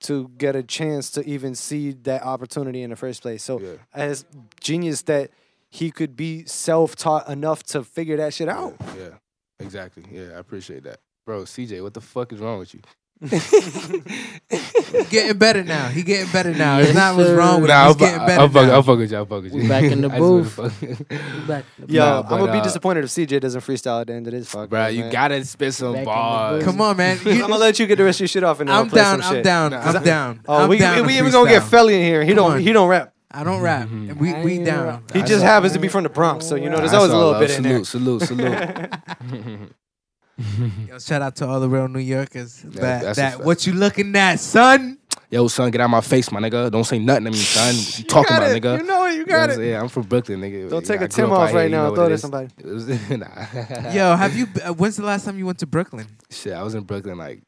[0.00, 3.74] to get a chance to even see that opportunity in the first place so yeah.
[3.94, 4.24] as
[4.60, 5.30] genius that
[5.70, 9.10] he could be self-taught enough to figure that shit out Yeah, yeah,
[9.58, 10.04] exactly.
[10.10, 11.44] Yeah, I appreciate that, bro.
[11.44, 12.80] CJ, what the fuck is wrong with you?
[15.10, 15.88] Getting better now.
[15.88, 16.78] He getting better now.
[16.78, 17.86] Yes, it's not what's wrong with Nah, him.
[17.86, 18.72] I'll, He's getting better I'll, fuck, now.
[18.74, 19.16] I'll fuck with you.
[19.18, 19.62] I'll fuck with you.
[19.62, 20.52] We back in the I just wanna booth.
[20.52, 20.80] fuck-
[21.40, 21.64] We back.
[21.86, 24.32] yo Nah, i'm gonna be uh, disappointed if cj doesn't freestyle at the end of
[24.32, 26.64] this fuck Bro, you gotta spit some Back bars.
[26.64, 27.18] Come on, man.
[27.24, 29.20] i'm gonna let you get the rest of your shit off and I'm play down.
[29.22, 29.44] some I'm shit.
[29.44, 29.70] down.
[29.70, 29.80] Nah.
[29.82, 30.40] I'm down.
[30.48, 31.68] Oh, I'm we down we to even gonna get freestyle.
[31.70, 32.22] Felly in here.
[32.22, 32.60] He Come don't on.
[32.60, 33.14] he don't rap.
[33.34, 33.88] I don't rap.
[33.88, 34.16] Mhm.
[34.18, 35.04] We we down.
[35.12, 37.12] He I just saw- happens to be from the Bronx, so you know there's always
[37.12, 37.40] a little love.
[37.40, 37.82] bit in there.
[37.84, 39.72] salute, Salute, salute.
[40.88, 42.64] Yo, shout out to all the real New Yorkers.
[42.64, 44.98] Yeah, that that's that what you looking at, son?
[45.30, 46.70] Yo, son, get out my face, my nigga.
[46.70, 47.74] Don't say nothing to me, son.
[47.74, 48.62] What you talking about, it.
[48.62, 48.78] nigga?
[48.78, 49.12] You know it.
[49.12, 49.56] You You know got what I'm it.
[49.56, 49.76] saying?
[49.76, 50.68] I'm from Brooklyn, nigga.
[50.70, 51.96] Don't take I a grew Tim up out off here, right you now know and
[51.96, 52.48] throw it it at somebody.
[52.64, 53.90] Was- nah.
[53.92, 54.46] Yo, have you?
[54.64, 56.06] uh, When's the last time you went to Brooklyn?
[56.30, 57.42] Shit, I was in Brooklyn like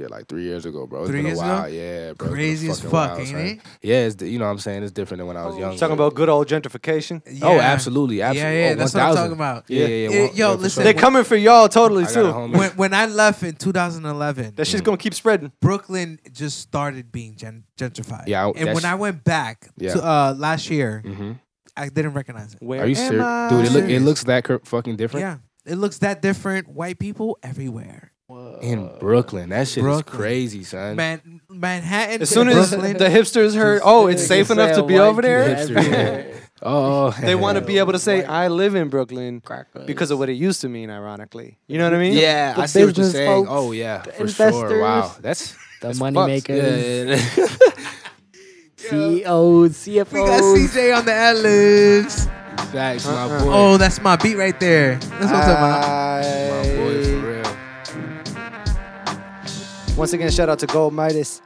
[0.00, 1.00] shit like three years ago, bro.
[1.00, 1.66] It's Three been years a ago?
[1.66, 2.12] Yeah, bro.
[2.12, 3.40] It's been a Crazy as fucking fuck, while, ain't son.
[3.40, 3.60] it?
[3.82, 4.82] Yeah, it's the, you know what I'm saying?
[4.82, 5.76] It's different than when I was young.
[5.76, 7.22] Talking about good old gentrification.
[7.42, 8.52] Oh, absolutely, absolutely.
[8.58, 9.22] Yeah, yeah, Oh, that's what I'm 1000.
[9.22, 9.64] talking about.
[9.68, 10.08] Yeah, yeah, yeah.
[10.10, 10.92] Yeah, one- yo, one for listen, sure.
[10.92, 12.28] They're coming for y'all totally I got a too.
[12.32, 12.56] homie.
[12.58, 15.52] When when I left in 2011, That shit's gonna keep spreading.
[15.60, 18.24] Brooklyn just started being gen- gentrified.
[18.26, 19.94] Yeah, I- and that's- when I went back Yeah.
[19.94, 21.38] to uh, last year, Mhm.
[21.76, 22.62] I didn't recognize it.
[22.62, 23.48] Where Are you am serious, I?
[23.48, 23.66] dude?
[23.66, 25.36] It, look, it looks that cur- fucking different Yeah,
[25.72, 26.68] it looks that different.
[26.68, 28.09] White people everywhere.
[28.62, 29.50] In Brooklyn.
[29.50, 30.14] That shit Brooklyn.
[30.14, 30.96] is crazy, son.
[30.96, 32.22] Man, Manhattan.
[32.22, 36.34] As soon as Brooklyn, the hipsters heard, oh, it's safe enough to be over there,
[36.62, 39.86] Oh, they want to be able to say, I live in Brooklyn Crackers.
[39.86, 41.56] because of what it used to mean, ironically.
[41.66, 42.12] You know what I mean?
[42.12, 43.46] Yeah, The I see what you're saying.
[43.46, 44.80] folks, Oh yeah, the for sure.
[44.82, 46.28] Wow, that's the that's money fucked.
[46.28, 47.48] makers, Yeah, yeah,
[48.76, 50.12] CEOs, CFOs.
[50.12, 52.26] we got CJ on the ad libs.
[52.72, 53.44] Facts, my Uh-uh.
[53.44, 53.50] boy.
[53.52, 54.96] Oh, that's my beat right there.
[54.96, 55.80] That's what I'm talking about.
[56.20, 56.99] my boy,
[60.00, 61.42] Once again, shout out to Gold Midas.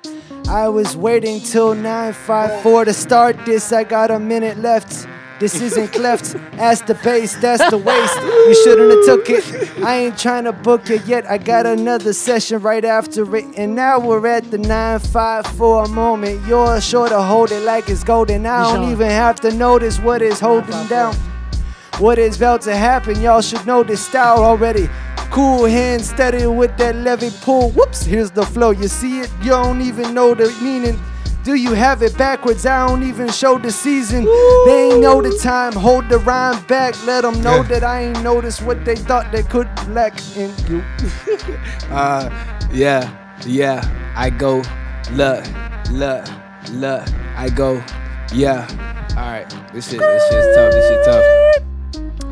[0.49, 3.73] I was waiting till 954 to start this.
[3.73, 5.09] I got a minute left.
[5.41, 6.37] This isn't cleft.
[6.53, 8.15] Ask the bass, that's the waste.
[8.23, 9.85] You shouldn't have took it.
[9.85, 11.29] I ain't trying to book it yet.
[11.29, 13.45] I got another session right after it.
[13.57, 16.47] And now we're at the 954 moment.
[16.47, 18.47] You're sure to hold it like it's golden.
[18.47, 21.17] I don't even have to notice what is holding down.
[21.99, 23.21] What is about to happen?
[23.21, 24.89] Y'all should know this style already.
[25.31, 27.71] Cool hand steady with that levy pull.
[27.71, 28.71] Whoops, here's the flow.
[28.71, 29.31] You see it?
[29.43, 30.99] You don't even know the meaning.
[31.45, 32.65] Do you have it backwards?
[32.67, 34.25] I don't even show the season.
[34.25, 35.73] They ain't know the time.
[35.75, 36.95] Hold the rhyme back.
[37.05, 37.63] Let them know Yeah.
[37.65, 40.83] that I ain't noticed what they thought they could lack in you.
[41.91, 42.29] Uh,
[42.73, 43.09] yeah,
[43.47, 43.83] yeah.
[44.17, 44.63] I go,
[45.13, 45.45] look,
[45.93, 46.25] look,
[46.73, 47.03] look.
[47.37, 47.83] I go,
[48.33, 48.67] yeah.
[49.17, 50.73] All right, this shit, this shit's tough.
[50.73, 51.65] This shit tough.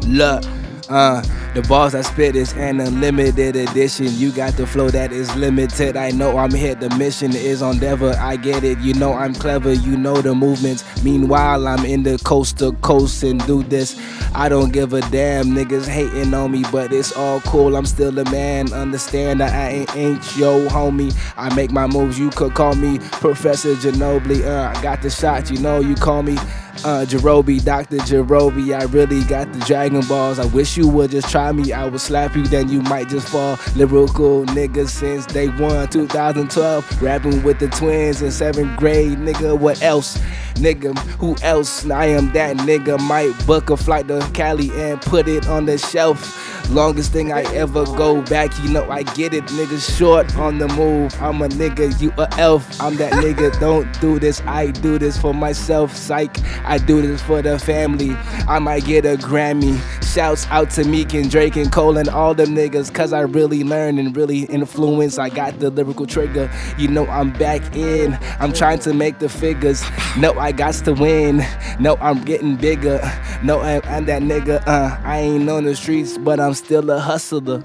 [0.06, 0.44] Look,
[0.88, 1.22] uh,
[1.54, 4.08] the balls I spit is an unlimited edition.
[4.10, 5.96] You got the flow that is limited.
[5.96, 6.74] I know I'm here.
[6.74, 8.16] The mission is on endeavor.
[8.18, 8.78] I get it.
[8.78, 9.72] You know I'm clever.
[9.72, 10.84] You know the movements.
[11.04, 14.00] Meanwhile, I'm in the coast to coast and do this.
[14.34, 15.48] I don't give a damn.
[15.48, 17.76] Niggas hating on me, but it's all cool.
[17.76, 18.72] I'm still a man.
[18.72, 21.14] Understand that I ain't, ain't yo homie.
[21.36, 22.18] I make my moves.
[22.18, 24.44] You could call me Professor Ginobili.
[24.44, 25.50] Uh, I got the shot.
[25.50, 26.36] You know you call me.
[26.84, 27.98] Uh, Jerobi, Dr.
[27.98, 30.38] Jerobi, I really got the Dragon Balls.
[30.38, 31.72] I wish you would just try me.
[31.72, 33.58] I would slap you, then you might just fall.
[33.76, 37.02] Lyrical nigga since day one, 2012.
[37.02, 39.56] Rapping with the twins in seventh grade, nigga.
[39.56, 40.18] What else?
[40.62, 41.90] Nigga, who else?
[41.90, 43.00] I am that nigga.
[43.00, 46.38] Might book a flight to Cali and put it on the shelf.
[46.70, 49.98] Longest thing I ever go back, you know I get it, nigga.
[49.98, 51.14] Short on the move.
[51.20, 52.80] I'm a nigga, you a elf.
[52.80, 53.58] I'm that nigga.
[53.58, 54.40] Don't do this.
[54.42, 55.96] I do this for myself.
[55.96, 56.38] Psych.
[56.64, 58.12] I do this for the family.
[58.46, 59.80] I might get a Grammy.
[60.14, 63.64] Shouts out to Meek and Drake and Cole and all them niggas, cause I really
[63.64, 65.18] learned and really influence.
[65.18, 66.50] I got the lyrical trigger.
[66.78, 68.18] You know I'm back in.
[68.38, 69.82] I'm trying to make the figures.
[70.18, 71.44] No, I got to win.
[71.80, 73.00] No, I'm getting bigger.
[73.42, 74.66] No, I, I'm that nigga.
[74.66, 77.64] Uh, I ain't on the streets, but I'm still a hustler.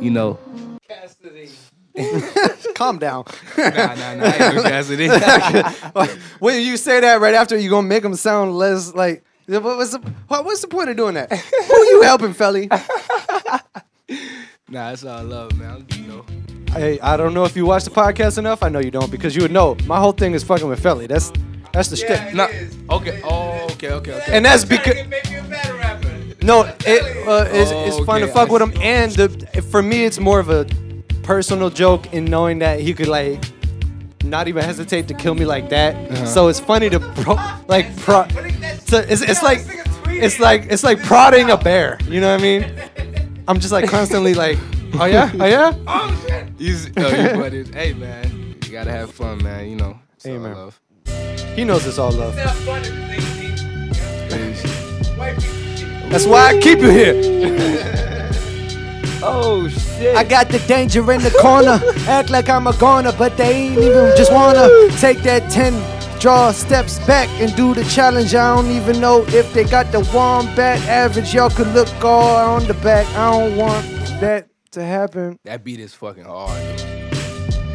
[0.00, 0.38] You know.
[2.74, 3.24] Calm down.
[3.58, 4.24] Nah, nah, nah.
[4.24, 5.08] I ain't no Cassidy.
[6.38, 9.24] when you say that right after, you gonna make them sound less like.
[9.46, 9.98] What, what's the
[10.28, 11.30] what, what's the point of doing that?
[11.30, 12.68] Who you helping, Felly?
[12.68, 13.58] nah,
[14.68, 15.86] that's all I love, man.
[15.96, 16.24] You know.
[16.72, 18.62] Hey, I don't know if you watch the podcast enough.
[18.62, 19.76] I know you don't because you would know.
[19.84, 21.06] My whole thing is fucking with Felly.
[21.06, 21.30] That's
[21.72, 22.34] that's the shtick.
[22.34, 22.48] Nah,
[22.90, 23.20] okay.
[23.24, 24.24] Oh, okay, okay, okay.
[24.28, 26.08] And that's because make you a better rapper.
[26.42, 28.72] no, it uh, it's, it's fun to fuck I with him.
[28.80, 30.66] And the, for me, it's more of a
[31.22, 33.42] personal joke in knowing that he could like
[34.24, 35.94] not even hesitate to kill me like that.
[35.94, 36.26] Uh-huh.
[36.26, 37.34] So it's funny to pro,
[37.68, 38.28] like pro.
[38.86, 39.60] So it's, it's like
[40.06, 41.98] it's like it's like prodding a bear.
[42.06, 42.64] You know what I mean?
[43.48, 44.58] I'm just like constantly like,
[45.00, 45.74] oh yeah, oh yeah.
[45.86, 46.48] Oh shit!
[46.58, 47.64] He's, oh, you funny.
[47.72, 48.56] Hey, man.
[48.64, 49.68] You gotta have fun, man.
[49.68, 49.98] You know.
[50.16, 50.54] It's all Amen.
[50.54, 50.80] love.
[51.54, 52.36] He knows it's all love.
[52.38, 55.16] It's not fun if it's 18.
[55.18, 56.10] White people shit.
[56.10, 57.92] That's why I keep you here.
[59.24, 60.16] Oh, shit.
[60.16, 61.80] I got the danger in the corner.
[62.08, 65.72] Act like I'm a goner, but they ain't even just wanna take that 10
[66.18, 68.34] draw steps back and do the challenge.
[68.34, 71.32] I don't even know if they got the wombat average.
[71.32, 73.06] Y'all could look all on the back.
[73.14, 73.86] I don't want
[74.20, 75.38] that to happen.
[75.44, 76.91] that beat is fucking hard.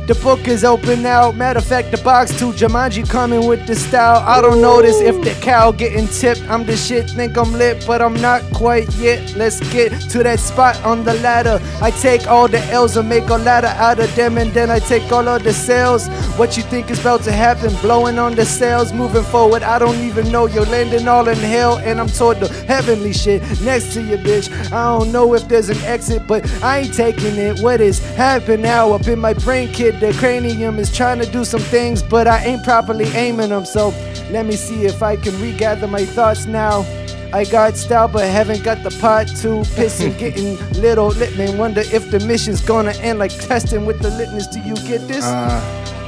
[0.07, 1.33] The book is open now.
[1.33, 2.53] Matter of fact, the box too.
[2.53, 4.23] Jumanji coming with the style.
[4.25, 6.43] I don't notice if the cow getting tipped.
[6.49, 9.35] I'm the shit, think I'm lit, but I'm not quite yet.
[9.35, 11.59] Let's get to that spot on the ladder.
[11.81, 14.79] I take all the L's and make a ladder out of them, and then I
[14.79, 16.07] take all of the sales.
[16.37, 17.75] What you think is about to happen?
[17.81, 19.61] Blowing on the sails, moving forward.
[19.61, 23.41] I don't even know you're landing all in hell, and I'm toward the heavenly shit
[23.59, 24.49] next to you, bitch.
[24.71, 27.59] I don't know if there's an exit, but I ain't taking it.
[27.59, 29.96] What is happening now up in my brain, kid?
[29.99, 33.65] The cranium is trying to do some things, but I ain't properly aiming them.
[33.65, 33.89] So
[34.29, 36.85] let me see if I can regather my thoughts now.
[37.33, 41.35] I got style, but haven't got the pot to pissing, getting little lit.
[41.35, 44.51] Man, wonder if the mission's gonna end like testing with the litness.
[44.51, 45.25] Do you get this?
[45.25, 46.06] Uh,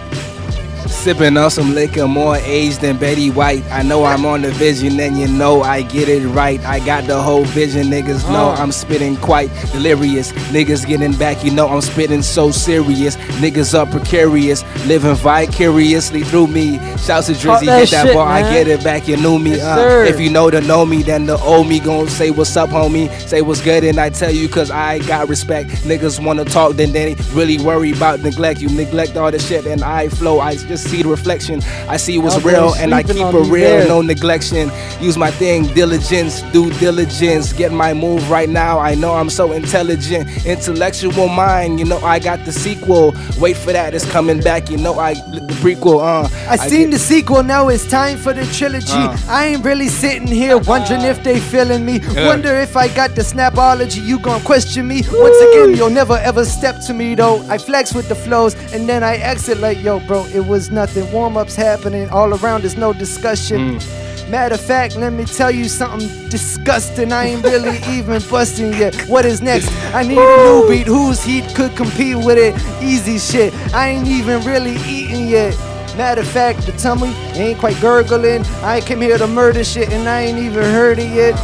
[0.88, 3.63] sipping on some liquor, more aged than Betty White.
[3.71, 6.59] I know I'm on the vision, and you know I get it right.
[6.65, 10.32] I got the whole vision, niggas know I'm spitting quite delirious.
[10.51, 13.15] Niggas getting back, you know I'm spitting so serious.
[13.41, 16.77] Niggas are precarious, living vicariously through me.
[16.97, 19.51] Shouts to Drizzy, hit that shit, bar, I get it back, you knew me.
[19.51, 22.55] Yes, uh, if you know to know me, then the old me gon' say what's
[22.57, 23.09] up, homie.
[23.27, 25.69] Say what's good, and I tell you, cause I got respect.
[25.84, 28.61] Niggas wanna talk, then they really worry about neglect.
[28.61, 30.39] You neglect all the shit, and I flow.
[30.39, 31.61] I just see the reflection.
[31.89, 33.88] I see what's real, and I keep it real, there.
[33.88, 34.70] no neglection.
[35.01, 37.51] Use my thing, diligence, due diligence.
[37.51, 38.80] Get my move right now.
[38.80, 41.80] I know I'm so intelligent, intellectual mind.
[41.80, 43.13] You know I got the sequel.
[43.39, 44.70] Wait for that, it's coming back.
[44.70, 45.99] You know I the prequel.
[46.01, 48.93] Uh, I seen get- the sequel, now it's time for the trilogy.
[48.93, 49.17] Uh.
[49.28, 51.99] I ain't really sitting here wondering if they feeling me.
[52.30, 55.01] Wonder if I got the snapology, you gon' question me.
[55.11, 57.41] Once again, you'll never ever step to me though.
[57.49, 61.10] I flex with the flows and then I exit like, yo, bro, it was nothing.
[61.12, 63.80] Warm ups happening all around, there's no discussion.
[63.80, 64.30] Mm.
[64.30, 67.12] Matter of fact, let me tell you something disgusting.
[67.12, 68.95] I ain't really even busting yet.
[69.07, 69.72] What is next?
[69.93, 70.86] I need a new beat.
[70.86, 72.53] Whose heat could compete with it?
[72.84, 73.53] Easy shit.
[73.74, 75.57] I ain't even really eating yet.
[75.97, 78.45] Matter of fact, the tummy ain't quite gurgling.
[78.62, 81.36] I came here to murder shit and I ain't even heard it yet.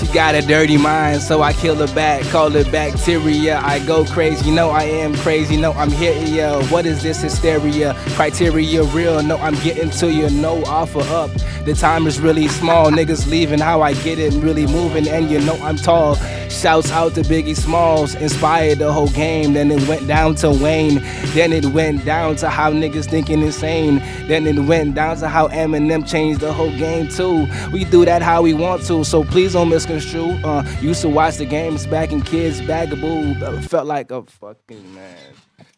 [0.00, 3.58] She got a dirty mind, so I kill her back, call it bacteria.
[3.58, 6.62] I go crazy, you know I am crazy, no I'm here, yeah.
[6.70, 7.92] What is this hysteria?
[8.16, 11.30] Criteria real, no I'm getting to you, no offer up.
[11.66, 15.38] The time is really small, niggas leaving, how I get it, really moving, and you
[15.38, 16.16] know I'm tall.
[16.48, 19.52] Shouts out to Biggie Smalls, inspired the whole game.
[19.52, 21.00] Then it went down to Wayne,
[21.32, 23.98] then it went down to how niggas thinking insane.
[24.26, 27.46] Then it went down to how Eminem changed the whole game too.
[27.72, 30.32] We do that how we want to, so please don't misconstrue.
[30.44, 33.40] Uh, used to watch the games back in kids, bagaboo.
[33.42, 35.16] Uh, felt like a fucking man.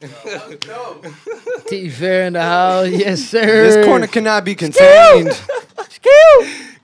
[1.67, 2.89] T Fair in the house.
[2.89, 3.47] Yes, sir.
[3.47, 5.29] This corner cannot be contained.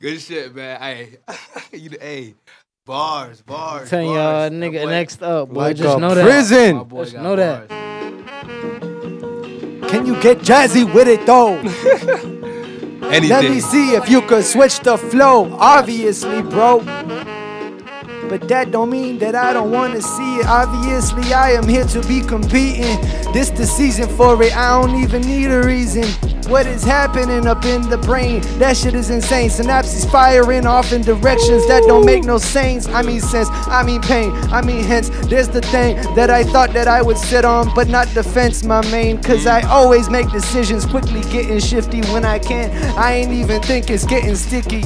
[0.00, 0.80] Good shit, man.
[0.80, 1.16] Hey,
[1.72, 2.34] you, hey,
[2.86, 3.90] bars, bars.
[3.90, 5.60] Telling y'all, nigga, boy- next up, boy.
[5.60, 6.22] Like just a know that.
[6.24, 6.84] prison.
[6.84, 7.68] boy Just got know that.
[9.90, 12.36] Can you get jazzy with it though?
[13.10, 13.28] Anything.
[13.30, 15.56] Let me see if you could switch the flow.
[15.58, 16.80] Obviously, bro.
[18.28, 20.46] But that don't mean that I don't wanna see it.
[20.46, 23.00] Obviously, I am here to be competing.
[23.32, 24.54] This the season for it.
[24.54, 26.04] I don't even need a reason.
[26.48, 28.40] What is happening up in the brain?
[28.58, 29.50] That shit is insane.
[29.50, 32.88] Synapses firing off in directions that don't make no sense.
[32.88, 33.50] I mean sense.
[33.50, 34.32] I mean pain.
[34.50, 35.10] I mean hence.
[35.26, 38.80] There's the thing that I thought that I would sit on, but not defense, my
[38.90, 39.22] main.
[39.22, 42.70] Cause I always make decisions quickly, getting shifty when I can.
[42.96, 44.80] I ain't even think it's getting sticky.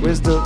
[0.00, 0.38] Where's the?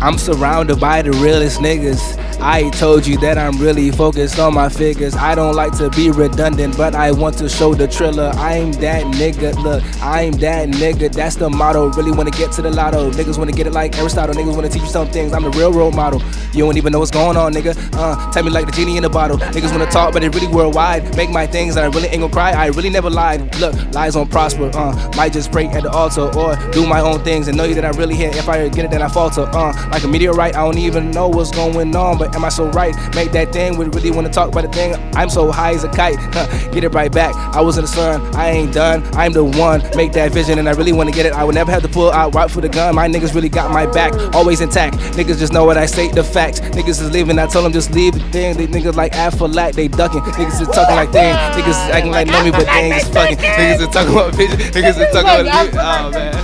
[0.00, 2.27] I'm surrounded by the realest niggas.
[2.40, 5.16] I told you that I'm really focused on my figures.
[5.16, 8.30] I don't like to be redundant, but I want to show the triller.
[8.36, 9.60] I'm that nigga.
[9.62, 11.12] Look, I'm that nigga.
[11.12, 11.90] That's the motto.
[11.90, 13.10] Really want to get to the lotto.
[13.10, 14.34] Niggas want to get it like Aristotle.
[14.34, 15.32] Niggas want to teach you some things.
[15.32, 16.22] I'm the real role model.
[16.52, 17.76] You don't even know what's going on, nigga.
[17.94, 19.38] Uh, tell me like the genie in the bottle.
[19.38, 21.16] Niggas want to talk, but it really worldwide.
[21.16, 22.52] Make my things and I really ain't gonna cry.
[22.52, 23.54] I really never lied.
[23.58, 24.70] Look, lies don't prosper.
[24.74, 27.74] Uh, might just pray at the altar or do my own things and know you
[27.74, 28.36] that I really hit.
[28.36, 29.42] If I get it, then I falter.
[29.42, 32.68] Uh, like a meteorite, I don't even know what's going on, but am I so
[32.70, 32.94] right?
[33.14, 33.76] Make that thing.
[33.76, 34.94] We really want to talk about the thing.
[35.14, 36.16] I'm so high as a kite.
[36.32, 37.34] Huh, get it right back.
[37.54, 38.20] I was in the sun.
[38.34, 39.02] I ain't done.
[39.14, 39.82] I'm the one.
[39.96, 41.32] Make that vision, and I really want to get it.
[41.32, 42.94] I would never have to pull out right for the gun.
[42.94, 44.12] My niggas really got my back.
[44.34, 44.96] Always intact.
[45.16, 46.60] Niggas just know what I state the facts.
[46.60, 47.38] Niggas is leaving.
[47.38, 48.56] I told them just leave the thing.
[48.56, 49.72] They niggas like Aflac.
[49.74, 50.20] They ducking.
[50.20, 51.30] Niggas is talking like they.
[51.30, 53.36] ain't- Niggas is acting like know me, but they ain't just fucking.
[53.38, 54.58] Niggas is talking about vision.
[54.58, 55.74] Niggas is talking about.
[55.74, 56.34] Oh man.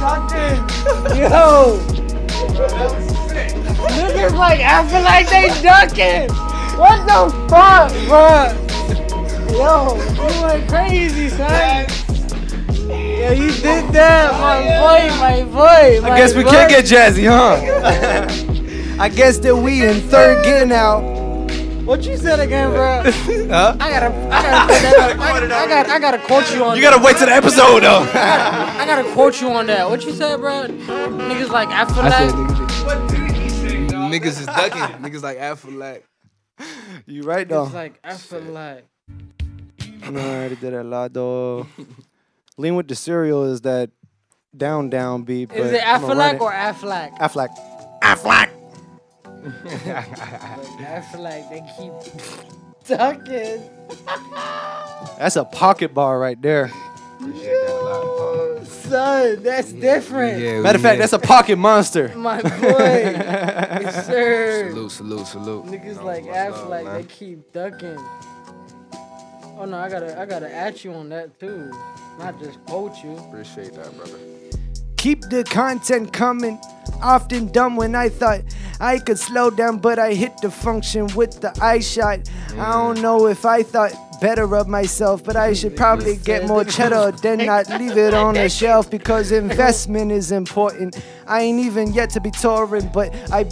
[2.94, 3.00] Yo.
[3.88, 6.28] Niggas like I feel like they ducking.
[6.78, 8.60] What the fuck, bro?
[9.54, 11.86] Yo, you went crazy, son.
[12.88, 16.04] Yo, you did that, my boy, my boy.
[16.04, 18.98] I guess we can't get jazzy, huh?
[19.02, 21.00] I guess that we in third gear now.
[21.84, 23.02] What you said again, bro?
[23.44, 23.76] Huh?
[23.78, 26.76] I gotta, I gotta, I, I got, I gotta quote you on.
[26.76, 28.04] You gotta wait to the episode though.
[28.06, 28.76] that.
[28.80, 29.88] I gotta quote you on that.
[29.88, 30.64] What you said, bro?
[30.66, 33.13] Niggas like I feel I said like.
[34.20, 34.24] Niggas.
[34.24, 34.80] Niggas is ducking.
[35.02, 36.02] Niggas like Aflac.
[37.06, 37.64] you right though.
[37.64, 38.82] It's like I.
[40.10, 41.66] No, I already did that lot though.
[42.56, 43.90] Lean with the cereal is that
[44.56, 45.50] down down beat.
[45.52, 47.18] Is it I'ma Aflac or Aflac?
[47.18, 47.48] Aflac?
[48.02, 48.50] Aflac.
[50.86, 51.00] I
[51.50, 51.92] they keep
[52.86, 53.62] ducking.
[55.18, 56.70] That's a pocket bar right there.
[58.94, 60.40] Son, that's different.
[60.40, 62.08] Yeah, Matter of fact, that's a pocket monster.
[62.16, 62.48] My boy.
[62.50, 64.70] yes, sir.
[64.70, 65.64] Salute, salute, salute.
[65.66, 67.98] Niggas like Aflac, they keep ducking.
[69.58, 71.72] Oh no, I gotta, I gotta at you on that too.
[72.20, 73.16] Not just quote you.
[73.16, 74.18] Appreciate that, brother.
[75.04, 76.58] Keep the content coming.
[77.02, 78.40] Often dumb when I thought
[78.80, 82.20] I could slow down, but I hit the function with the eye shot.
[82.56, 86.64] I don't know if I thought better of myself, but I should probably get more
[86.64, 90.96] cheddar than not leave it on the shelf because investment is important.
[91.26, 93.44] I ain't even yet to be touring, but I.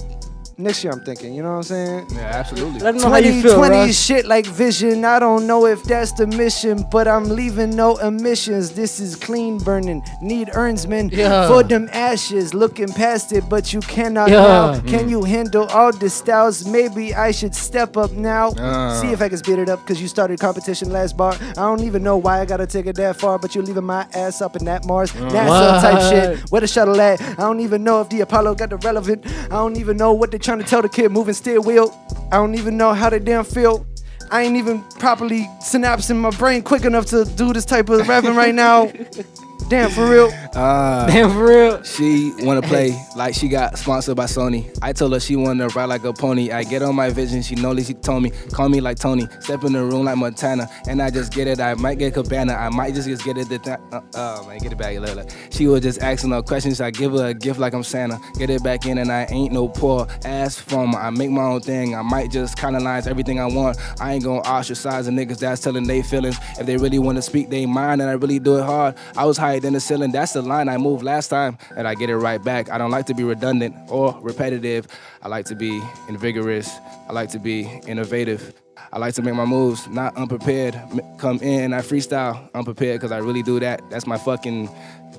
[0.63, 2.07] Next year, I'm thinking, you know what I'm saying?
[2.13, 2.79] Yeah, absolutely.
[2.79, 3.97] Let them know how you feel, 2020 Russ.
[3.99, 5.05] shit like vision.
[5.05, 8.71] I don't know if that's the mission, but I'm leaving no emissions.
[8.71, 10.05] This is clean burning.
[10.23, 11.49] Need earnsmen Yeah.
[11.49, 12.55] for them ashes.
[12.55, 14.41] Looking past it, but you cannot Yeah.
[14.43, 14.81] now.
[14.87, 16.65] Can you handle all the styles?
[16.65, 18.51] Maybe I should step up now.
[18.51, 19.01] Uh.
[19.01, 21.35] See if I can speed it up, because you started competition last bar.
[21.59, 24.07] I don't even know why I gotta take it that far, but you're leaving my
[24.15, 25.11] ass up in that Mars.
[25.11, 26.51] NASA type shit.
[26.53, 27.21] Where the shuttle at?
[27.21, 29.25] I don't even know if the Apollo got the relevant.
[29.47, 31.97] I don't even know what they're trying to tell the kid moving steer wheel.
[32.31, 33.87] I don't even know how they damn feel.
[34.31, 38.35] I ain't even properly synapsing my brain quick enough to do this type of rapping
[38.35, 38.91] right now.
[39.69, 40.31] Damn, for real.
[40.53, 41.83] Uh, Damn, for real.
[41.83, 44.69] She wanna play like she got sponsored by Sony.
[44.83, 46.51] I told her she wanna ride like a pony.
[46.51, 49.27] I get on my vision, she know she told me, call me like Tony.
[49.41, 51.59] Step in the room like Montana, and I just get it.
[51.59, 53.49] I might get Cabana, I might just just get it.
[53.49, 54.95] The th- uh, uh, man, get it back.
[54.99, 55.31] Look.
[55.49, 56.83] She was just asking her questions.
[56.83, 58.21] I give her a gift like I'm Santa.
[58.37, 60.99] Get it back in, and I ain't no poor ass farmer.
[60.99, 61.95] I make my own thing.
[61.95, 63.79] I might just colonize everything I want.
[64.03, 66.37] I ain't gonna ostracize the niggas that's telling they feelings.
[66.59, 68.97] If they really wanna speak they mind, and I really do it hard.
[69.17, 70.11] I was higher than the ceiling.
[70.13, 72.71] That's the line I moved last time, and I get it right back.
[72.71, 74.87] I don't like to be redundant or repetitive.
[75.23, 76.71] I like to be invigorous.
[77.09, 78.55] I like to be innovative.
[78.93, 80.75] I like to make my moves, not unprepared.
[81.19, 83.83] Come in, and I freestyle unprepared because I really do that.
[83.91, 84.71] That's my fucking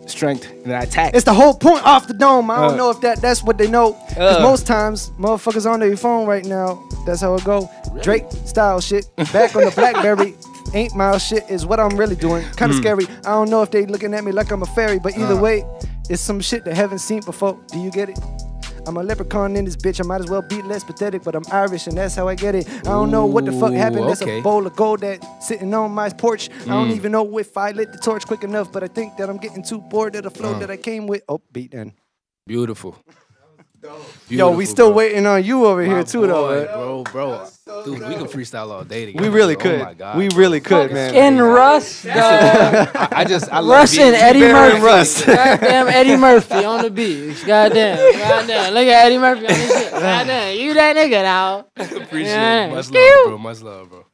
[0.07, 1.13] strength, and I attack.
[1.13, 2.49] It's the whole point off the dome.
[2.49, 2.77] I don't Uh.
[2.77, 3.93] know if that that's what they know.
[4.15, 4.41] Cause Uh.
[4.41, 6.81] most times, motherfuckers on their phone right now.
[7.05, 7.69] That's how it go.
[8.01, 9.05] Drake style shit.
[9.31, 10.33] Back on the BlackBerry.
[10.73, 12.43] Ain't mile shit is what I'm really doing.
[12.55, 12.77] Kind Hmm.
[12.77, 13.05] of scary.
[13.25, 15.41] I don't know if they looking at me like I'm a fairy, but either Uh.
[15.41, 15.65] way,
[16.09, 17.57] It's some shit that haven't seen before.
[17.71, 18.19] Do you get it?
[18.85, 20.01] I'm a leprechaun in this bitch.
[20.03, 22.55] I might as well be less pathetic, but I'm Irish and that's how I get
[22.55, 22.67] it.
[22.69, 24.09] I don't know what the fuck Ooh, happened.
[24.09, 26.49] That's a bowl of gold that sitting on my porch.
[26.63, 26.95] I don't Mm.
[26.97, 29.63] even know if I lit the torch quick enough, but I think that I'm getting
[29.63, 30.59] too bored of the flow Uh.
[30.59, 31.21] that I came with.
[31.29, 31.93] Oh, beat then.
[32.45, 32.97] Beautiful.
[34.29, 34.95] Yo, we still bro.
[34.97, 36.47] waiting on you over My here too, though.
[36.47, 36.73] boy, man.
[36.73, 37.47] bro, bro.
[37.85, 39.23] Dude, we can freestyle all day together.
[39.29, 39.63] We really bro.
[39.71, 39.81] Oh could.
[39.81, 40.17] Oh my god.
[40.17, 41.13] we really could, man.
[41.15, 42.15] In Russ, dog.
[42.15, 44.85] I, I just I love Russ being- and Eddie Barry Murphy.
[44.85, 45.25] Russ.
[45.25, 47.43] Goddamn Eddie Murphy on the beat.
[47.45, 47.97] Goddamn.
[48.19, 48.73] Goddamn.
[48.73, 49.91] Look at Eddie Murphy on this shit.
[50.01, 50.57] Goddamn.
[50.59, 51.65] You that nigga now.
[51.75, 52.65] Appreciate Yeah.
[52.67, 52.71] it.
[52.71, 53.37] Much love, bro.
[53.37, 54.05] Much love, bro.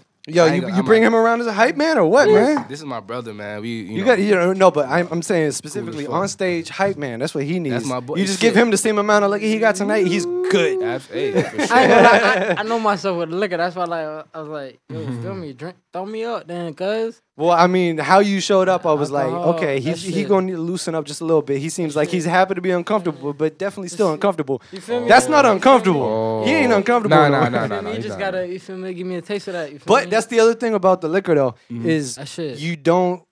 [0.34, 2.66] Yo, you, you I'm bring like- him around as a hype man or what, man?
[2.68, 3.60] This is my brother, man.
[3.62, 6.68] We you, You know, got you know no, but I'm, I'm saying specifically on stage
[6.68, 7.18] hype man.
[7.20, 7.74] That's what he needs.
[7.74, 8.16] That's my boy.
[8.16, 8.52] You just Shit.
[8.54, 10.06] give him the same amount of liquor he got tonight.
[10.06, 10.82] He's good.
[10.82, 11.76] Abs- hey, for sure.
[11.76, 13.56] I, ain't gonna lie, I, I know myself with liquor.
[13.56, 16.74] That's why like I was like, yo, feel me, a drink, throw me up, then,
[16.74, 17.20] cuz.
[17.36, 20.52] Well, I mean, how you showed up, I was like, okay, he's he gonna need
[20.52, 21.58] to loosen up just a little bit.
[21.58, 24.62] He seems like he's happy to be uncomfortable, but definitely still uncomfortable.
[24.72, 25.08] You feel me?
[25.08, 25.56] That's not You feel me?
[25.56, 26.44] uncomfortable.
[26.44, 26.76] He ain't oh.
[26.76, 27.16] uncomfortable.
[27.16, 27.40] Nah, no.
[27.40, 27.92] nah, nah, nah, You nah.
[27.92, 28.92] he's just gotta, you feel me?
[28.94, 29.72] Give me a taste of that.
[29.72, 30.10] You feel But me?
[30.10, 31.88] that's the other thing about the liquor though, mm-hmm.
[31.88, 32.58] is that shit.
[32.58, 33.22] you don't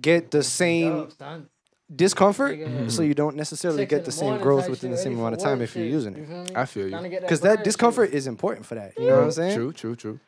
[0.00, 1.48] get the same Dub, son.
[1.94, 2.88] discomfort, mm-hmm.
[2.88, 5.40] so you don't necessarily Six get the the same growth within the same amount of
[5.40, 6.56] time if you're using it.
[6.56, 7.20] I feel you.
[7.20, 8.98] Because that discomfort is important for that.
[8.98, 9.56] You know what I'm saying?
[9.56, 10.20] True, true, true.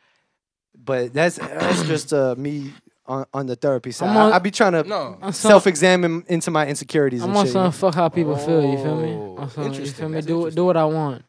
[0.75, 2.73] But that's that's just uh, me
[3.05, 4.09] on, on the therapy side.
[4.09, 5.17] I'm on- I be trying to No.
[5.21, 7.53] I'm some- self-examine into my insecurities I'm and on shit.
[7.53, 8.61] some fuck how people feel.
[8.69, 9.11] You feel me?
[9.13, 9.97] Oh, I'm some, you interesting.
[9.99, 10.15] feel me?
[10.15, 11.23] That's Do do what I want.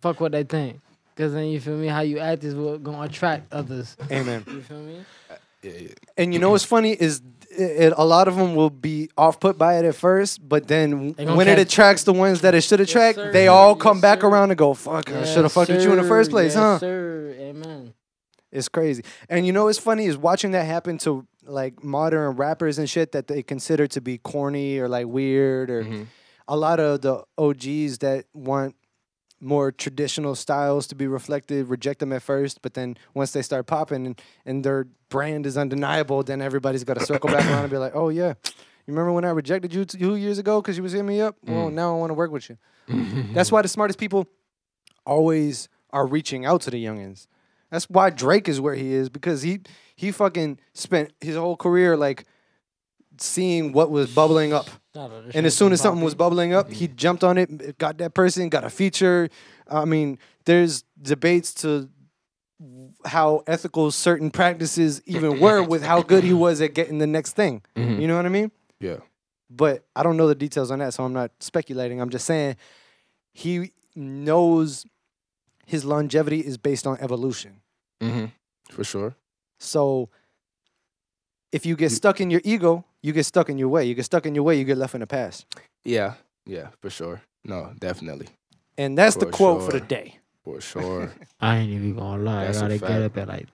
[0.00, 0.80] Fuck what they think.
[1.16, 1.88] Cause then you feel me?
[1.88, 3.96] How you act is what gonna attract others.
[4.10, 4.44] Amen.
[4.46, 5.04] You feel me?
[5.62, 5.88] Yeah, yeah.
[6.16, 7.20] And you know what's funny is
[7.50, 11.14] it, a lot of them will be off put by it at first, but then
[11.14, 13.32] They gonna when it catch- attracts the ones that it should attract, sir.
[13.32, 14.28] they all Yes, come back sir.
[14.28, 16.62] around and go, "Fuck, I should have fucked with you in the first place, yes,
[16.62, 17.34] huh?" Sir.
[17.40, 17.94] Amen.
[18.50, 19.04] It's crazy.
[19.28, 23.12] And you know what's funny is watching that happen to like modern rappers and shit
[23.12, 26.06] that they consider to be corny or like weird or Mhm.
[26.46, 28.74] a lot of the OGs that want
[29.40, 33.66] more traditional styles to be reflected reject them at first, but then once they start
[33.66, 37.70] popping and, and their brand is undeniable, then everybody's got to circle back around and
[37.70, 40.82] be like, "Oh yeah, you remember when I rejected you two years ago because you
[40.82, 41.36] was hitting me up?
[41.44, 41.74] Well, Mm.
[41.74, 42.58] now I want to work with you."
[43.32, 44.26] That's why the smartest people
[45.06, 47.26] always are reaching out to the youngins.
[47.70, 49.60] That's why Drake is where he is because he
[49.94, 52.24] he fucking spent his whole career like
[53.18, 54.66] seeing what was bubbling up.
[54.94, 57.78] Shout out to And as soon as something was bubbling up, he jumped on it,
[57.78, 59.28] got that person, got a feature.
[59.68, 61.88] I mean, there's debates to
[63.04, 67.32] how ethical certain practices even were with how good he was at getting the next
[67.34, 67.62] thing.
[67.76, 68.00] Mhm.
[68.00, 68.50] You know what I mean?
[68.80, 68.96] Yeah.
[69.50, 72.00] But I don't know the details on that, so I'm not speculating.
[72.00, 72.56] I'm just saying
[73.32, 74.84] he knows
[75.68, 77.60] his longevity is based on evolution.
[78.02, 78.26] Mm-hmm.
[78.70, 79.14] For sure.
[79.60, 80.08] So
[81.52, 83.84] if you get stuck in your ego, you get stuck in your way.
[83.84, 85.44] You get stuck in your way, you get left in the past.
[85.84, 86.14] Yeah.
[86.46, 86.68] Yeah.
[86.80, 87.20] For sure.
[87.44, 88.28] No, definitely.
[88.78, 90.18] And that's the For quote for the day.
[90.42, 91.12] For sure.
[91.40, 92.46] I ain't even gonna lie.
[92.46, 93.02] That's a I gotta get fact.
[93.02, 93.48] up at like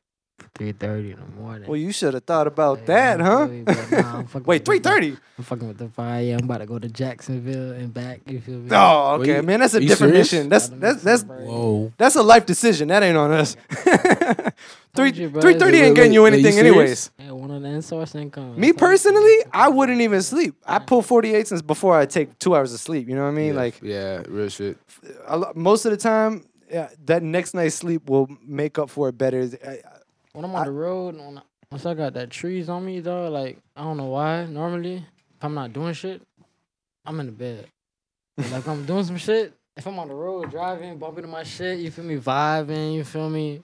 [0.55, 1.68] three thirty in the morning.
[1.68, 3.47] Well, you should have thought about Yeah, that, huh?
[3.47, 5.16] feel you, but nah, Wait, with three the- thirty?
[5.36, 6.22] I'm fucking with the fire.
[6.22, 8.20] Yeah, I'm about to go to Jacksonville and back.
[8.26, 8.68] You feel me?
[8.72, 9.60] Oh, okay, you- man.
[9.60, 10.32] That's a different serious?
[10.32, 10.48] mission.
[10.48, 11.22] That's that's that's.
[11.24, 11.93] Whoa.
[11.97, 12.89] that's a life decision.
[12.89, 13.56] That ain't on us.
[13.74, 14.52] three
[14.94, 15.40] Told you, bro.
[15.40, 17.10] three thirty ain't getting you wait, you anything, anyways.
[17.18, 18.59] Yeah, one of the in-source income.
[18.59, 20.55] Me personally, I wouldn't even sleep.
[20.64, 23.09] I pull forty eight since before I take two hours of sleep.
[23.09, 23.55] You know what I mean?
[23.55, 24.78] yeah, Like yeah, real shit.
[25.26, 29.18] a most of the time, yeah, that next night's sleep will make up for it
[29.18, 29.51] better.
[29.66, 29.81] I-
[30.35, 33.31] when I'm on the road, when I, once I got that trees on me, though,
[33.31, 34.44] like I don't know why.
[34.44, 36.20] Normally, if I'm not doing shit,
[37.06, 37.69] I'm in the bed.
[38.36, 39.55] Like I'm doing some shit.
[39.77, 43.05] If I'm on the road driving, bumping to my shit, you feel me, vibing, you
[43.05, 43.62] feel me,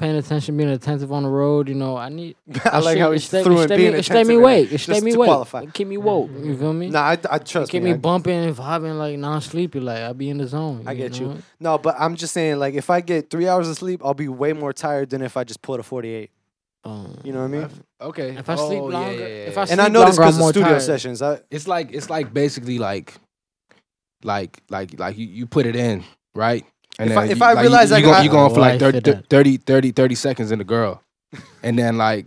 [0.00, 1.68] paying attention, being attentive on the road.
[1.68, 2.34] You know, I need.
[2.64, 4.30] I like how he it stay, threw it in being me, it stay me attentive
[4.36, 4.72] in awake.
[4.72, 5.28] It stay just me to awake.
[5.28, 5.60] qualify.
[5.62, 6.30] It keep me woke.
[6.42, 6.88] You feel me?
[6.88, 7.90] Nah, I, I trust keep me.
[7.90, 9.78] me I- bumping and vibing like non-sleepy.
[9.78, 10.82] Like I be in the zone.
[10.86, 11.40] I get you.
[11.60, 14.28] No, but I'm just saying, like, if I get three hours of sleep, I'll be
[14.28, 16.30] way more tired than if I just pulled a 48.
[16.82, 17.68] Um, You know what I mean?
[18.00, 18.30] Okay.
[18.38, 19.72] If I sleep Oh, yeah, longer- yeah, if I yeah.
[19.72, 20.82] And I know this longer, I'm because of more studio tired.
[20.82, 21.20] sessions.
[21.22, 23.14] I, it's like it's like basically like
[24.24, 26.04] like like like you, you put it in
[26.34, 26.64] right
[26.98, 28.54] and If I- then if you, I like, realize you, you, go, got- you going
[28.54, 31.02] for like Life 30, 30, 30, 30 seconds in the girl
[31.62, 32.26] and then like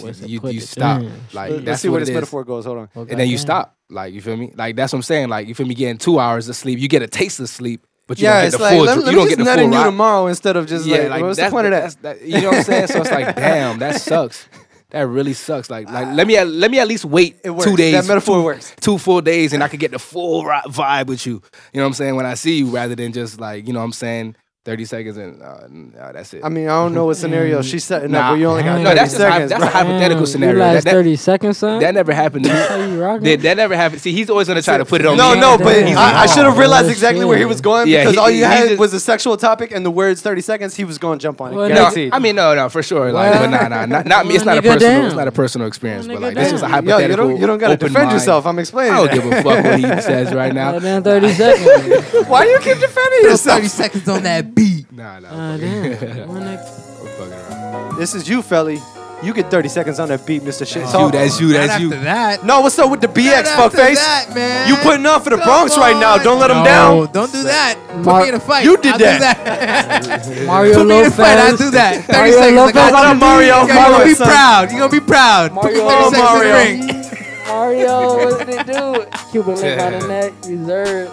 [0.00, 1.12] What's you, you stop in?
[1.32, 2.16] like let's that's see where what this it is.
[2.16, 2.64] metaphor goes.
[2.64, 2.88] Hold on.
[2.94, 5.48] Oh, and then you stop like you feel me like that's what I'm saying like
[5.48, 8.18] you feel me getting two hours of sleep you get a taste of sleep but
[8.18, 9.44] you yeah, don't get it's the like, full let, dr- let you don't just get
[9.44, 11.72] the nut full you tomorrow instead of just yeah, like, like what's the point of
[11.72, 12.02] that?
[12.02, 12.86] that- You know what I'm saying?
[12.88, 14.48] So it's like, damn, that sucks.
[14.90, 15.70] That really sucks.
[15.70, 17.94] Like, like let me at, let me at least wait two days.
[17.94, 18.74] That metaphor two, works.
[18.80, 21.34] Two full days, and I could get the full vibe with you.
[21.72, 22.16] You know what I'm saying?
[22.16, 25.16] When I see you, rather than just like, you know what I'm saying, 30 seconds
[25.16, 26.44] and uh, no, that's it.
[26.44, 28.18] I mean, I don't know what scenario she's setting Nah.
[28.18, 29.50] up, but you only got No, 30 that's just hy- seconds.
[29.52, 30.52] that's a hypothetical Damn, scenario.
[30.54, 31.80] You That- last that- 30 seconds, son?
[31.80, 32.58] that never happened to me.
[32.58, 33.22] How you rocking?
[33.24, 34.02] that, that never happened.
[34.02, 35.40] See, he's always gonna try to put it on No, me.
[35.40, 35.96] no, but Damn.
[35.96, 38.28] I, I should have Oh, realized exactly where he was going Yeah, because he- all
[38.28, 40.76] you he had just- was a sexual topic and the words 30 seconds.
[40.76, 41.56] He was going to jump on it.
[41.56, 43.12] Well, No, I mean, no, no, for sure.
[43.12, 44.34] Like, but nah, nah, not, not me.
[44.34, 45.06] It's not a nigga, personal.
[45.06, 46.06] It's not a personal experience.
[46.06, 46.84] But like, this is a damn.
[46.86, 47.08] Yo, hypothetical.
[47.08, 48.44] you don't, you don't got to defend yourself.
[48.44, 48.92] I'm explaining.
[48.92, 50.72] I don't give a fuck what he says right now.
[50.78, 52.28] Well, 30 seconds.
[52.28, 53.56] Why do you keep defending Throw yourself?
[53.56, 54.90] 30 seconds on that beat.
[54.92, 55.28] Nah, nah.
[55.30, 55.96] Ah, I'm damn.
[55.96, 57.96] fucking- Well, I'm fucking around.
[57.98, 58.78] This is you, Felly.
[59.22, 60.66] You get 30 seconds on that beat, Mr.
[60.66, 60.82] Shit.
[60.82, 61.10] That's you.
[61.10, 61.48] That's you.
[61.48, 61.90] Not That's after you.
[61.90, 62.42] that.
[62.46, 63.94] No, what's up with the Not BX after fuckface?
[63.96, 64.66] that, man.
[64.66, 66.16] You putting on for the Come Bronx right now.
[66.16, 67.12] Don't let him No, down.
[67.12, 67.76] Don't do that.
[68.02, 68.64] Put me in a fight.
[68.64, 70.46] You did I'll do that.
[70.46, 71.36] Mario Put me in a fight.
[71.38, 72.04] I'll do that.
[72.06, 72.56] 30 Mario seconds.
[72.56, 73.20] I Lopez got on you.
[73.20, 73.56] the Mario.
[73.58, 74.70] You're gonna be proud.
[74.70, 75.52] You're gonna be proud.
[75.52, 76.10] Put me 30 Mario.
[76.10, 76.56] seconds Mario.
[76.56, 77.20] in the ring.
[77.46, 79.04] Mario, what did it do?
[79.32, 81.12] Cuban link on the neck, reserved.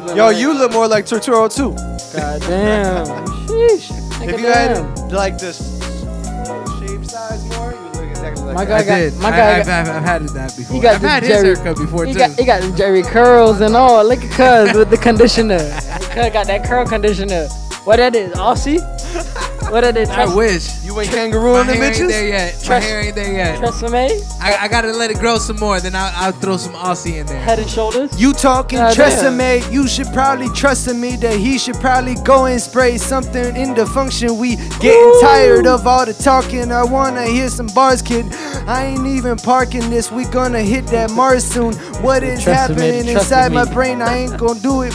[0.00, 0.38] Cuban Yo, link.
[0.40, 1.72] you look more like Turturro too.
[2.18, 3.06] God damn.
[3.46, 3.90] Sheesh.
[4.22, 5.58] If Nigga, you had like this
[6.78, 8.68] shape size more, you look exactly like My that.
[8.68, 9.16] guy I got- did.
[9.16, 10.76] my I, guy I've, got- I've, I've had that before.
[10.76, 12.18] He got I've the had his Jerry- haircut before He too.
[12.18, 14.04] got, he got Jerry curls and all.
[14.06, 15.58] Look at Cuz with the conditioner.
[16.12, 17.48] Cuz got that curl conditioner.
[17.86, 18.32] What that is?
[18.34, 18.80] Aussie?
[19.70, 20.08] What that is?
[20.10, 20.84] I wish.
[20.84, 22.28] You ain't kangaroo in the hair ain't there bitches?
[22.28, 22.54] yet.
[22.56, 23.58] My Trust- hair ain't there yet.
[23.60, 24.40] Tresemme?
[24.40, 25.78] I, I gotta let it grow some more.
[25.80, 27.38] Then I'll, I'll throw some Aussie in there.
[27.40, 28.20] Head and shoulders?
[28.20, 29.36] You talking God trust damn.
[29.36, 29.70] me, eh?
[29.70, 31.16] you should probably trust in me eh?
[31.18, 34.36] that he should probably go and spray something in the function.
[34.38, 36.72] We getting tired of all the talking.
[36.72, 38.26] I wanna hear some bars, kid.
[38.66, 40.10] I ain't even parking this.
[40.10, 41.74] We gonna hit that Mars soon.
[42.02, 42.52] What is Trust eh?
[42.74, 43.54] happening trust inside me.
[43.56, 44.02] my brain?
[44.02, 44.92] I ain't gonna do it.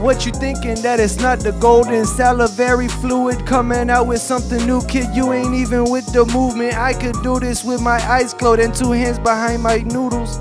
[0.00, 4.82] What you thinking that it's not the golden salivary fluid coming out with something new,
[4.86, 5.14] kid?
[5.14, 6.74] You ain't even with the movement.
[6.74, 10.38] I could do this with my eyes closed and two hands behind my noodles.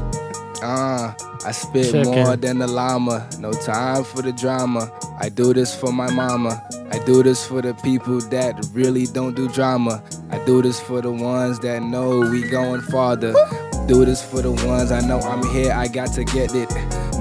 [0.61, 1.13] Uh,
[1.45, 2.11] I spit Chicken.
[2.11, 3.27] more than the llama.
[3.39, 4.91] No time for the drama.
[5.19, 6.65] I do this for my mama.
[6.91, 10.01] I do this for the people that really don't do drama.
[10.29, 13.33] I do this for the ones that know we going farther.
[13.87, 15.73] Do this for the ones I know I'm here.
[15.73, 16.69] I got to get it.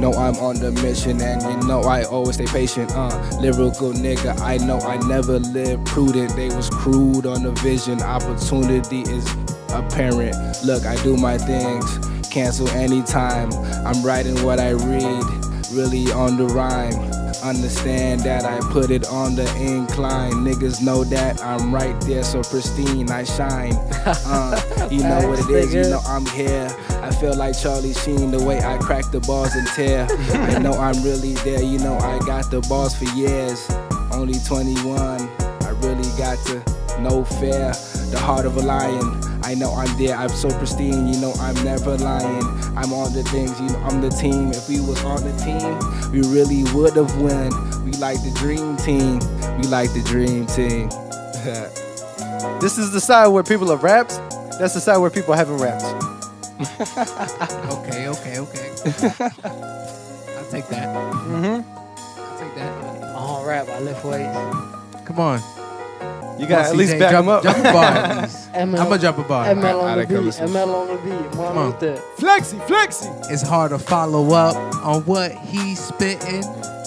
[0.03, 2.91] Know I'm on the mission, and you know I always stay patient.
[2.91, 3.07] Uh,
[3.41, 6.35] lyrical nigga, I know I never lived prudent.
[6.35, 8.03] They was crude on the vision.
[8.03, 9.25] Opportunity is
[9.73, 10.35] apparent.
[10.65, 11.87] Look, I do my things,
[12.31, 13.53] cancel anytime.
[13.87, 15.23] I'm writing what I read,
[15.71, 17.22] really on the rhyme.
[17.43, 20.33] Understand that I put it on the incline.
[20.45, 23.75] Niggas know that I'm right there, so pristine, I shine.
[24.07, 26.71] Uh, you know what it is, you know I'm here.
[27.03, 30.07] I feel like Charlie Sheen the way I crack the balls and tear.
[30.35, 33.69] I know I'm really there, you know I got the balls for years.
[34.13, 36.63] Only 21, I really got to
[37.01, 37.73] no fear.
[38.11, 39.19] The heart of a lion.
[39.43, 42.62] I know I'm there, I'm so pristine, you know I'm never lying.
[42.77, 44.51] I'm on the things, you know I'm the team.
[44.51, 47.51] If we was on the team, we really would have won.
[47.85, 49.19] We like the dream team.
[49.59, 50.89] We like the dream team.
[52.61, 54.17] This is the side where people have raps.
[54.59, 55.85] That's the side where people haven't raps.
[57.73, 58.69] Okay, okay, okay.
[59.45, 60.89] I'll take that.
[60.95, 61.63] Mm-hmm.
[62.21, 62.85] I'll take that.
[63.05, 65.07] I'm all rap, I lift weights.
[65.07, 65.62] Come on.
[66.43, 67.43] You gotta at least back jump, him up.
[67.43, 68.53] Jump a bar at least.
[68.53, 69.47] ML, I'm gonna jump a bar.
[69.47, 70.15] ML I- on I the like beat.
[70.17, 70.49] how listen.
[70.49, 71.31] ML on the beat.
[71.33, 71.57] Come on.
[71.59, 71.67] on.
[71.71, 71.99] With that.
[72.19, 73.09] flexy, flexy.
[73.33, 76.45] It's hard to follow up on what he's spitting.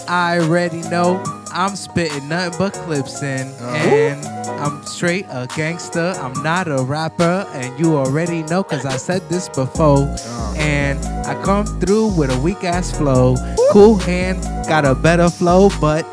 [0.08, 3.48] I already know I'm spitting nothing but clips in.
[3.48, 3.76] Uh-huh.
[3.76, 4.26] And
[4.60, 6.14] I'm straight a gangster.
[6.18, 7.48] I'm not a rapper.
[7.54, 10.00] And you already know because I said this before.
[10.04, 10.56] Uh-huh.
[10.58, 13.36] And I come through with a weak ass flow.
[13.72, 16.04] Cool hand got a better flow, but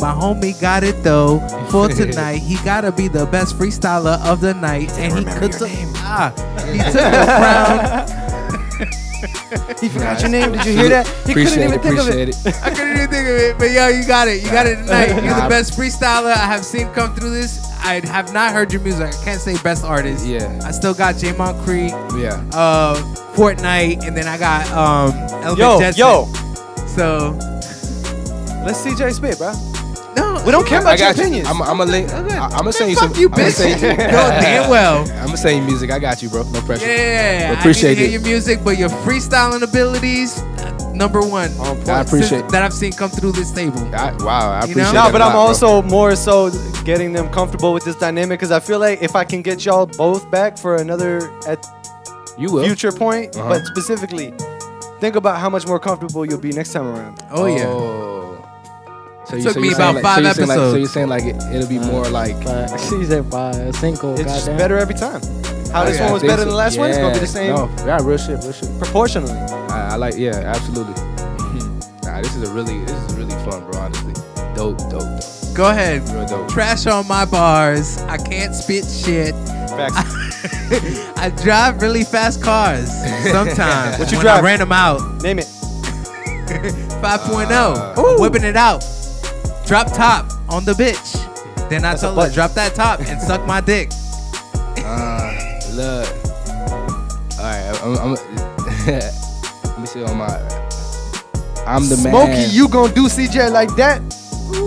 [0.00, 1.38] my homie got it though.
[1.70, 4.90] For tonight, he gotta be the best freestyler of the night.
[4.98, 5.54] And he could
[5.96, 6.32] ah,
[6.66, 8.16] he took the crown.
[9.80, 10.52] He forgot your name.
[10.52, 11.06] Did you hear that?
[11.26, 12.28] He couldn't even it, think of it.
[12.28, 12.62] it.
[12.62, 14.42] I couldn't even think of it, but yo, you got it.
[14.42, 15.08] You got it tonight.
[15.08, 17.66] You're the best freestyler I have seen come through this.
[17.82, 19.08] I have not heard your music.
[19.08, 20.26] I can't say best artist.
[20.26, 22.42] Yeah, I still got J Moncrief, yeah.
[22.52, 22.94] uh,
[23.34, 25.12] Fortnite, and then I got um
[25.42, 25.98] Elvin Yo, Jetson.
[25.98, 26.24] yo,
[26.86, 27.36] So
[28.64, 29.52] let's CJ spit, bro.
[30.40, 31.22] No, We don't care about your got you.
[31.22, 31.48] opinions.
[31.48, 32.12] I'm, I'm gonna link.
[32.12, 33.12] I'm gonna send you some.
[33.14, 33.52] you, I'm gonna bitch.
[33.52, 35.00] send you- you damn well.
[35.20, 35.90] I'm gonna send you music.
[35.90, 36.42] I got you, bro.
[36.50, 36.86] No pressure.
[36.86, 38.22] Yeah, Appreciate I need to hear it.
[38.22, 41.50] your music, but your freestyling abilities, uh, number one.
[41.58, 41.76] On.
[41.90, 42.48] I appreciate.
[42.48, 43.78] That I've seen come through this table.
[43.94, 44.82] I, wow, I You know?
[44.82, 45.40] appreciate No, that but I'm lot, bro.
[45.70, 46.50] also more so
[46.84, 49.86] getting them comfortable with this dynamic because I feel like if I can get y'all
[49.86, 51.64] both back for another at
[52.38, 52.64] you will.
[52.64, 53.48] future point, Uh-huh.
[53.50, 54.32] but specifically,
[55.00, 57.22] think about how much more comfortable you'll be next time around.
[57.30, 57.64] Oh, yeah.
[59.30, 61.36] So Took me you're about saying five so you're Like, so you're saying like it,
[61.52, 63.74] it'll be more like But she said five.
[63.76, 64.14] single.
[64.14, 64.58] It's just goddamn.
[64.58, 65.20] better every time.
[65.22, 66.36] Oh, How this Yeah, one was better so.
[66.38, 68.68] than the last one, it's gonna be the same No, yeah, real shit, real shit.
[68.78, 69.32] proportionally.
[69.32, 70.94] I, I like, yeah, absolutely.
[72.02, 73.80] Nah, this is a really, this is really fun, bro.
[73.80, 74.14] Honestly,
[74.56, 75.54] Dope, dope, dope.
[75.54, 76.02] Go ahead.
[76.08, 76.48] Real dope.
[76.48, 77.98] Trash on my bars.
[78.02, 79.32] I can't spit shit.
[79.70, 81.12] Facts.
[81.16, 82.90] I drive really fast cars
[83.30, 83.98] sometimes.
[84.00, 84.40] What you when drive?
[84.40, 85.22] I ran them out.
[85.22, 85.46] Name it.
[85.46, 87.50] 5.0.
[87.50, 88.82] Uh, I'm whipping it out.
[89.70, 91.14] Drop top on the bitch.
[91.68, 93.92] Then I That's told her, drop that top and suck my dick.
[94.82, 96.08] Uh, look.
[97.38, 98.14] All right, I'm, I'm,
[98.86, 100.26] let me see on my.
[101.64, 102.10] I'm the man.
[102.10, 104.00] Smokey, you gon' do CJ like that?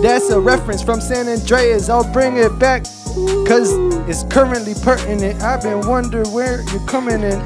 [0.02, 1.90] That's a reference from San Andreas.
[1.90, 2.84] I'll bring it back.
[3.46, 3.74] Cause
[4.08, 5.42] it's currently pertinent.
[5.42, 7.38] I've been wondering where you're coming in.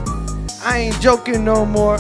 [0.63, 1.97] I ain't joking no more.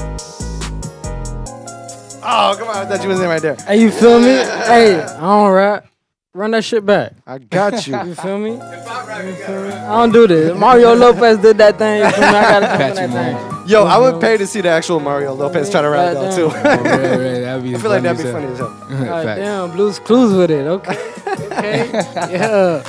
[2.23, 2.77] Oh, come on.
[2.77, 3.57] I thought you was in right there.
[3.67, 4.27] Hey, you feel me?
[4.27, 5.87] hey, I don't rap.
[6.35, 7.13] Run that shit back.
[7.27, 7.97] I got you.
[8.07, 8.53] You feel me?
[8.53, 9.73] You feel me?
[9.73, 10.57] I don't do this.
[10.57, 12.05] Mario Lopez did that thing.
[12.05, 12.27] You feel me?
[12.29, 13.69] I gotta jump in Patrick that thing.
[13.69, 16.45] Yo, I would pay to see the actual Mario Lopez try to rap though too.
[16.55, 18.71] Oh, right, right, that'd be I feel like that'd be funny as hell.
[18.89, 20.67] God damn, Blues Clues with it.
[20.67, 21.13] Okay.
[21.27, 21.91] Okay.
[21.93, 22.83] yeah.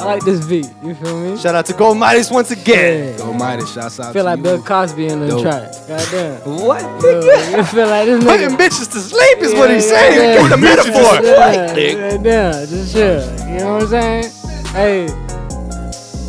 [0.00, 0.70] I like this beat.
[0.82, 1.36] You feel me?
[1.38, 3.12] Shout out to Gold Midas once again.
[3.12, 3.18] Yeah.
[3.18, 4.42] Go Midas, shouts out I feel to like you.
[4.44, 5.42] Bill Cosby in the Dope.
[5.42, 5.72] track.
[5.88, 6.40] God damn.
[6.64, 6.82] What?
[7.02, 8.56] Yo, you feel like this Putting nigga.
[8.58, 10.14] bitches to sleep is what he's Yeah, saying.
[10.14, 10.76] yeah, Give it a yeah.
[10.76, 11.24] metaphor.
[11.24, 13.20] Yeah, yeah, yeah, just chill.
[13.48, 14.32] You know what I'm saying?
[14.68, 15.06] Hey,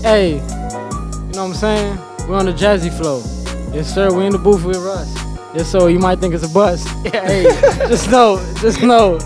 [0.02, 0.40] hey, you
[1.34, 1.98] know what I'm saying?
[2.28, 3.22] We're on the jazzy flow.
[3.74, 4.12] Yes, sir.
[4.12, 5.14] We in the booth with Russ.
[5.56, 6.88] Yes, so you might think it's a bust.
[7.08, 7.44] hey,
[7.88, 9.18] just know, just know.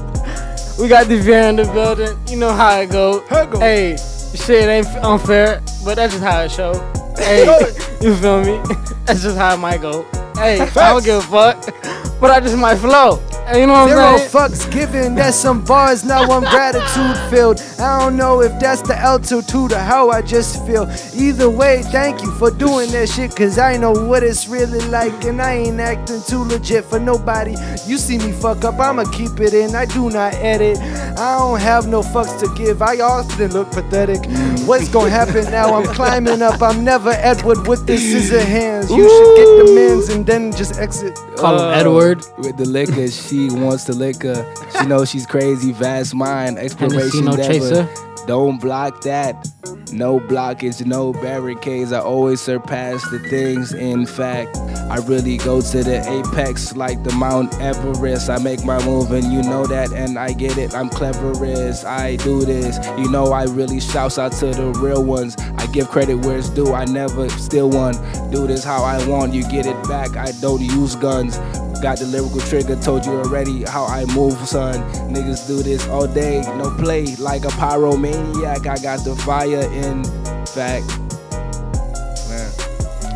[0.79, 2.17] We got the Vera in the building.
[2.27, 3.19] You know how it go.
[3.59, 3.95] Hey,
[4.35, 6.73] shit ain't unfair, but that's just how it show.
[7.17, 7.45] Hey,
[8.01, 8.59] you feel me?
[9.05, 10.03] That's just how it might go.
[10.35, 13.21] Hey, I don't give a fuck, but I just might flow.
[13.45, 14.29] Hey, you know what Zero I'm saying?
[14.31, 17.59] fucks given, that's some bars, now I'm gratitude filled.
[17.77, 20.89] I don't know if that's the altitude or how I just feel.
[21.13, 25.25] Either way, thank you for doing that shit, cause I know what it's really like,
[25.25, 27.55] and I ain't acting too legit for nobody.
[27.85, 30.77] You see me fuck up, I'ma keep it in, I do not edit.
[31.19, 34.21] I don't have no fucks to give, I often look pathetic.
[34.65, 35.75] What's gonna happen now?
[35.75, 38.89] I'm climbing up, I'm never Edward with the scissor hands.
[38.89, 41.19] You should get the mans and then just exit.
[41.35, 42.25] Call him Uh, Edward.
[42.37, 44.45] With the liquor, she wants the liquor.
[44.79, 47.43] She knows she's crazy, vast mind, exploration no never.
[47.43, 47.89] chaser.
[48.27, 49.35] Don't block that.
[49.91, 51.91] No blockage, no barricades.
[51.91, 53.73] I always surpass the things.
[53.73, 54.57] In fact,
[54.89, 58.29] I really go to the apex like the Mount Everest.
[58.29, 60.73] I make my move and you know that, and I get it.
[60.73, 61.85] I'm cleverest.
[61.85, 62.77] I do this.
[62.97, 65.35] You know I really shouts out to the real ones.
[65.57, 66.73] I give credit where it's due.
[66.73, 67.93] I never steal one.
[68.31, 69.33] Do this how I want.
[69.33, 70.15] You get it back.
[70.17, 71.37] I don't use guns.
[71.83, 74.75] Got the lyrical trigger, told you already how I move, son.
[75.13, 78.65] Niggas do this all day, no play, like a pyromaniac.
[78.65, 80.05] I got the fire in
[80.45, 80.87] fact.
[82.29, 82.49] Man,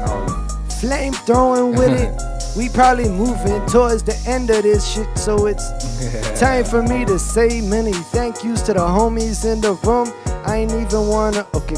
[0.03, 2.13] I flame throwing with it.
[2.57, 5.69] We probably moving towards the end of this shit, so it's
[6.39, 10.11] time for me to say many thank yous to the homies in the room.
[10.43, 11.45] I ain't even wanna.
[11.53, 11.75] Okay,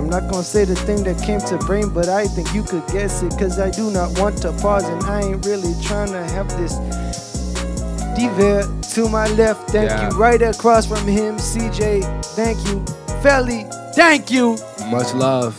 [0.00, 2.86] I'm not gonna say the thing that came to brain, but I think you could
[2.86, 6.24] guess it, cause I do not want to pause, and I ain't really trying to
[6.24, 6.76] have this.
[8.16, 8.62] Diver
[8.94, 10.08] to my left, thank Yeah.
[10.10, 10.16] you.
[10.16, 12.00] Right across from him, CJ,
[12.34, 12.82] thank you.
[13.22, 14.56] Felly, thank you.
[14.86, 15.54] Much love.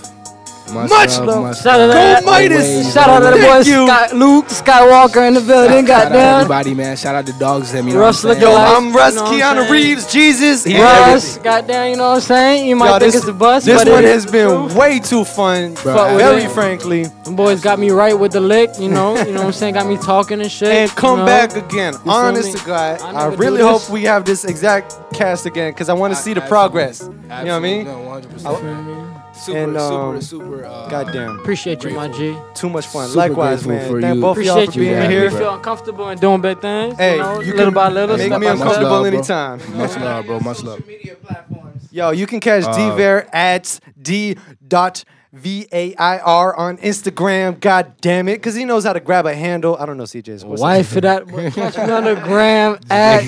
[0.71, 1.41] Much, Much love.
[1.43, 1.93] Much Shout out to love.
[1.93, 3.85] that- Shout out to the boy Thank you.
[3.87, 5.85] Scott, Luke Skywalker in the building.
[5.85, 6.35] Shout out Goddamn.
[6.41, 6.95] everybody, man.
[6.97, 7.87] Shout out to the dogs, them.
[7.87, 8.51] You know Russ what I'm saying?
[8.51, 9.69] Yo, like- I'm Russ, you know Keanu?
[9.69, 10.65] Reeves, Jesus.
[10.65, 12.67] and Russ, goddamn, you know what I'm saying?
[12.67, 14.79] You might Yo, think this- it's a bust, This but one has been true.
[14.79, 15.73] way too fun.
[15.83, 16.51] Bro, Fuck Very it.
[16.51, 17.03] frankly.
[17.23, 19.17] Them boys got me right with the lick, you know.
[19.17, 19.73] You know what I'm saying?
[19.75, 20.69] Got me talking and shit.
[20.69, 21.25] And come you know?
[21.25, 21.93] back again.
[21.93, 22.59] feel Honest me?
[22.59, 23.01] to God.
[23.01, 26.33] I I, really hope we have this exact cast again because I want to see
[26.33, 27.01] the progress.
[27.01, 27.85] You know what I mean?
[27.87, 29.10] 100%.
[29.47, 29.59] You feel me?
[29.61, 30.65] Super, And, um, super, super.
[30.65, 31.39] Uh, Goddamn.
[31.39, 32.35] Appreciate you, my G.
[32.53, 33.07] Too much fun.
[33.07, 33.87] Super Likewise, man.
[33.89, 34.21] for Thank you.
[34.21, 34.85] both of y'all Appreciate for you.
[34.85, 35.31] being Yeah, Making here.
[35.31, 36.97] me feel uncomfortable and doing big things.
[36.97, 39.77] Hey, you know, you little can by little, Make me uncomfortable love, anytime.
[39.77, 40.39] Much love, bro.
[40.41, 40.85] Much love.
[40.87, 41.87] Media platforms.
[41.91, 44.35] Yo, you can catch Uh, dver at d
[44.65, 45.03] dot
[45.33, 47.59] v a i r on Instagram.
[47.59, 49.75] God damn it, because he knows how to grab a handle.
[49.79, 50.45] I don't know CJ's.
[50.45, 51.27] What's Wife for that.
[51.53, 53.23] Catch me on the gram at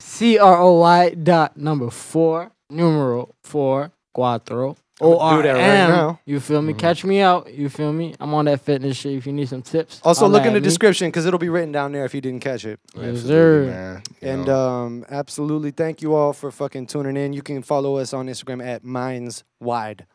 [0.00, 4.76] C R O Y dot number four, numeral four, cuatro.
[5.00, 5.90] O I'ma R do that right M.
[5.90, 6.20] now.
[6.26, 6.74] You feel me?
[6.74, 7.52] Catch me out.
[7.52, 8.14] You feel me?
[8.20, 9.14] I'm on that fitness shit.
[9.16, 10.64] If you need some tips, Also, holla look in the me.
[10.64, 12.78] description because it'll be written down there if you didn't catch it.
[12.94, 13.64] Yes, sir.
[13.66, 14.02] man.
[14.20, 17.32] And um, absolutely, thank you all for fucking tuning in.
[17.32, 20.06] You can follow us on Instagram at Minds Wide.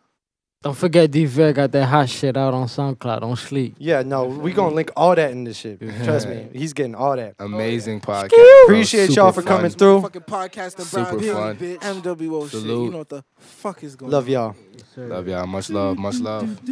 [0.63, 3.21] Don't forget, D Ver got that hot shit out on SoundCloud.
[3.21, 3.75] Don't sleep.
[3.77, 5.79] Yeah, no, we gonna link all that in this shit.
[6.03, 7.35] Trust me, he's getting all that.
[7.37, 8.29] amazing podcast.
[8.29, 8.63] bro.
[8.63, 10.01] Appreciate y'all Super for coming through.
[10.01, 11.57] Fucking podcast and Super Broward fun.
[11.57, 12.01] County, bitch.
[12.17, 12.61] MWO shit.
[12.63, 14.31] You know what the fuck is going Love on.
[14.31, 14.55] y'all.
[14.97, 15.47] Love y'all.
[15.47, 15.97] Much love.
[15.97, 16.63] Much love.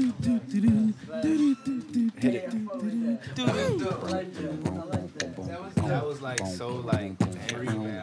[5.85, 7.15] That was like so like
[7.49, 8.01] angry, man.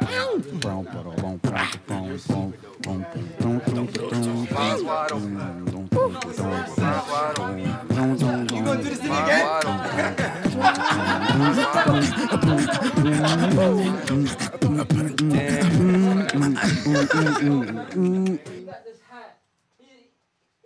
[18.67, 19.39] got this hat.
[19.79, 20.11] He,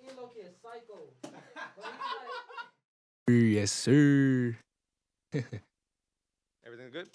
[0.00, 0.98] he look a psycho.
[3.28, 4.56] Yes, sir.
[5.32, 7.08] Everything good?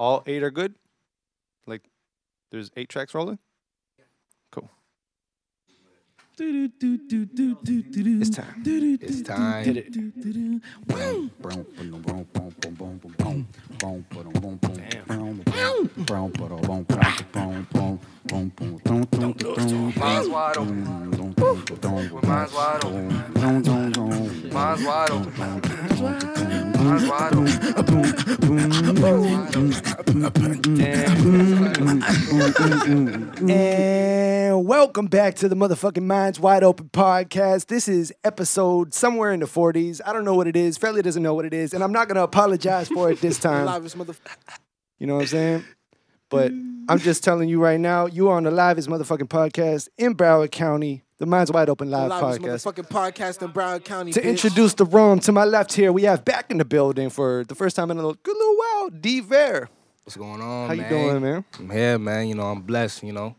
[0.00, 0.74] All eight are good?
[1.66, 1.82] Like,
[2.50, 3.38] there's eight tracks rolling?
[6.36, 8.62] It's time.
[8.66, 9.64] It's time.
[9.64, 9.94] Hit it.
[33.46, 37.66] And welcome back to the motherfucking Minds Wide Open podcast.
[37.66, 40.00] This is episode somewhere in the 40s.
[40.06, 40.78] I don't know what it is.
[40.78, 41.74] Fairly doesn't know what it is.
[41.74, 43.66] And I'm not going to apologize for it this time.
[44.98, 45.64] You know what I'm saying?
[46.30, 46.50] But
[46.88, 50.50] I'm just telling you right now, you are on the livest motherfucking podcast in Broward
[50.50, 52.72] County, the Minds Wide Open live Livest podcast.
[52.72, 54.12] motherfucking podcast in Broward County.
[54.12, 54.24] To bitch.
[54.24, 57.54] introduce the room to my left here, we have back in the building for the
[57.54, 59.68] first time in a little, good little while, D Ver.
[60.04, 61.44] What's going on, How you doing, man?
[61.58, 62.28] I'm here, man.
[62.28, 63.36] You know, I'm blessed, you know.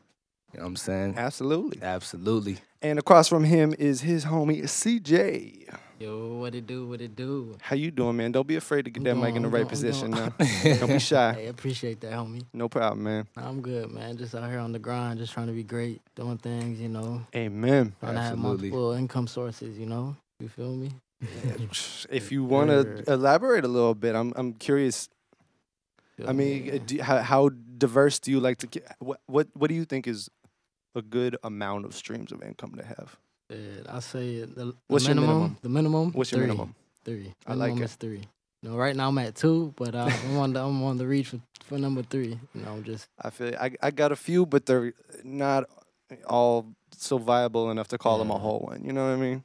[0.53, 1.15] You know what I'm saying?
[1.17, 1.81] Absolutely.
[1.81, 2.59] Absolutely.
[2.85, 5.73] And across from him is his homie CJ.
[5.99, 6.85] Yo, what it do?
[6.87, 7.57] What it do?
[7.59, 8.31] How you doing, man?
[8.31, 10.29] Don't be afraid to get I'm that mic in the right I'm doing- position now.
[10.63, 11.29] Don't be shy.
[11.29, 11.39] I shy.
[11.49, 12.43] appreciate that, homie.
[12.53, 13.27] No problem, man.
[13.35, 14.17] I'm good, man.
[14.17, 17.25] Just out here on the grind, just trying to be great, doing things, you know.
[17.35, 17.95] Amen.
[18.01, 20.15] Trying to have multiple income sources, you know.
[20.39, 20.91] You feel me?
[22.11, 25.09] If you want to elaborate a little bit, I'm I'm curious.
[26.17, 28.67] Feel I mean, uh, do, how, how diverse do you like to?
[28.67, 28.95] get?
[28.99, 30.29] What what what do you think is
[30.95, 33.17] a good amount of streams of income to have?
[33.51, 35.57] Shit, I say the, the What's your minimum, minimum?
[35.61, 36.11] The minimum.
[36.13, 36.47] What's your three.
[36.47, 36.75] minimum?
[37.03, 37.33] Three.
[37.45, 37.85] I like Minimum it.
[37.85, 38.21] is three.
[38.63, 41.05] You know, right now I'm at two, but uh, I'm on the I'm on the
[41.05, 42.39] reach for, for number three.
[42.55, 44.93] You know, just I feel I I got a few, but they're
[45.23, 45.65] not
[46.25, 46.65] all
[46.97, 48.83] so viable enough to call them a whole one.
[48.83, 49.43] You know what I mean?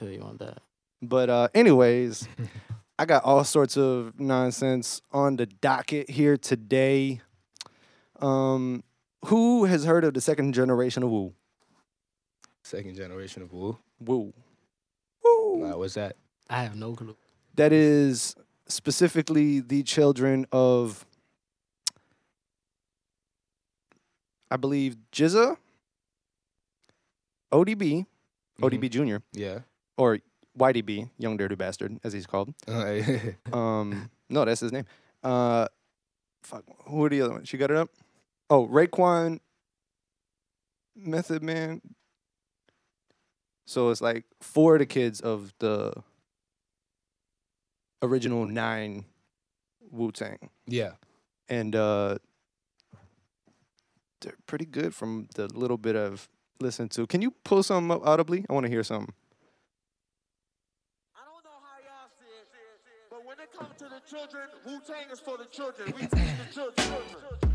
[0.00, 0.58] feel you on that.
[1.00, 2.26] But uh, anyways,
[2.98, 7.20] I got all sorts of nonsense on the docket here today.
[8.20, 8.82] Um,
[9.26, 11.32] who has heard of the second generation of Wu?
[12.62, 13.78] Second generation of Wu.
[14.00, 14.32] Woo.
[15.24, 15.58] Woo.
[15.58, 16.16] Wow, what's that?
[16.50, 17.16] I have no clue.
[17.54, 18.34] That is
[18.68, 21.06] specifically the children of,
[24.50, 25.56] I believe, GZA,
[27.52, 28.06] ODB,
[28.60, 29.60] ODB Jr., Yeah.
[29.96, 30.18] or
[30.58, 32.52] YDB, Young Dirty Bastard, as he's called.
[33.52, 34.84] Um, no, that's his name.
[35.22, 35.66] Uh,
[36.42, 36.64] fuck.
[36.86, 37.52] Who are the other ones?
[37.52, 37.90] You got it up?
[38.48, 39.40] Oh, Raekwon,
[40.94, 41.80] Method Man.
[43.64, 45.92] So it's like four of the kids of the
[48.02, 49.04] original nine
[49.90, 50.92] Wu Tang, yeah.
[51.48, 52.18] and uh,
[54.20, 56.28] they're pretty good from the little bit I've
[56.60, 57.08] listened to.
[57.08, 58.44] Can you pull some up audibly?
[58.48, 59.12] I want to hear something.
[61.16, 62.46] I don't know how y'all see it,
[63.10, 65.92] but when it comes to the children, Wu Tang is for the children.
[65.96, 67.45] We teach the children.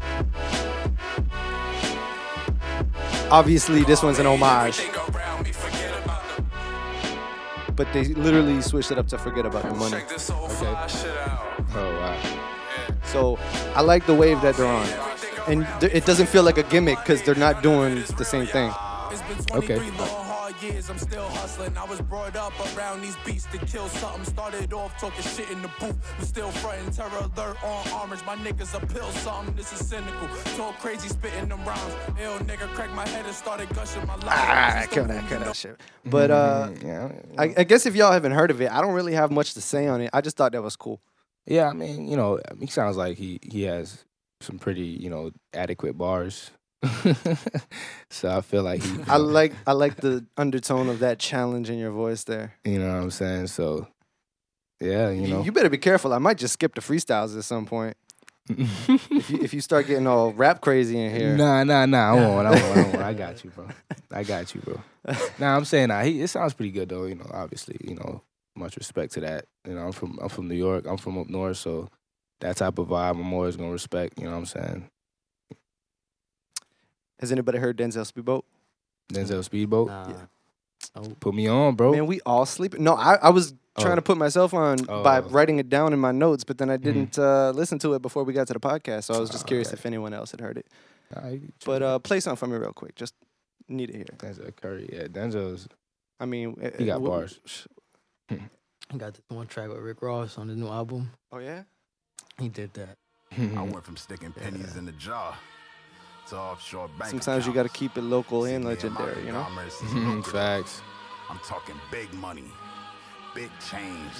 [3.31, 4.81] Obviously, this one's an homage.
[7.75, 9.95] But they literally switched it up to forget about the money.
[9.95, 10.17] Okay.
[11.73, 12.17] Oh wow.
[13.05, 13.37] So
[13.75, 14.87] I like the wave that they're on.
[15.47, 18.71] And it doesn't feel like a gimmick because they're not doing the same thing.
[19.53, 19.79] Okay.
[20.61, 21.75] Years, I'm still hustling.
[21.77, 24.25] I was brought up around these beats to kill something.
[24.25, 28.23] Started off talking shit in the booth, but still frontin' terror alert on orange.
[28.25, 29.55] My niggas a pill something.
[29.55, 30.27] This is cynical.
[30.55, 31.93] Talk crazy, spitting them rhymes.
[32.19, 34.25] Ill nigga cracked my head and started gushing my life.
[34.27, 35.79] Ah, kill that, kill that shit.
[36.05, 37.11] But uh, yeah.
[37.37, 39.61] I, I guess if y'all haven't heard of it, I don't really have much to
[39.61, 40.09] say on it.
[40.13, 41.01] I just thought that was cool.
[41.45, 44.05] Yeah, I mean, you know, he sounds like he he has
[44.41, 46.51] some pretty, you know, adequate bars.
[48.09, 51.77] so I feel like he, I like I like the undertone of that challenge in
[51.77, 52.55] your voice there.
[52.63, 53.47] you know what I'm saying.
[53.47, 53.87] So
[54.79, 56.13] yeah, you know, you better be careful.
[56.13, 57.95] I might just skip the freestyles at some point.
[58.49, 61.37] if you if you start getting all rap crazy in here.
[61.37, 62.11] Nah, nah, nah.
[62.11, 62.47] I won't.
[62.47, 62.63] I won't.
[62.63, 62.95] I won't.
[62.97, 63.67] I got you, bro.
[64.11, 64.81] I got you, bro.
[65.39, 67.05] Nah, I'm saying nah, he, it sounds pretty good though.
[67.05, 68.23] You know, obviously, you know,
[68.55, 69.45] much respect to that.
[69.67, 70.85] You know, I'm from I'm from New York.
[70.87, 71.89] I'm from up north, so
[72.39, 74.17] that type of vibe I'm always gonna respect.
[74.17, 74.89] You know what I'm saying?
[77.21, 78.43] Has anybody heard Denzel Speedboat?
[79.13, 79.87] Denzel Speedboat.
[79.87, 80.13] Nah.
[80.95, 81.19] Nope.
[81.19, 81.91] Put me on, bro.
[81.91, 82.77] Man, we all sleep.
[82.79, 83.95] No, I, I was trying Oh.
[83.95, 85.29] to put myself on by Oh.
[85.29, 88.23] writing it down in my notes, but then I didn't uh, listen to it before
[88.23, 89.03] we got to the podcast.
[89.05, 89.75] So I was just Oh, curious okay.
[89.75, 90.65] if anyone else had heard it.
[91.15, 91.35] Nah,
[91.65, 92.95] But uh, play something for me real quick.
[92.95, 93.13] Just
[93.69, 94.05] need to hear.
[94.17, 94.89] Denzel Curry.
[94.91, 95.67] Yeah, Denzel's.
[96.19, 97.39] I mean, uh, He got uh, bars.
[97.45, 97.67] sh-
[98.29, 101.11] I got this one track with Rick Ross on the new album.
[101.31, 101.63] Oh yeah.
[102.39, 102.97] He did that.
[103.37, 105.60] I went from sticking pennies in the jar to offshore bank
[106.31, 109.25] Sometimes you got to keep it local and me and my legendary.
[109.25, 109.43] You know.
[109.43, 109.75] commerce.
[109.77, 110.81] Mm-hmm, facts.
[111.29, 112.45] I'm talking big money,
[113.35, 114.11] big change,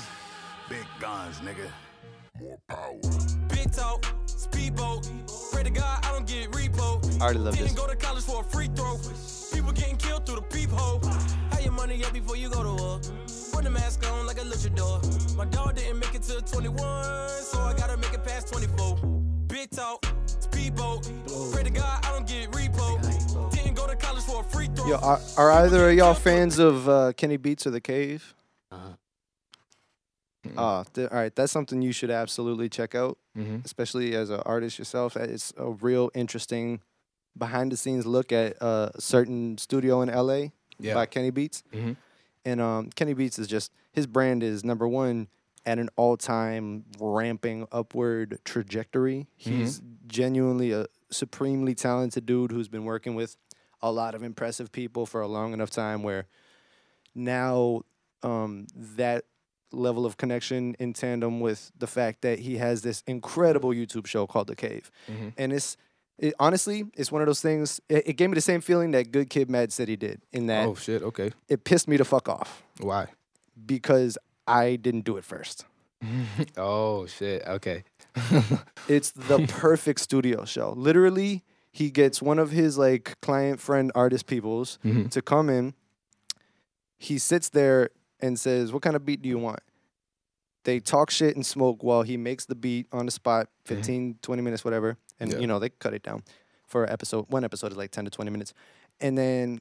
[0.69, 1.69] big guns, nigga.
[2.39, 2.99] More power.
[3.49, 5.09] Big talk, speedboat.
[5.51, 7.19] Pray to God I don't get repo.
[7.19, 8.97] I already love Didn't go to college for a free throw.
[9.53, 11.01] People getting killed through the peephole.
[11.51, 13.01] Have your money up before you go to work.
[13.51, 15.35] Put the mask on like a luchador.
[15.35, 16.77] My dog didn't make it to 21,
[17.29, 18.95] so I gotta make it past 24.
[19.47, 20.05] Big talk,
[20.52, 21.10] speedboat.
[21.52, 23.52] Pray to God I don't get repo.
[23.52, 24.88] Didn't go to college for a free throw.
[24.88, 28.34] Yo, are, are either of y'all fans of uh, Kenny Beats or The Cave?
[28.72, 28.90] Uh-huh.
[30.57, 33.60] Uh, th- all right, that's something you should absolutely check out, Mm-hmm.
[33.64, 35.15] especially as an artist yourself.
[35.15, 36.82] Uh, It's a real interesting
[37.38, 40.48] behind the scenes look at uh, a certain studio in LA
[40.80, 40.95] Yeah.
[40.95, 41.64] by Kenny Beats.
[41.72, 41.95] Mhm.
[42.44, 45.28] And um, Kenny Beats is just his brand is number one
[45.65, 49.28] at an all time ramping upward trajectory.
[49.38, 49.80] He's
[50.11, 53.38] genuinely a supremely talented dude who's been working with
[53.81, 56.27] a lot of impressive people for a long enough time where
[57.15, 57.81] now
[58.23, 59.25] um, that
[59.71, 64.27] level of connection in tandem with the fact that he has this incredible YouTube show
[64.27, 64.91] called The Cave.
[65.09, 65.33] Mhm.
[65.38, 65.77] And it's
[66.17, 67.81] it, honestly, it's one of those things.
[67.89, 70.21] It, it gave me the same feeling that Good Kid, Mad City did.
[70.31, 71.01] In that, Oh shit.
[71.01, 71.31] Okay.
[71.47, 73.07] it pissed me the fuck off Why?
[73.65, 75.65] because I didn't do it first.
[76.57, 77.43] oh shit.
[77.47, 77.83] Okay.
[78.88, 80.73] It's the perfect studio show.
[80.75, 85.09] Literally, he gets one of his like client friend artist peoples Mhm.
[85.11, 85.73] to come in.
[86.97, 87.89] He sits there
[88.19, 89.59] and says, "What kind of beat do you want?"
[90.63, 94.41] They talk shit and smoke while he makes the beat on the spot, 15, 20
[94.43, 94.97] minutes, whatever.
[95.19, 95.39] And Yeah.
[95.39, 96.23] you know, they cut it down
[96.67, 97.25] for an episode.
[97.29, 98.53] One episode is like 10 to 20 minutes.
[98.99, 99.59] And then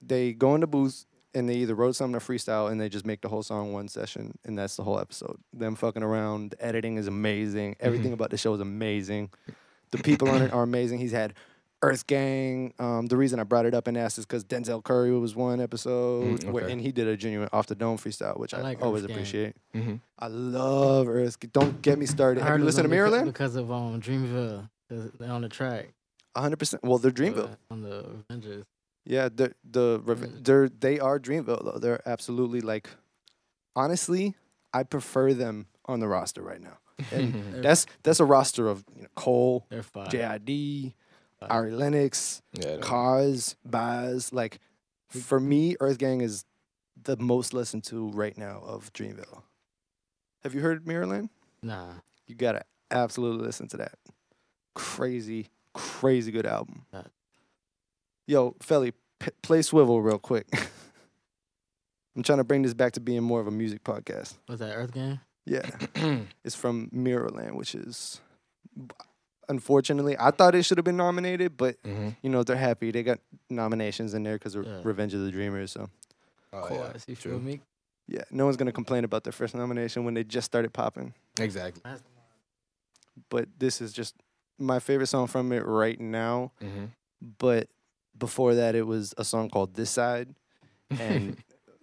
[0.00, 1.04] they go in the booth
[1.34, 3.88] and they either wrote something or freestyle and they just make the whole song one
[3.88, 5.38] session and that's the whole episode.
[5.52, 6.50] Them fucking around.
[6.50, 7.76] The editing is amazing.
[7.80, 9.30] Everything about the show is amazing.
[9.90, 10.98] The people on it are amazing.
[10.98, 11.34] He's had
[11.82, 12.72] Earth Gang.
[12.78, 15.60] Um, the reason I brought it up and asked is because Denzel Curry was one
[15.60, 18.62] episode, Mm, where, and he did a genuine off the dome freestyle, which I I,
[18.62, 19.56] like always appreciate.
[19.74, 19.96] Mm-hmm.
[20.18, 21.40] I love Earth.
[21.40, 21.50] Gang.
[21.52, 22.40] Don't get me started.
[22.40, 23.24] I Have heard you listened to them beca- Mirrorland?
[23.26, 24.68] Because of um Dreamville.
[24.88, 25.88] 'cause They're on the track.
[26.34, 26.56] 100.
[26.58, 27.50] percent Well, they're Dreamville.
[27.50, 28.64] uh, On the Avengers.
[29.04, 30.44] Yeah, the the reven- Mm.
[30.44, 31.78] they're they are Dreamville though.
[31.78, 32.88] They're absolutely like,
[33.74, 34.34] honestly,
[34.72, 36.78] I prefer them on the roster right now.
[37.10, 37.34] And
[37.64, 40.06] that's that's a roster of you know, Cole, They're fine.
[40.08, 40.94] JID,
[41.42, 42.76] Ari Lennox, Yeah.
[42.76, 42.80] no.
[42.82, 44.32] Cozz, Bas.
[44.32, 44.60] Like,
[45.08, 46.44] for me, Earth Gang is
[47.02, 49.42] the most listened to right now of Dreamville.
[50.44, 51.28] Have you heard Mirrorland?
[51.62, 51.94] Nah.
[52.28, 52.62] You gotta
[52.92, 53.98] absolutely listen to that.
[54.74, 56.86] Crazy, crazy good album.
[56.92, 57.10] That-
[58.26, 60.46] Yo, Felly, p- play Swivel real quick.
[62.16, 64.34] I'm trying to bring this back to being more of a music podcast.
[64.48, 65.20] Was that Earth Game?
[65.46, 65.68] Yeah,
[66.44, 68.20] it's from Mirrorland, which is
[69.48, 72.10] unfortunately I thought it should have been nominated, but mm-hmm.
[72.22, 73.18] you know they're happy they got
[73.50, 74.80] nominations in there because of Yeah.
[74.84, 75.72] Revenge of the Dreamers.
[75.72, 75.90] So
[76.52, 76.76] Oh, Of yeah.
[76.76, 77.04] course.
[77.08, 77.40] You feel True.
[77.40, 77.60] me?
[78.06, 81.12] yeah, no one's gonna complain about their first nomination when they just started popping.
[81.40, 81.82] Exactly.
[83.28, 84.14] But this is just
[84.58, 86.52] my favorite song from it right now.
[86.62, 86.84] Mm-hmm.
[87.38, 87.68] But
[88.18, 90.34] before that, it was a song called "This Side,"
[90.90, 91.36] and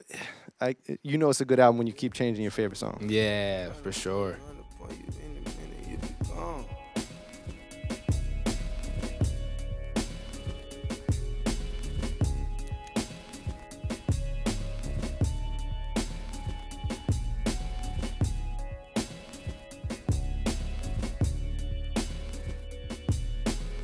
[0.62, 3.06] I, you know, it's a good album when you keep changing your favorite song.
[3.10, 4.38] yeah, for sure.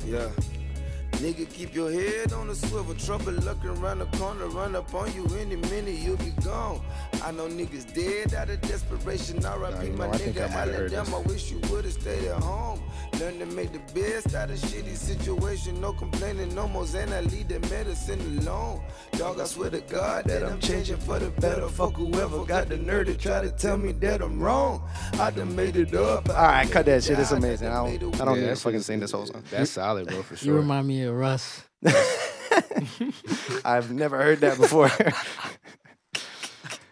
[0.06, 0.30] Yeah.
[1.26, 2.94] Nigga, keep your head on the swivel.
[2.94, 6.80] Trouble looking around the corner, run up on you any minute, you'll be gone.
[7.20, 9.40] I know niggas dead out of desperation.
[9.40, 9.88] Nah, R.I.P.
[9.88, 11.24] you my know, I I nigga heard Alabama.
[11.24, 11.32] this.
[11.32, 12.80] Wish you would've stayed at home.
[13.20, 15.80] Learn to make the best out of shitty situation.
[15.80, 17.12] No complaining, no more Xan.
[17.12, 18.82] I leave the medicine alone.
[19.12, 21.66] Dog, I swear to God that I'm changing for the better.
[21.68, 24.82] Fuck whoever got the nerve to try to tell me that I'm wrong.
[25.14, 26.28] I done made it up.
[26.28, 27.18] All right, cut that shit.
[27.18, 27.68] It's amazing.
[27.68, 29.42] I don't, I don't Yeah, need to fucking sing this whole song.
[29.50, 30.48] That's solid, bro, for sure.
[30.52, 31.62] You remind me of Russ.
[33.64, 34.90] I've never heard that before.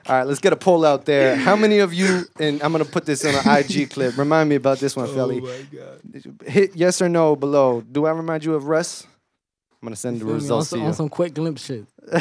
[0.06, 1.34] All right, let's get a poll out there.
[1.36, 4.16] How many of you, and I'm gonna put this on an IG clip.
[4.18, 5.40] Remind me about this one, Felly.
[5.42, 6.42] Oh my god.
[6.46, 7.80] Hit yes or no below.
[7.80, 9.06] Do I remind you of Russ?
[9.80, 10.32] I'm gonna send the Feel me?
[10.32, 11.86] On results some, to on some quick glimpse shit.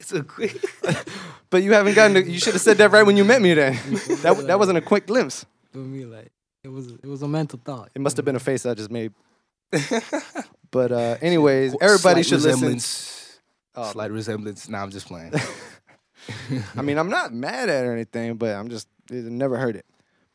[0.00, 0.56] It's a quick.
[1.50, 2.14] But you haven't gotten.
[2.14, 3.54] To, you should have said that right when you met me.
[3.54, 3.76] Then
[4.22, 5.44] that that wasn't a quick glimpse.
[5.72, 6.04] Feel me?
[6.04, 6.30] Like
[6.62, 7.90] it was it was a mental thought.
[7.94, 9.12] It must have been a face I just made.
[10.70, 13.40] But uh, anyways, everybody Slight should listen.
[13.74, 13.90] Oh.
[13.90, 14.68] Slight resemblance.
[14.68, 15.32] Nah, I'm just playing.
[16.76, 19.76] I mean, I'm not mad at it or anything, but I'm just I never heard
[19.76, 19.86] it.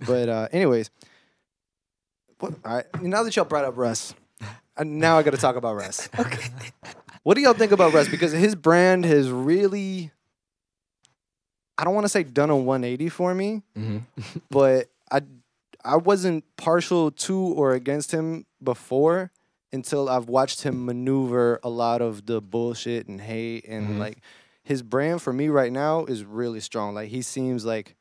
[0.05, 0.89] But uh, anyways,
[2.39, 3.01] what, all right.
[3.01, 4.13] Now that y'all brought up Russ,
[4.77, 6.09] I, now I got to talk about Russ.
[6.19, 6.49] Okay.
[7.23, 8.07] What do y'all think about Russ?
[8.07, 10.11] Because his brand has really,
[11.77, 14.01] I don't want to say done a 180 for me, Mhm.
[14.49, 15.21] but I
[15.83, 19.31] I wasn't partial to or against him before
[19.71, 23.99] until I've watched him maneuver a lot of the bullshit and hate and Mhm.
[23.99, 24.17] like
[24.65, 26.93] his brand for me right now is really strong.
[26.93, 27.95] Like he seems like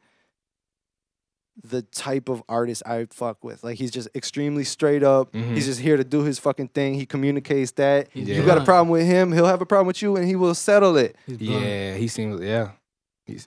[1.63, 3.63] the type of artist I fuck with.
[3.63, 5.33] Like he's just extremely straight up.
[5.33, 5.55] Mhm.
[5.55, 6.95] He's just here to do his fucking thing.
[6.95, 8.09] He communicates that.
[8.13, 10.35] He's You got a problem with him, he'll have a problem with you, and he
[10.35, 11.15] will settle it.
[11.29, 12.41] Yeah, he seems.
[12.41, 12.71] Yeah,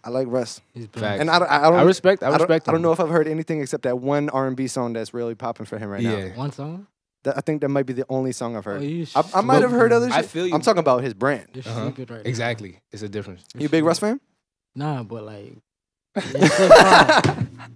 [0.06, 1.06] I like Russ, He's blunt.
[1.06, 1.20] facts.
[1.22, 1.52] and I don't.
[1.52, 2.24] I, don't I respect.
[2.24, 2.70] I I don't, respect.
[2.70, 5.14] I don't know if I've heard anything except that one R and B song that's
[5.14, 6.16] really popping for him right now.
[6.18, 6.36] Yeah.
[6.38, 6.88] One song.
[7.24, 8.84] That, I think that might be the only song I've Oh, heard.
[8.84, 10.16] you I, I might have heard other shit.
[10.18, 10.54] I feel you.
[10.54, 11.48] I'm talking about his brand.
[11.54, 11.86] You're Uh-huh.
[11.92, 12.30] stupid right now.
[12.30, 12.80] Exactly.
[12.92, 13.44] It's a difference.
[13.58, 14.20] You a big Russ fan?
[14.76, 15.58] Nah, but like.
[16.16, 16.68] it's so.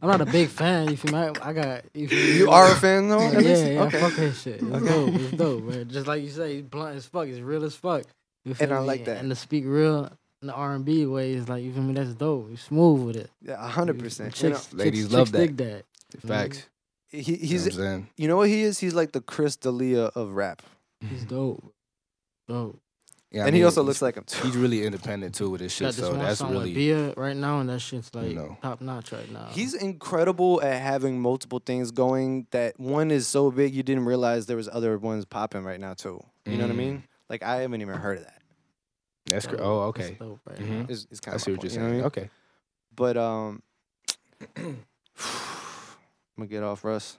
[0.02, 0.90] I'm not a big fan.
[0.90, 1.18] You feel me?
[1.20, 1.84] I, I got.
[1.94, 2.38] You, feel me?
[2.38, 3.20] You are a fan though.
[3.20, 3.66] Yeah, at least?
[3.66, 3.98] yeah, Okay.
[3.98, 4.62] I fuck his shit.
[4.62, 5.14] It's dope.
[5.14, 5.90] It's dope, man.
[5.90, 7.28] Just like you say, he's blunt as fuck.
[7.28, 8.04] He's real as fuck.
[8.46, 8.86] You feel I me?
[8.88, 9.18] like that.
[9.18, 10.12] And to speak real
[10.42, 11.94] in the R and B way is like you feel me.
[11.94, 12.50] That's dope.
[12.50, 13.30] He's smooth with it.
[13.44, 14.42] Yeah, hundred percent.
[14.42, 15.38] You know, Chicks, Ladies chicks, love chicks that.
[15.38, 15.86] dig that.
[16.28, 16.68] Facts.
[17.12, 17.64] He, You know he's.
[17.66, 18.08] what I'm saying?
[18.18, 18.80] You know what he is?
[18.80, 20.62] He's like the Chris D'Elia of rap,
[21.10, 21.74] He's dope.
[22.48, 22.80] Dope.
[23.32, 24.46] Yeah, I and he also looks like him too.
[24.46, 25.86] He's really independent too with his shit.
[25.86, 26.66] Got this So one that's song really.
[26.66, 28.58] with Bia right now, and that shit's like know.
[28.62, 29.48] top notch right now.
[29.52, 32.48] He's incredible at having multiple things going.
[32.52, 35.94] That one is so big you didn't realize there was other ones popping right now
[35.94, 36.22] too.
[36.46, 36.78] You know what I Mm.
[36.78, 37.04] mean?
[37.30, 38.42] Like I haven't even heard of that.
[39.28, 39.60] That's great.
[39.60, 39.66] dope.
[39.68, 40.18] Oh, It's okay.
[40.20, 40.80] dope right Mhm.
[40.80, 40.86] now.
[40.90, 41.94] It's, it's kind I of see what you're you know saying.
[41.94, 42.06] I mean?
[42.08, 42.30] Okay.
[42.94, 43.62] But um,
[46.38, 47.18] I'm gonna get off Russ.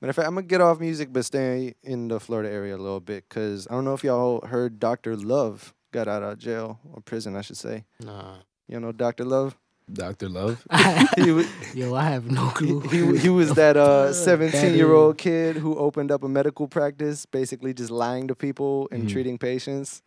[0.00, 2.78] Matter of fact, I'm gonna get off music, but stay in the Florida area a
[2.78, 5.16] little bit, cause I don't know if y'all heard Dr.
[5.16, 7.84] Love got out of jail or prison, I should say.
[8.00, 8.36] Nah.
[8.68, 9.24] You know Dr.
[9.24, 9.56] Love?
[9.92, 10.28] Dr.
[10.30, 10.66] Love.
[11.16, 12.80] he was Yo, I have no clue.
[12.80, 17.26] he, he was that uh 17 year old kid who opened up a medical practice,
[17.26, 19.10] basically just lying to people and Mhm.
[19.12, 20.02] treating patients.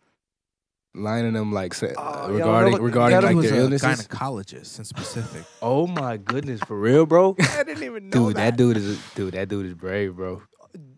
[0.94, 4.06] Lining them like say, Oh, regarding know- regarding like was their a illnesses.
[4.08, 5.44] gynecologist in specific.
[5.62, 7.36] Oh my goodness, for real, bro.
[7.40, 9.34] I didn't even know Dude, that dude is dude.
[9.34, 10.42] That dude is brave, bro.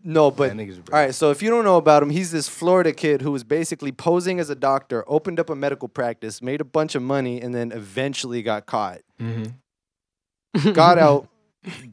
[0.03, 0.93] No, but that nigga's brave.
[0.93, 3.43] All right, so if you don't know about him, he's this Florida kid who was
[3.43, 7.39] basically posing as a doctor, opened up a medical practice, made a bunch of money,
[7.41, 8.99] and then eventually got caught.
[9.19, 10.71] Mm-hmm.
[10.73, 11.29] Got out,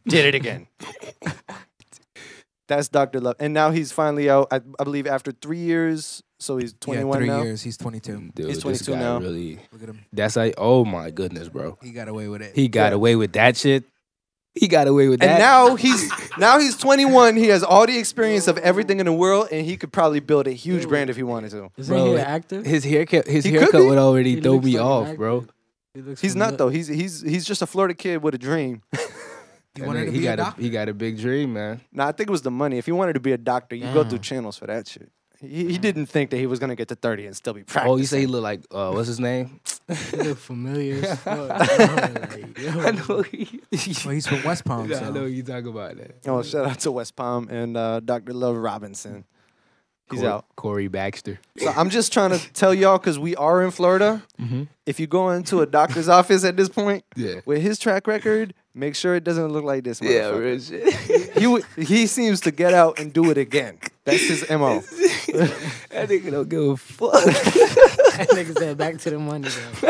[0.06, 0.66] did it again.
[2.66, 3.20] That's Dr.
[3.20, 3.36] Love.
[3.38, 6.22] And now he's finally out, I, I believe, after three years.
[6.40, 7.42] So he's 21 yeah, three now.
[7.42, 7.62] years.
[7.62, 8.30] He's 22.
[8.34, 9.18] Dude, He's this 22 guy now.
[9.18, 10.04] Really, Look at him.
[10.12, 11.76] that's like, oh my goodness, bro.
[11.82, 12.54] He got away with it.
[12.54, 12.96] He got Yeah.
[12.96, 13.84] away with that shit.
[14.54, 15.28] He got away with that.
[15.28, 15.68] And that.
[15.68, 17.36] now he's now he's 21.
[17.36, 20.46] He has all the experience of everything in the world, and he could probably build
[20.48, 21.70] a huge brand if he wanted to.
[21.76, 22.62] Isn't Bro, he an actor?
[22.62, 23.86] his haircut, his He could haircut be.
[23.86, 25.16] would already He throw looks me like an off, actor.
[25.16, 25.46] bro.
[25.94, 26.68] He looks He's not the- though.
[26.70, 28.82] He's he's he's just a Florida kid with a dream.
[29.74, 30.62] He That wanted to he be a got doctor.
[30.62, 31.80] he got a big dream, man.
[31.92, 32.78] nah, I think it was the money.
[32.78, 35.08] If he wanted to be a doctor, you go through channels for that shit.
[35.40, 37.92] He, he didn't think that he was gonna get to 30 and still be practicing.
[37.92, 39.60] Oh, you say he look like uh, what's his name?
[40.10, 41.50] He look familiar as fuck.
[41.60, 43.60] I know he.
[44.04, 44.90] Well, he's from West Palm.
[44.90, 45.12] Yeah, I so.
[45.12, 46.16] know you talk about that.
[46.26, 48.32] Oh, shout out to West Palm and uh, Dr.
[48.32, 49.24] Love Robinson.
[50.10, 50.44] He's Cor- out.
[50.56, 51.38] Corey Baxter.
[51.58, 54.22] So I'm just trying to tell y'all because we are in Florida.
[54.88, 57.40] If you go into a doctor's office at this point Yeah.
[57.44, 60.00] with his track record, make sure it doesn't look like this.
[60.00, 60.40] Yeah, motherfucker.
[60.40, 60.60] real
[61.60, 61.76] shit.
[61.76, 63.78] he he seems to get out and do it again.
[64.04, 64.80] That's his mo.
[65.90, 67.12] that nigga don't give a fuck.
[67.12, 69.48] that nigga said back to the money.
[69.48, 69.88] Though.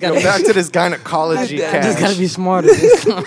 [0.00, 2.68] Yo, back to this gynecology just gotta be smarter.
[2.68, 3.24] this time.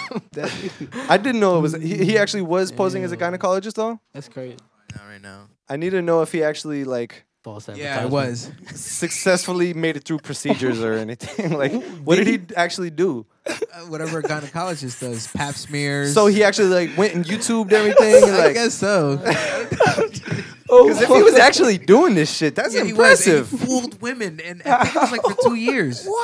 [1.09, 1.73] I didn't know it was.
[1.73, 3.99] He, he actually was posing as a gynecologist though.
[4.13, 4.57] That's crazy.
[4.95, 5.47] Not right now.
[5.69, 8.51] I need to know if he actually like False Yeah, it was.
[8.75, 11.53] successfully made it through procedures or anything.
[11.57, 11.71] like,
[12.03, 13.25] what did he actually do?
[13.45, 13.53] Uh,
[13.87, 16.13] whatever a gynecologist does, pap smears.
[16.13, 18.15] So he actually like went and YouTubed everything.
[18.23, 19.15] and, I like, guess so.
[19.15, 23.25] Because if he was actually doing this shit, that's Yeah, he was.
[23.25, 23.49] and impressive.
[23.61, 26.05] He fooled women, and I think it was like for two years.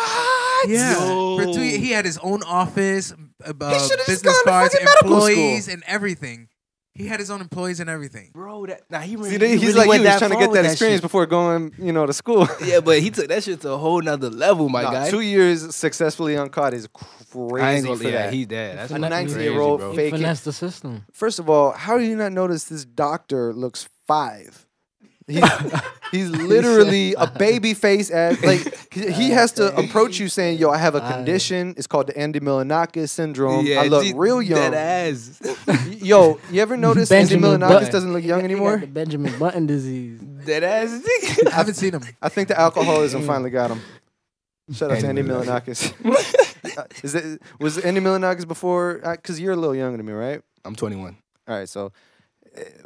[0.64, 0.70] What?
[0.70, 1.62] Yeah, for two.
[1.62, 3.18] ye- He had his own office, uh,
[3.48, 5.74] should've just business gone to cards, fucking medical employees, school.
[5.74, 6.48] and everything.
[6.96, 8.30] He had his own employees and everything.
[8.34, 11.02] Bro, that nah, he See, they- he's like you, he's trying to get that experience
[11.02, 12.48] before going, you know, to school.
[12.64, 15.10] Yeah, but he took that shit to a whole nother level, my Nah, guy.
[15.10, 18.34] Two years successfully uncaught is crazy I ain't gonna for yeah, that.
[18.34, 18.78] he dead.
[18.78, 19.90] That's a fucking 19 crazy, year old bro.
[19.92, 20.20] He faking.
[20.20, 21.04] finessed the system.
[21.12, 24.63] First of all, how do you not notice this doctor looks five?
[25.28, 25.44] He's,
[26.12, 28.38] he's literally a baby face ass.
[28.44, 31.74] Like he has to approach you saying, "Yo, I have a condition.
[31.78, 33.66] It's called the Andy Milonakis syndrome.
[33.68, 35.42] I look G- real young." Dead ass.
[36.02, 37.92] Yo, you ever notice Andy Benjamin Milonakis Button.
[37.92, 38.78] doesn't look young He got anymore?
[38.78, 40.20] the Benjamin Button disease.
[40.20, 41.02] Dead ass.
[41.48, 42.04] I haven't seen him.
[42.22, 43.82] I think the alcoholism finally got him.
[44.74, 45.94] Shout out to Andy Andy Milonakis.
[46.78, 48.96] Uh, Is it was Andy Milonakis before?
[49.04, 50.42] Because you're a little younger than me, right?
[50.66, 51.18] I'm 21.
[51.48, 51.90] All right, so uh,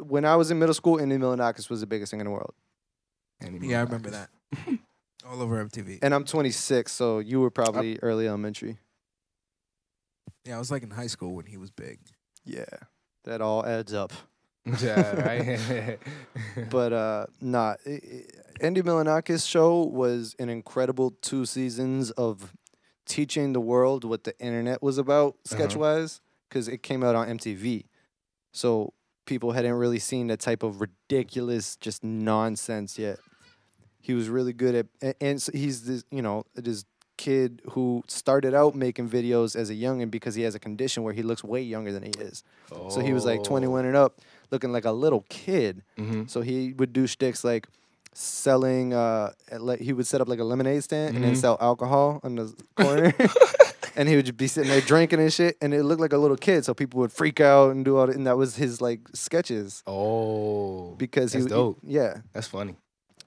[0.00, 2.54] when I was in middle school, Andy Milonakis was the biggest thing in the world,
[3.40, 4.30] Andy Yeah, I remember that.
[5.28, 5.98] All over MTV.
[6.02, 8.78] and I'm 26, so you were probably early elementary.
[10.44, 11.98] Yeah, I was like in high school when he was big.
[12.44, 12.64] Yeah,
[13.24, 14.12] that all adds up.
[14.80, 15.98] Yeah, right.
[16.70, 18.24] But uh, nah, i- i-
[18.60, 22.54] Andy Milonakis show was an incredible two seasons of
[23.06, 27.28] teaching the world what the internet was about, sketch wise, because it came out on
[27.28, 27.84] MTV.
[28.52, 28.92] So
[29.28, 33.18] people hadn't really seen that type of ridiculous, just nonsense yet.
[34.00, 36.84] He was really good at, and so he's this, you know, this
[37.18, 41.12] kid who started out making videos as a youngin because he has a condition where
[41.12, 42.42] he looks way younger than he is.
[42.88, 45.82] So he was like 21 and up, looking like a little kid.
[45.96, 47.66] hmm So he would do shticks like
[48.18, 48.92] selling.
[48.94, 51.36] Uh, like he would set up like a lemonade stand and then Mhm.
[51.36, 53.14] sell alcohol on the corner,
[53.96, 55.56] and he would just be sitting there drinking and shit.
[55.62, 58.06] And it looked like a little kid, so people would freak out and do all.
[58.06, 58.16] that.
[58.16, 61.78] And that was his like sketches Oh, because that's he, dope.
[61.82, 62.18] yeah.
[62.32, 62.76] That's funny.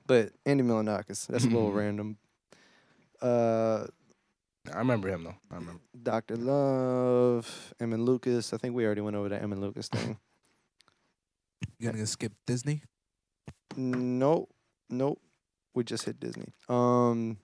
[0.07, 2.17] But Andy Milonakis, that's a little random.
[3.21, 3.85] Uh,
[4.73, 5.35] I remember him though.
[5.49, 5.79] I remember.
[6.03, 8.51] Doctor Love, Emin Lucas.
[8.53, 10.17] I think we already went over that Emin Lucas thing.
[11.79, 12.81] You gonna skip Disney?
[13.77, 14.49] Nope.
[14.91, 15.19] Nope.
[15.73, 16.47] We just hit Disney.
[16.69, 17.37] Um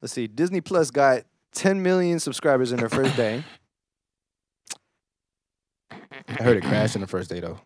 [0.00, 0.26] let's see.
[0.26, 1.22] Disney Plus got
[1.52, 3.44] 10 million subscribers in their first day.
[5.90, 7.58] I heard it crashed in the first day though.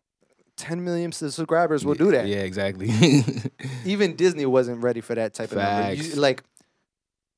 [0.57, 2.27] 10 million subscribers will do that.
[2.29, 2.89] Yeah, exactly.
[3.85, 5.95] Even Disney wasn't ready for that type of number.
[5.95, 6.43] You- like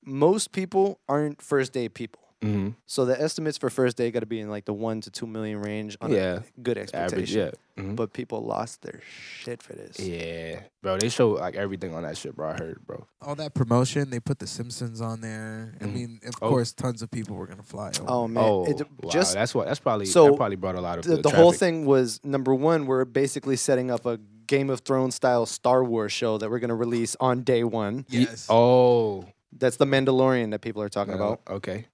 [0.05, 2.21] most people aren't first day people.
[2.43, 5.11] Hmm So the estimates for first day got to be in like the 1 to
[5.11, 6.41] 2 million range on Yeah.
[6.57, 6.95] a good Average.
[6.95, 7.53] expectation.
[7.77, 7.83] Yeah.
[7.83, 7.97] Mhm.
[7.97, 9.01] But people lost their
[9.41, 9.99] shit for this.
[9.99, 10.99] Yeah, bro.
[10.99, 12.51] They show like everything on that shit, bro.
[12.51, 13.07] I heard, bro.
[13.23, 15.75] All that promotion, they put The Simpsons on there.
[15.81, 15.95] I Mhm.
[15.95, 16.49] mean, of Oh.
[16.51, 18.05] course, tons of people were gonna fly over.
[18.09, 19.11] Oh man, Oh, it, wow.
[19.11, 19.67] just that's what.
[19.67, 20.07] That's probably.
[20.07, 22.87] so that probably brought a lot of the, the, the whole thing was number one,
[22.87, 26.75] we're basically setting up a Game of Thrones style Star Wars show that we're gonna
[26.77, 28.05] release on day one.
[28.09, 28.47] yes.
[28.49, 29.25] Oh,
[29.59, 31.41] That's the Mandalorian that people are talking uh, about.
[31.49, 31.87] Okay.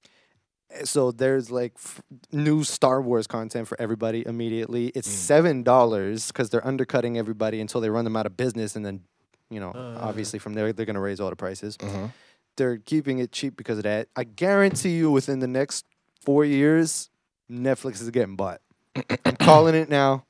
[0.85, 4.89] So there's like f- new Star Wars content for everybody immediately.
[4.95, 5.13] It's Mm.
[5.13, 9.03] seven dollars because they're undercutting everybody until they run them out of business, and then
[9.51, 9.99] you know, Uh.
[10.01, 11.77] obviously from there they're gonna raise all the prices.
[11.81, 12.09] Uh huh.
[12.57, 14.09] They're keeping it cheap because of that.
[14.17, 15.85] I guarantee you, within the next
[16.21, 17.11] four years,
[17.51, 18.61] Netflix is getting bought.
[19.25, 20.25] I'm calling it now.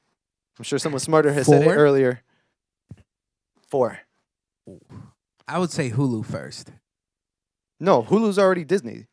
[0.59, 2.23] I'm sure someone smarter has said it earlier.
[3.69, 3.99] Four.
[5.49, 6.73] I would say Hulu first.
[7.81, 9.07] No, Hulu's already Disney.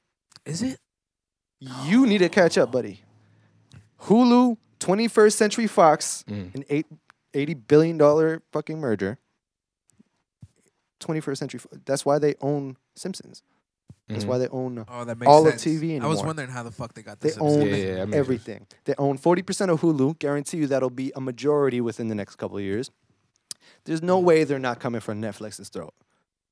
[0.46, 0.80] Is it?
[1.60, 3.02] You need to catch up, buddy.
[4.04, 6.56] Hulu, 21st Century Fox, Mm.
[6.56, 6.86] an eight,
[7.34, 9.20] $80 billion fucking merger.
[11.00, 11.60] 21st Century.
[11.60, 13.44] Fo- That's why they own Simpsons.
[14.08, 14.28] That's Mhm.
[14.28, 15.56] why they own Oh, that makes all sense.
[15.66, 16.10] of TV I anymore.
[16.10, 17.38] was wondering how the fuck they got They this.
[17.38, 18.16] own Yeah, yeah, that makes sense.
[18.16, 18.68] everything.
[18.86, 20.18] They own 40% of Hulu.
[20.18, 22.90] Guarantee you that'll be a majority within the next couple of years.
[23.86, 25.94] There's no way they're not coming for Netflix's throat.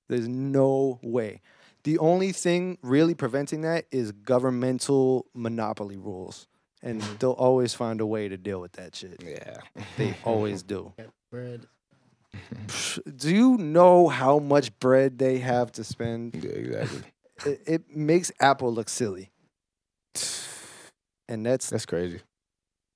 [0.07, 1.41] There's no way.
[1.87, 6.49] The only thing really preventing that is governmental monopoly rules.
[6.83, 7.15] And mm-hmm.
[7.19, 9.23] they'll always find a way to deal with that shit.
[9.25, 9.59] Yeah.
[9.95, 10.91] They always do.
[11.31, 11.65] Bread.
[13.15, 16.35] Do you know how much bread they have to spend?
[16.35, 17.03] Yeah, exactly.
[17.45, 19.31] It, it makes Apple look silly.
[21.29, 22.19] And that's, That's crazy.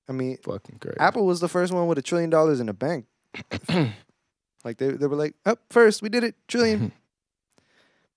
[0.09, 0.99] I mean, Fucking crazy.
[0.99, 3.05] Apple was the first one with a trillion dollars in the bank.
[4.65, 6.91] like they they were like, up first, we did it, trillion.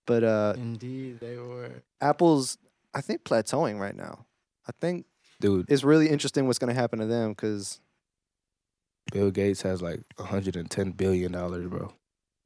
[0.06, 1.82] but uh Indeed, they were.
[2.00, 2.58] Apple's
[2.94, 4.26] I think plateauing right now.
[4.68, 5.06] I think
[5.40, 7.80] Dude, it's really interesting what's gonna happen to them because
[9.12, 11.92] Bill Gates has like 110 billion dollars, bro.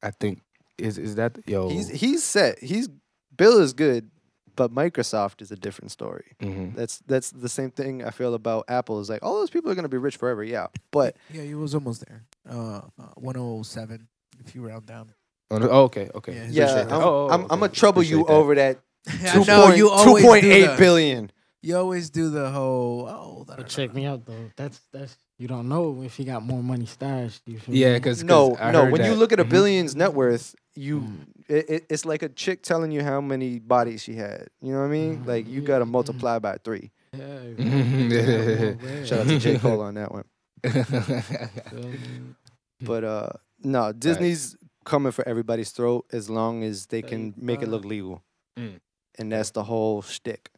[0.03, 0.41] I think
[0.77, 1.69] is is that yo?
[1.69, 2.59] he's he's set.
[2.59, 2.89] He's
[3.37, 4.09] Bill is good,
[4.55, 6.35] but Microsoft is a different story.
[6.41, 6.75] Mhm.
[6.75, 8.99] That's that's the same thing I feel about Apple.
[8.99, 10.67] Is like all those people are gonna be rich forever, yeah.
[10.91, 12.23] But Yeah, he was almost there.
[12.49, 14.07] Uh, uh 107
[14.45, 15.13] if you round down.
[15.51, 16.33] Oh, oh, okay, okay.
[16.33, 17.01] Yeah, yeah, Appreciate I'm.
[17.01, 17.47] Oh, oh, I'm, okay.
[17.53, 18.39] I'm gonna trouble you Appreciate that.
[18.39, 21.31] over that I two know point you two always point do eight billion.
[21.61, 23.43] You always do the whole oh.
[23.45, 24.51] da- da- But da- check me out though.
[24.55, 27.41] That's that's you don't know if he got more money stashed.
[27.47, 28.83] You feel Yeah, because no, I no.
[28.83, 29.49] heard When you look at a Mhm.
[29.49, 31.17] billion's net worth, you Mm.
[31.47, 34.47] it, it, it's like a chick telling you how many bodies she had.
[34.61, 35.23] You know what I mean?
[35.25, 36.91] Like you gotta multiply by three.
[37.13, 37.25] Yeah,
[37.57, 39.05] Mhm.
[39.07, 40.25] Shout out to J Cole on that one.
[42.81, 43.29] But uh,
[43.61, 44.55] no, Disney's
[44.89, 48.21] coming for everybody's throat as long as they can make it look legal,
[48.57, 48.79] Mm.
[49.17, 50.49] and that's the whole shtick.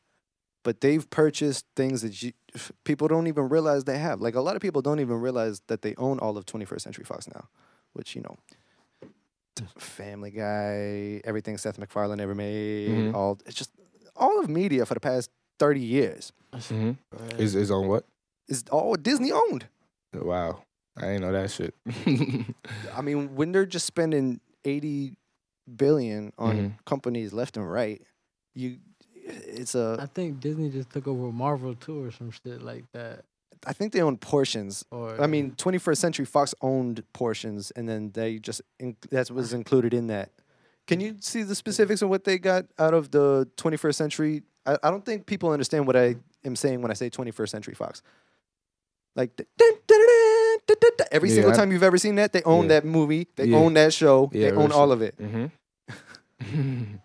[0.64, 2.34] But they've purchased things that you,
[2.84, 4.22] people don't even realize they have.
[4.22, 7.04] Like a lot of people don't even realize that they own all of 21st Century
[7.06, 7.48] Fox now,
[7.94, 8.38] which you know,
[9.78, 13.14] Family Guy, everything Seth MacFarlane ever made, Mhm.
[13.14, 13.72] all it's just
[14.16, 15.30] all of media for the past
[15.60, 16.98] 30 years Mhm.
[17.38, 18.06] Is is on what?
[18.48, 19.68] is all Disney owned.
[20.14, 20.64] Wow,
[20.98, 21.74] I didn't know that shit.
[22.96, 25.16] I mean, when they're just spending 80
[25.78, 26.86] billion on Mhm.
[26.86, 28.02] companies left and right,
[28.54, 28.78] you
[29.24, 33.24] it's a I think Disney just took over Marvel too or some shit like that.
[33.66, 34.84] I think they own portions.
[34.92, 39.54] Or I mean, 21st Century Fox owned portions and then they just in, that was
[39.54, 40.32] included in that.
[40.88, 44.42] Can you see the specifics of what they got out of the 21st Century?
[44.66, 47.76] I, I don't think people understand what I am saying when I say 21st Century
[47.76, 48.02] Fox.
[49.16, 50.08] Like dun, dun, dun, dun,
[51.12, 51.58] every single Yeah.
[51.58, 52.70] time you've ever seen that, they own Yeah.
[52.80, 53.58] that movie, they Yeah.
[53.58, 55.16] own that show, they own all of it.
[55.18, 55.46] Mm-hmm.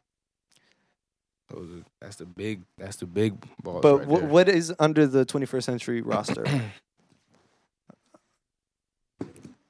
[1.55, 2.63] Are- that's the big.
[2.77, 3.81] That's the big balls.
[3.83, 6.45] But right wh- what is under the 21st century roster?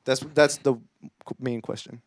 [0.04, 0.76] that's that's the
[1.38, 2.02] main question.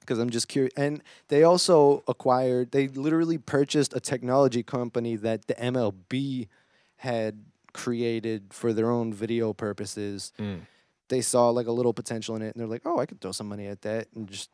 [0.00, 2.72] Because I'm just curious, and they also acquired.
[2.72, 6.48] They literally purchased a technology company that the MLB
[6.96, 10.32] had created for their own video purposes.
[10.38, 10.60] Mm.
[11.08, 13.32] They saw like a little potential in it, and they're like, "Oh, I could throw
[13.32, 14.50] some money at that," and just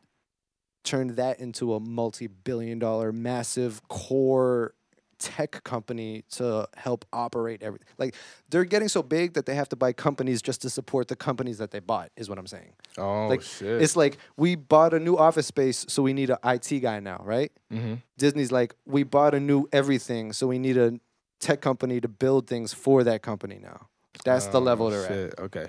[0.84, 4.72] turned that into a multi-billion dollar massive core
[5.18, 7.86] tech company to help operate everything.
[7.98, 8.14] Like
[8.50, 11.58] they're getting so big that they have to buy companies just to support the companies
[11.58, 12.72] that they bought is what I'm saying.
[12.98, 13.82] Oh like shit!
[13.82, 17.22] it's like we bought a new office space so we need an IT guy now,
[17.24, 17.52] right?
[17.72, 17.94] mm-hmm.
[18.18, 20.98] Disney's like we bought a new everything so we need a
[21.40, 23.88] tech company to build things for that company now.
[24.24, 25.34] That's the level they're at.
[25.38, 25.44] Oh.
[25.44, 25.66] Okay.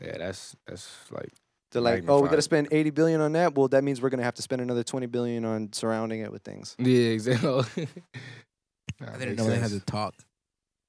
[0.00, 1.32] Yeah, that's that's like
[1.72, 3.54] They're like, oh, we got to spend 80 billion on that.
[3.56, 6.30] Well, that means we're going to have to spend another 20 billion on surrounding it
[6.30, 6.76] with things.
[6.78, 7.48] yeah, exactly.
[9.00, 10.14] I didn't know they had to talk.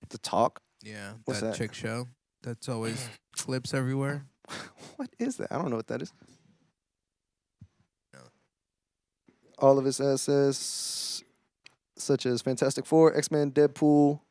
[0.10, 0.62] The talk?
[0.84, 1.56] Yeah, What's that, that?
[1.58, 2.08] chick show.
[2.42, 4.26] That's always clips everywhere.
[4.96, 5.52] What is that?
[5.52, 6.12] I don't know what that is.
[8.14, 8.20] No.
[9.60, 11.24] All of its assets,
[12.00, 14.22] such as Fantastic Four, X Men, Deadpool.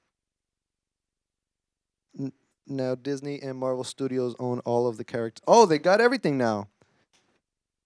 [2.19, 2.33] N-
[2.67, 5.43] now Disney and Marvel Studios own all of the characters.
[5.47, 6.69] Oh, they got everything now.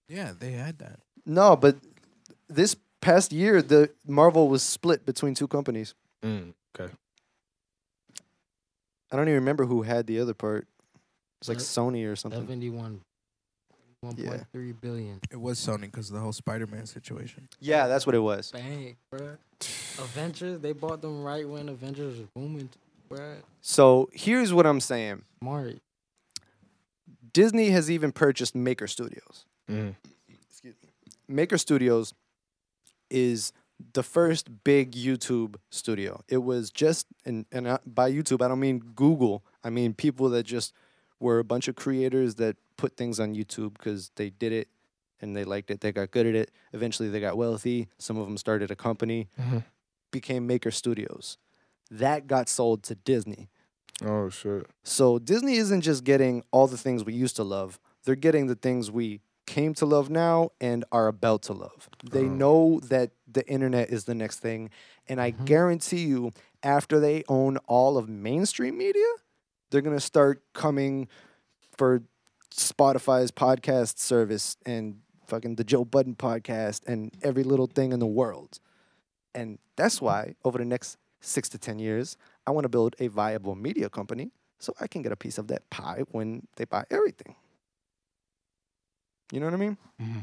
[0.08, 1.00] Yeah, they had that.
[1.24, 1.76] No, but
[2.48, 5.94] this past year, the Marvel was split between two companies.
[6.22, 6.92] Mm, okay.
[9.10, 10.66] I don't even remember who had the other part.
[11.40, 12.40] It's like Sony or something.
[12.40, 13.00] Seventy-one.
[14.02, 15.20] One point three billion.
[15.30, 17.48] It was Sony because of the whole Spider-Man situation.
[17.60, 18.50] Yeah, that's what it was.
[18.50, 19.36] Bang, bruh.
[19.98, 22.68] Avengers, they bought them right when Avengers was booming,
[23.08, 23.36] bruh.
[23.60, 25.22] So here's what I'm saying.
[25.40, 25.78] Smart.
[27.32, 29.44] Disney has even purchased Maker Studios.
[29.70, 29.94] Mm.
[31.28, 32.12] Maker Studios
[33.08, 33.52] is
[33.94, 36.22] the first big YouTube studio.
[36.28, 39.44] It was just, and, and I- by YouTube, I don't mean Google.
[39.62, 40.72] I mean people that just
[41.20, 44.68] were a bunch of creators that put things on YouTube because they did it
[45.20, 45.80] and they liked it.
[45.80, 46.50] They got good at it.
[46.72, 47.86] Eventually, they got wealthy.
[47.98, 49.62] Some of them started a company, Mhm.
[50.10, 51.38] became Maker Studios.
[51.92, 53.48] That got sold to Disney.
[54.04, 54.66] Oh shit.
[54.82, 57.78] So Disney isn't just getting all the things we used to love.
[58.04, 61.88] They're getting the things we came to love now and are about to love.
[62.02, 62.34] They Oh.
[62.42, 64.70] know that the internet is the next thing.
[65.08, 66.32] And I guarantee you,
[66.64, 69.06] after they own all of mainstream media,
[69.70, 71.06] they're going to start coming
[71.76, 72.02] for
[72.52, 78.06] Spotify's podcast service and fucking the Joe Budden podcast and every little thing in the
[78.06, 78.58] world.
[79.34, 82.16] And that's why over the next six to 10 years,
[82.46, 85.48] I want to build a viable media company so I can get a piece of
[85.48, 87.34] that pie when they buy everything.
[89.32, 89.78] You know what I mean?
[90.00, 90.18] Mm-hmm.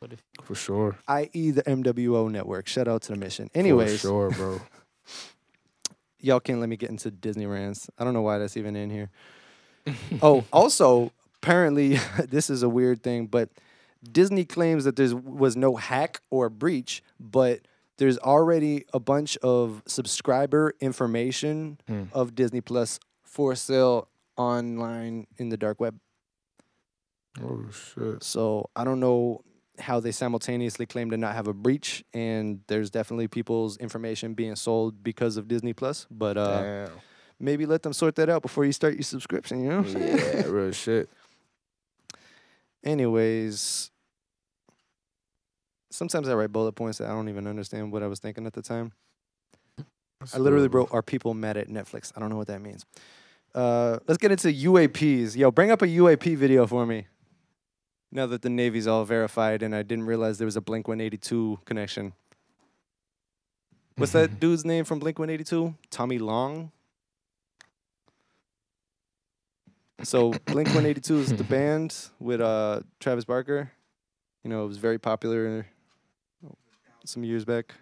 [0.00, 0.98] But if For sure.
[1.08, 2.68] I.e., the MWO network.
[2.68, 3.48] Shout out to the mission.
[3.52, 4.60] For Anyways, sure, bro.
[6.20, 7.88] y'all can't let me get into Disney rants.
[7.98, 9.10] I don't know why that's even in here.
[10.22, 11.12] oh, also,
[11.42, 11.98] apparently,
[12.28, 13.48] this is a weird thing, but
[14.12, 17.60] Disney claims that there was no hack or breach, but
[17.96, 22.04] there's already a bunch of subscriber information Hmm.
[22.12, 25.98] of Disney Plus for sale online in the dark web.
[27.42, 28.22] Oh shit.
[28.22, 29.42] So I don't know
[29.78, 34.56] how they simultaneously claim to not have a breach, and there's definitely people's information being
[34.56, 36.06] sold because of Disney Plus.
[36.10, 36.88] But uh,
[37.38, 39.62] maybe let them sort that out before you start your subscription.
[39.62, 39.76] You know?
[39.78, 40.18] what I'm saying?
[40.18, 41.08] Yeah, real shit.
[42.84, 43.90] Anyways,
[45.90, 48.52] sometimes I write bullet points that I don't even understand what I was thinking at
[48.52, 48.92] the time.
[50.34, 52.84] I literally wrote, "Are people mad at Netflix?" I don't know what that means.
[53.54, 55.36] Uh, let's get into UAPs.
[55.36, 57.06] Yo, bring up a UAP video for me.
[58.10, 61.60] Now that the Navy's all verified, and I didn't realize there was a Blink 182
[61.64, 62.14] connection.
[63.96, 65.74] What's that dude's name from Blink 182?
[65.90, 66.70] Tom DeLonge.
[70.02, 73.70] So Blink 182 is the band with uh, Travis Barker.
[74.44, 75.66] You know, it was very popular
[77.04, 77.74] some years back.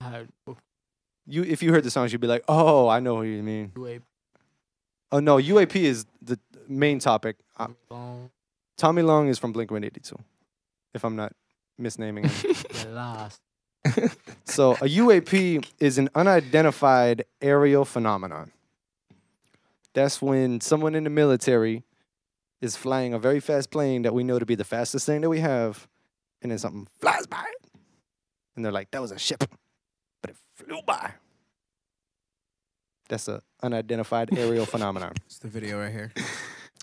[0.00, 0.26] I-
[1.26, 3.70] You, if you heard the songs, you'd be like, "Oh, I know what you mean."
[3.74, 4.02] UAP.
[5.12, 6.38] Oh no, UAP is the
[6.68, 7.36] main topic.
[7.56, 7.68] Uh.
[8.76, 10.16] Tom DeLonge is from Blink 182,
[10.94, 11.32] if I'm not
[11.80, 12.24] misnaming
[12.92, 13.40] lost.
[14.44, 18.50] so a UAP is an unidentified aerial phenomenon.
[19.94, 21.84] That's when someone in the military
[22.60, 25.28] is flying a very fast plane that we know to be the fastest thing that
[25.28, 25.88] we have,
[26.40, 27.44] and then something flies by.
[28.56, 29.44] And they're like, that was a ship,
[30.20, 31.12] but it flew by.
[33.08, 35.12] That's a unidentified aerial phenomenon.
[35.26, 36.12] It's the video right here.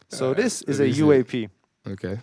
[0.10, 0.88] So this is a.
[0.88, 1.50] UAP.
[1.88, 2.20] Okay.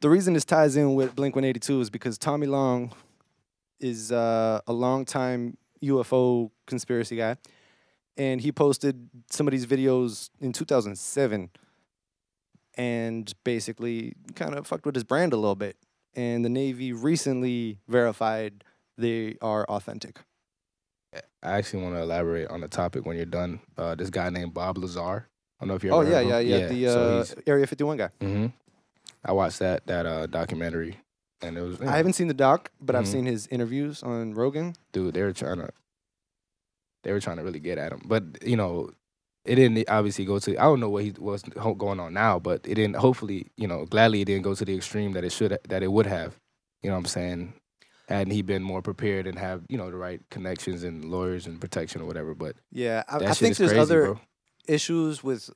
[0.00, 2.92] The reason this ties in with Blink 182 is because Tom DeLonge
[3.80, 7.36] is uh, a longtime UFO conspiracy guy,
[8.16, 11.50] and he posted some of these videos in 2007,
[12.76, 15.76] and basically kind of fucked with his brand a little bit.
[16.14, 18.64] And the Navy recently verified
[18.98, 20.18] they are authentic.
[21.42, 23.60] I actually want to elaborate on the topic when you're done.
[23.76, 25.00] Uh, this guy named Bob Lazar.
[25.00, 26.66] I don't know if you are Oh yeah, yeah, of yeah.
[26.68, 28.08] The uh, Area 51 guy.
[28.20, 28.46] Mm-hmm.
[29.24, 30.98] I watched that that uh, documentary,
[31.42, 31.80] and it was.
[31.82, 33.12] I haven't seen the doc, but I've Mhm.
[33.12, 34.74] seen his interviews on Rogan.
[34.92, 35.70] dude, they're trying to.
[37.02, 38.90] They were trying to really get at him, but you know,
[39.44, 40.56] it didn't obviously go to.
[40.58, 42.96] I don't know what he was going on now, but it didn't.
[42.96, 45.90] Hopefully, you know, gladly it didn't go to the extreme that it should that it
[45.90, 46.36] would have.
[46.82, 47.54] You know what I'm saying?
[48.08, 51.60] Hadn't he been more prepared and have you know the right connections and lawyers and
[51.60, 54.20] protection or whatever, but Yeah, I, I think there's crazy, other bro.
[54.68, 55.48] issues with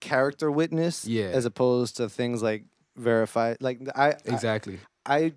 [0.00, 1.24] character witness, Yeah.
[1.26, 2.64] as opposed to things like
[2.96, 3.56] verified.
[3.60, 4.78] Like I, I, Exactly.
[5.04, 5.32] I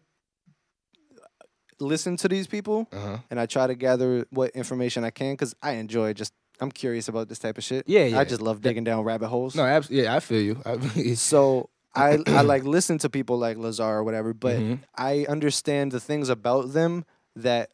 [1.80, 3.18] listen to these people Uh huh.
[3.30, 6.34] and I try to gather what information I can because I enjoy just.
[6.62, 7.86] I'm curious about this type of shit.
[7.88, 8.20] Yeah, yeah.
[8.20, 9.56] I just love digging down rabbit holes.
[9.56, 10.62] No, abs- yeah, I feel you.
[10.66, 14.80] I, So I I like listen to people like Lazar or whatever, but Mhm.
[14.98, 17.70] I understand the things about them that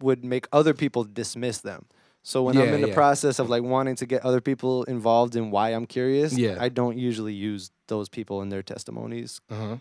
[0.00, 1.84] would make other people dismiss them.
[2.22, 2.94] So when I'm in the yeah.
[2.94, 6.56] process of like wanting to get other people involved in why I'm curious, Yeah.
[6.58, 9.76] I don't usually use those people in their testimonies uh-huh.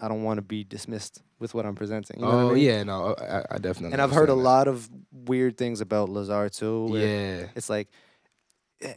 [0.00, 2.20] I don't want to be dismissed with what I'm presenting.
[2.20, 2.64] You know what I Oh mean?
[2.64, 3.92] yeah, no, I, I definitely.
[3.94, 6.90] And I've heard a lot of weird things about Lazar too.
[6.92, 7.46] Yeah.
[7.56, 7.88] It's like,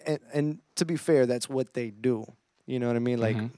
[0.05, 2.25] and, and to be fair, that's what they do.
[2.67, 3.19] You know what I mean?
[3.19, 3.49] Like, Mhm.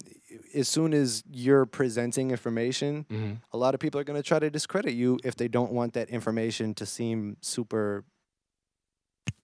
[0.56, 4.40] as soon as you're presenting information, hmm a lot of people are going to try
[4.40, 8.04] to discredit you if they don't want that information to seem super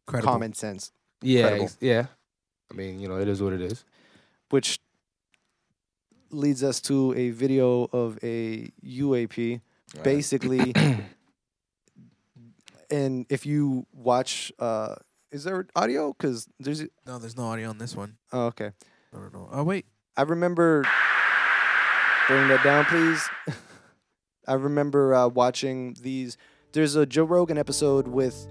[0.08, 0.32] Credible.
[0.34, 2.08] common sense, Yeah, ex- yeah.
[2.72, 3.84] I mean, you know, it is what it is.
[4.50, 4.80] which
[6.32, 9.62] leads us to a video of a UAP.
[9.96, 10.04] Right.
[10.04, 10.74] Basically,
[12.92, 14.96] and if you watch, uh,
[15.32, 16.14] is there audio?
[16.14, 18.18] Because there's, No, there's no audio on this one.
[18.32, 18.72] oh, okay.
[19.14, 19.50] No, no, no.
[19.52, 19.86] Oh wait.
[20.18, 20.86] I remember.
[22.28, 23.28] Bring that down, please.
[24.48, 26.38] I remember uh, watching these.
[26.74, 28.48] There's a Joe Rogan episode with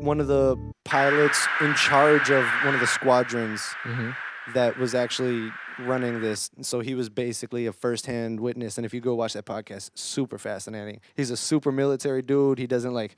[0.00, 0.56] one of the
[0.86, 4.16] pilots in charge of one of the squadrons Mhm.
[4.54, 6.50] that was actually running this.
[6.62, 8.76] So he was basically a first-hand witness.
[8.76, 11.00] And if you go watch that podcast, super fascinating.
[11.16, 12.58] He's a super military dude.
[12.58, 13.16] He doesn't like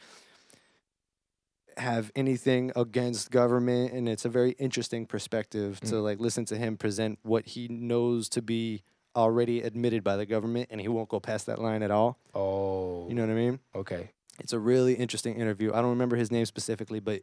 [1.79, 6.03] have anything against government and it's a very interesting perspective to mm.
[6.03, 8.83] like listen to him present what he knows to be
[9.17, 12.19] already admitted by the government and he won't go past that line at all.
[12.35, 13.59] Oh, You know what I mean?
[13.75, 14.11] okay.
[14.39, 15.73] It's a really interesting interview.
[15.73, 17.23] I don't remember his name specifically, but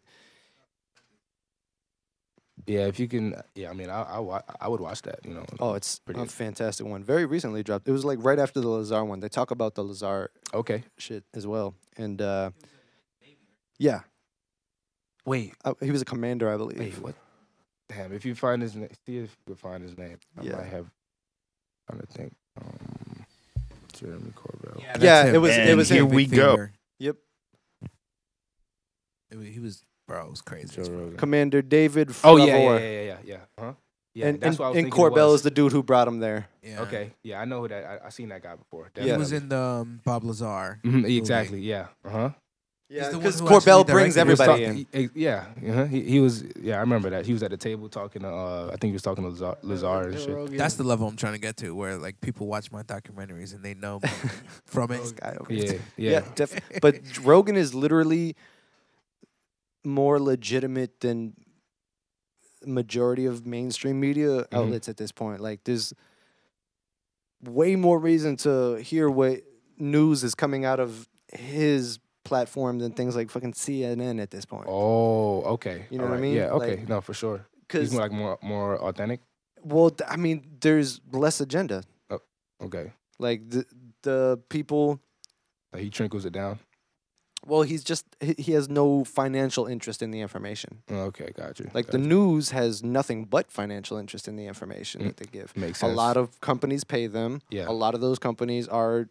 [2.67, 3.69] Yeah, if you can, yeah.
[3.69, 5.19] I mean, I I, wa- I would watch that.
[5.25, 5.45] You know.
[5.59, 7.03] oh, it's Pretty a fantastic one.
[7.03, 7.87] Very recently dropped.
[7.87, 9.19] It was like right after the Lazar one.
[9.21, 10.83] They talk about the Lazar Okay.
[10.97, 11.73] shit as well.
[11.97, 12.51] And uh
[13.77, 14.01] yeah,
[15.25, 16.79] Wait, uh, he was a commander, I believe.
[16.79, 17.15] wait, what?
[17.87, 20.17] Damn, if you find his name, see if you can find his name.
[20.37, 20.55] I Yeah.
[20.57, 20.89] might have.
[21.89, 22.35] I'm trying to think.
[22.59, 23.25] Um,
[23.93, 24.81] Jeremy Corbell.
[24.85, 25.35] that's Yeah, him.
[25.35, 26.09] it was- it And was here him.
[26.09, 26.67] we go.
[26.99, 27.15] Yep.
[29.31, 30.25] It wa- he was, bro.
[30.25, 30.75] It was crazy.
[30.75, 31.17] Joe Rogan.
[31.17, 32.79] Commander David Oh yeah, yeah, Fravor.
[32.79, 33.17] yeah, yeah, yeah.
[33.25, 33.37] yeah.
[33.57, 33.73] Huh?
[34.15, 36.19] Yeah, and that's and, what I was and Corbell is the dude who brought him
[36.19, 36.47] there.
[36.63, 36.81] Yeah.
[36.81, 38.01] Okay, yeah, I know who that.
[38.03, 38.91] I, I seen that guy before.
[38.99, 40.79] He was in the um, Bob Lazar.
[40.83, 41.61] Mhm, exactly.
[41.61, 41.87] Yeah.
[42.03, 42.29] Uh huh.
[42.91, 44.49] He's the one because Corbell brings directed it.
[44.49, 44.75] everybody in.
[44.75, 45.85] He he- yeah, uh-huh.
[45.85, 46.43] he, he was.
[46.59, 47.23] Yeah, I remember that.
[47.27, 48.27] He was at the table talking to.
[48.27, 50.57] Uh, I think he was talking to Lazar, Lazar and shit.
[50.57, 53.63] That's the level I'm trying to get to, where like people watch my documentaries and
[53.63, 54.09] they know me
[54.65, 55.13] from it.
[55.21, 55.79] Guy over Yeah, there.
[55.97, 56.21] yeah.
[56.33, 58.35] def- but Rogan is literally
[59.83, 61.33] more legitimate than
[62.65, 64.55] majority of mainstream media mm-hmm.
[64.55, 65.39] outlets at this point.
[65.41, 65.93] Like there's
[67.43, 69.41] way more reason to hear what
[69.77, 74.65] news is coming out of his platform than things like fucking CNN at this point.
[74.67, 75.85] Oh, okay.
[75.89, 76.35] You know what I mean?
[76.35, 76.49] Yeah.
[76.51, 76.77] Okay.
[76.77, 77.45] Like- no, for sure.
[77.67, 79.21] 'Cause- He's more like more more authentic.
[79.63, 81.83] Well, I mean, there's less agenda.
[82.09, 82.19] Oh,
[82.61, 82.93] Okay.
[83.19, 83.65] Like the
[84.01, 84.99] the people.
[85.73, 86.59] Like he trickles it down.
[87.45, 90.81] Well, he's just he he has no financial interest in the information.
[90.91, 91.69] Okay, got you.
[91.73, 92.07] Like got the you.
[92.07, 95.55] news has nothing but financial interest in the information Mm, that they give.
[95.55, 95.91] makes sense.
[95.91, 97.41] A lot of companies pay them.
[97.49, 97.67] Yeah.
[97.67, 99.07] A lot of those companies are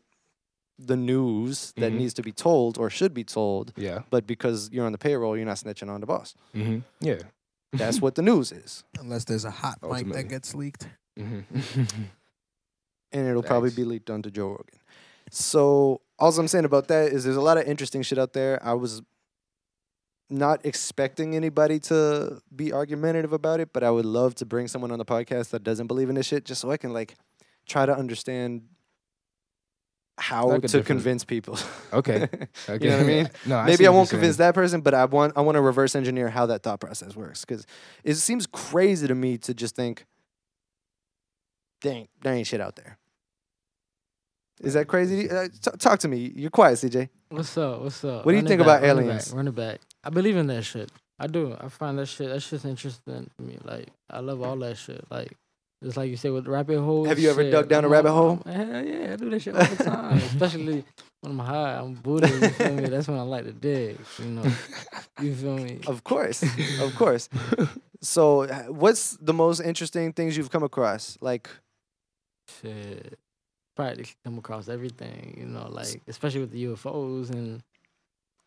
[0.79, 1.97] the news that Mhm.
[1.99, 3.73] needs to be told or should be told.
[3.77, 4.03] Yeah.
[4.11, 6.35] But because you're on the payroll, you're not snitching on the boss.
[6.55, 6.79] Mm-hmm.
[7.01, 7.23] Yeah.
[7.73, 8.85] That's what the news is.
[9.01, 10.23] Unless there's a hot mic Ultimately.
[10.23, 10.87] that gets leaked.
[11.19, 11.41] Mm-hmm.
[13.13, 14.78] and it'll probably be leaked onto Joe Rogan.
[15.31, 18.61] So all I'm saying about that is there's a lot of interesting shit out there.
[18.65, 19.03] I was
[20.31, 24.91] not expecting anybody to be argumentative about it, but I would love to bring someone
[24.91, 27.17] on the podcast that doesn't believe in this shit, just so I can like
[27.67, 28.63] try to understand
[30.19, 31.59] how Like to convince people.
[31.93, 32.29] Okay.
[32.69, 33.31] you know what I mean?
[33.47, 35.95] No, I Maybe I won't convince that person, but I want I want to reverse
[35.95, 37.67] engineer how that thought process works because
[38.05, 40.05] it seems crazy to me to just think,
[41.81, 42.99] dang, there ain't shit out there.
[44.61, 45.31] Is that crazy?
[45.31, 46.33] Uh, t- talk to me.
[46.35, 47.09] You're quiet, CJ.
[47.31, 47.81] What's up?
[47.83, 48.25] What's up?
[48.25, 49.29] What do you think back, about aliens?
[49.29, 49.81] Back, run it back.
[50.03, 50.91] I believe in that shit.
[51.19, 51.57] I do.
[51.61, 52.29] I find that shit.
[52.29, 53.59] That shit's interesting to me.
[53.65, 55.05] Like I love all that shit.
[55.11, 55.37] Like
[55.83, 57.09] just like you said with rabbit holes.
[57.09, 58.43] Have you ever shit, dug down a rabbit hole?
[58.47, 60.17] Hell yeah, I do that shit all the time.
[60.19, 60.85] Especially
[61.21, 62.31] when I'm high, I'm booted.
[62.31, 62.87] You feel me?
[62.87, 63.99] That's when I like to dig.
[64.19, 64.45] You know.
[65.21, 65.81] You feel me?
[65.89, 66.45] Of course,
[66.81, 67.29] of course.
[68.01, 71.19] So, uh, what's the most interesting things you've come across?
[71.21, 71.51] Like,
[72.63, 73.19] shit
[73.79, 77.63] practically come across everything, you know, like especially with the UFOs and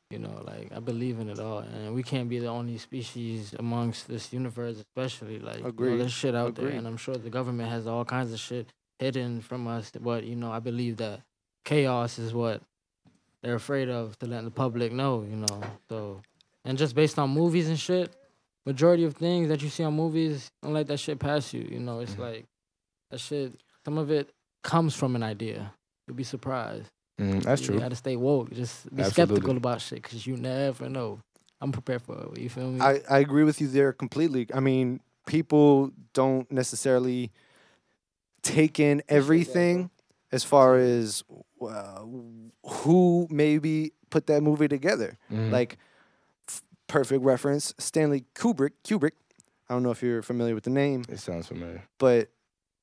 [0.09, 3.55] you know, like I believe in it all, and we can't be the only species
[3.57, 6.71] amongst this universe, especially like you know, there's shit out Agreed.
[6.71, 9.89] there, and I'm sure the government has all kinds of shit hidden from us.
[9.97, 11.21] But you know, I believe that
[11.63, 12.61] chaos is what
[13.41, 15.61] they're afraid of to let the public know, you know.
[15.87, 16.21] So,
[16.65, 18.13] and just based on movies and shit,
[18.65, 21.65] majority of things that you see on movies, don't let that shit pass you.
[21.71, 22.21] You know, it's mm-hmm.
[22.21, 22.45] like
[23.11, 23.53] that shit.
[23.85, 24.29] Some of it
[24.63, 25.73] comes from an idea.
[26.07, 26.87] You'll be surprised.
[27.19, 27.75] Mm, that's true.
[27.75, 28.51] you gotta stay woke.
[28.51, 29.35] Just be Absolutely.
[29.35, 31.19] skeptical about shit because you never know.
[31.59, 32.39] I'm prepared for it.
[32.39, 32.81] You feel me?
[32.81, 34.47] I, I agree with you there completely.
[34.53, 37.31] I mean, people don't necessarily
[38.41, 39.91] take in everything
[40.31, 41.23] as far as
[41.61, 42.01] uh,
[42.65, 45.17] who maybe put that movie together.
[45.31, 45.51] Mhm.
[45.51, 45.77] Like,
[46.47, 48.71] f- perfect reference Stanley Kubrick.
[48.83, 49.11] Kubrick.
[49.69, 51.05] I don't know if you're familiar with the name.
[51.09, 51.83] It sounds familiar.
[51.99, 52.29] but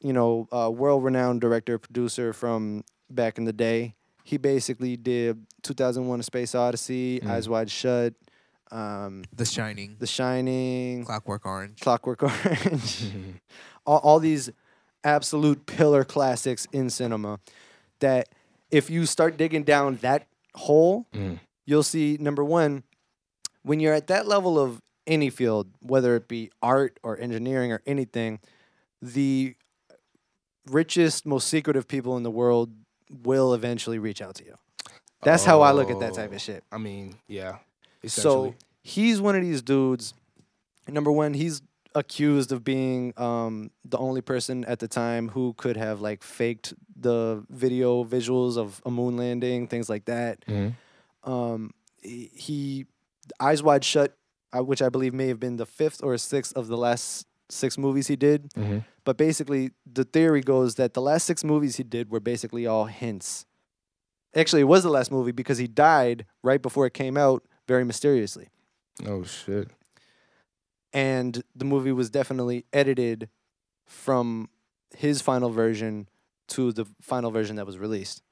[0.00, 3.94] you know, uh, world-renowned director, producer from back in the day.
[4.24, 7.30] He basically did 2001: A Space Odyssey, Mm.
[7.30, 8.14] Eyes Wide Shut,
[8.70, 13.10] um, The Shining, The Shining, Clockwork Orange, Clockwork Orange,
[13.86, 14.50] all, all these
[15.04, 17.40] absolute pillar classics in cinema.
[18.00, 18.28] That
[18.70, 21.40] if you start digging down that hole, Mm.
[21.64, 22.82] you'll see number one,
[23.62, 27.80] when you're at that level of any field, whether it be art or engineering or
[27.86, 28.40] anything,
[29.00, 29.54] the
[30.70, 32.70] richest, most secretive people in the world
[33.22, 34.54] will eventually reach out to you.
[35.22, 36.62] That's how I look at that type Oh, of shit.
[36.70, 37.58] I mean, yeah.
[38.06, 40.14] So he's one of these dudes.
[40.86, 41.60] Number one, he's
[41.94, 46.74] accused of being um, the only person at the time who could have like faked
[46.94, 50.44] the video visuals of a moon landing, things like that.
[50.46, 50.74] Mhm.
[51.24, 51.72] Um,
[52.02, 52.86] he, he
[53.40, 54.16] Eyes Wide Shut,
[54.56, 57.78] uh, which I believe may have been the fifth or sixth of the last six
[57.78, 58.50] movies he did.
[58.54, 58.84] Mhm.
[59.04, 62.84] But basically, the theory goes that the last six movies he did were basically all
[62.86, 63.46] hints.
[64.34, 67.84] Actually, it was the last movie because he died right before it came out, very
[67.84, 68.48] mysteriously.
[69.06, 69.68] Oh shit.
[70.92, 73.28] And the movie was definitely edited
[73.86, 74.48] from
[74.96, 76.08] his final version
[76.48, 78.22] to the final version that was released.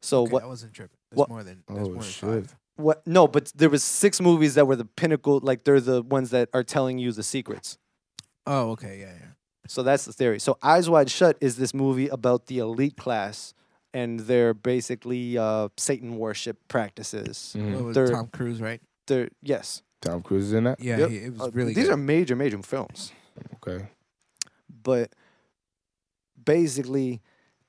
[0.00, 0.42] So Okay, what?
[0.44, 0.96] I wasn't tripping.
[1.10, 2.28] There's what- more than there's Oh more than shit.
[2.30, 2.56] five.
[2.76, 3.06] What?
[3.06, 5.40] No, but there was six movies that were the pinnacle.
[5.42, 7.76] Like they're the ones that are telling you the secrets.
[8.46, 9.26] Oh, okay, yeah, yeah.
[9.68, 10.40] So that's the theory.
[10.40, 13.54] So Eyes Wide Shut is this movie about the elite class
[13.94, 17.54] and their basically uh, Satan worship practices.
[17.58, 18.80] What was They're, Tom Cruise, right?
[19.06, 19.82] they're yes.
[20.02, 20.80] Tom Cruise is in that.
[20.80, 21.10] Yeah, Yep.
[21.10, 21.94] he, it was Uh, really These good.
[21.94, 23.12] are major, major films.
[23.56, 23.86] Okay.
[24.82, 25.12] but
[26.42, 27.20] basically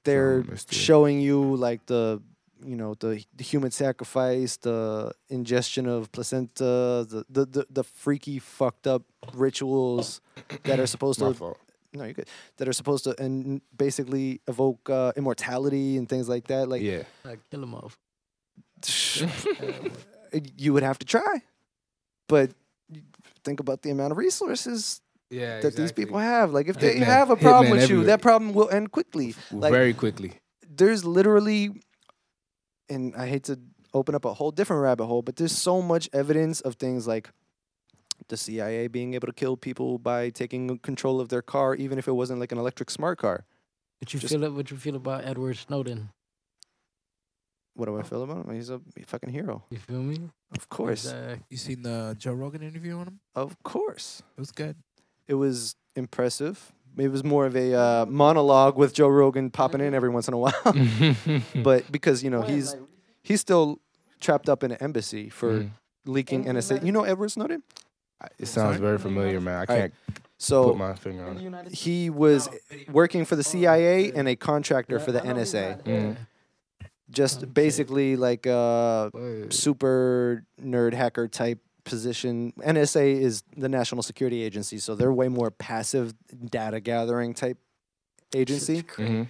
[0.06, 0.76] they're missed it.
[0.76, 2.22] showing you like the
[2.66, 8.40] you know the, the human sacrifice the ingestion of placenta the, the the the freaky
[8.40, 10.22] fucked up rituals
[10.64, 11.58] that are supposed to fault.
[11.94, 12.28] no you good
[12.58, 17.04] that are supposed to and basically evoke uh, immortality and things like that like yeah.
[17.26, 17.98] Like kill them off.
[20.58, 21.42] you would have to try
[22.28, 22.52] but
[23.44, 25.60] think about the amount of resources Yeah.
[25.62, 28.08] that these people have like if they Hitman- have a problem hitman with you everywhere.
[28.18, 30.34] that problem will end quickly like Very quickly.
[30.70, 31.82] there's literally
[32.92, 33.60] and I hate to
[33.94, 37.30] open up a whole different rabbit hole, but there's so much evidence of things like
[38.28, 42.08] the CIA being able to kill people by taking control of their car, even if
[42.08, 43.46] it wasn't like an electric smart car.
[44.00, 44.52] What you Just- feel?
[44.54, 46.10] What you feel about Edward Snowden?
[47.74, 48.54] What do I feel about him?
[48.54, 49.64] He's a fucking hero.
[49.70, 50.30] You feel me?
[50.58, 51.06] Of course.
[51.06, 53.20] Exact- uh, You seen the Joe Rogan interview on him?
[53.34, 54.22] Of course.
[54.38, 54.76] It was good.
[55.28, 56.74] It was impressive.
[56.98, 60.34] It was more of a uh, monologue with Joe Rogan popping in every once in
[60.34, 60.76] a while.
[61.64, 62.76] but because, you know, he's
[63.24, 63.80] he's still
[64.20, 65.70] trapped up in an embassy for Mhm.
[66.06, 66.84] leaking NSA.
[66.86, 67.64] You know Edward Snowden?
[68.38, 69.62] It sounds very familiar, man.
[69.62, 70.20] I can't right.
[70.38, 71.38] So put my finger on
[71.68, 71.74] it.
[71.74, 72.50] he was
[72.90, 75.82] working for the CIA and a contractor for the NSA.
[75.84, 76.18] Mm.
[77.10, 79.54] Just basically like a Word.
[79.54, 82.54] super nerd hacker type position.
[82.60, 86.14] NSA is the National Security Agency, so they're way more passive
[86.50, 87.58] data gathering type
[88.34, 88.84] agency.
[88.84, 89.30] Mhm.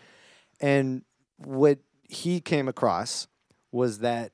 [0.60, 1.04] And
[1.38, 3.28] what he came across
[3.72, 4.32] was that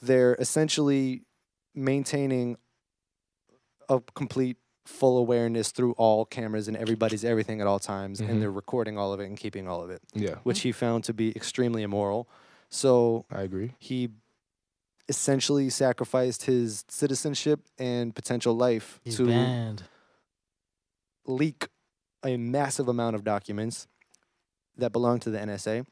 [0.00, 1.22] they're essentially
[1.74, 2.56] maintaining
[3.88, 8.28] a complete full awareness through all cameras and everybody's everything at all times Mhm.
[8.28, 11.04] and they're recording all of it and keeping all of it Yeah, which he found
[11.04, 12.28] to be extremely immoral
[12.68, 13.72] so I agree.
[13.78, 14.10] he
[15.08, 19.84] essentially sacrificed his citizenship and potential life He's to banned.
[21.26, 21.68] leak
[22.24, 23.86] a massive amount of documents
[24.76, 25.86] that belong to the NSA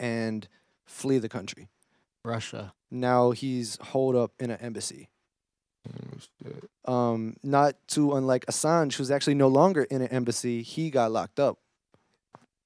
[0.00, 0.48] and
[0.86, 1.68] flee the country.
[2.24, 2.72] Russia.
[2.90, 5.08] Now he's holed up in an embassy.
[5.88, 6.90] Mm.
[6.90, 10.62] Um, not too unlike Assange, who's actually no longer in an embassy.
[10.62, 11.58] He got locked up,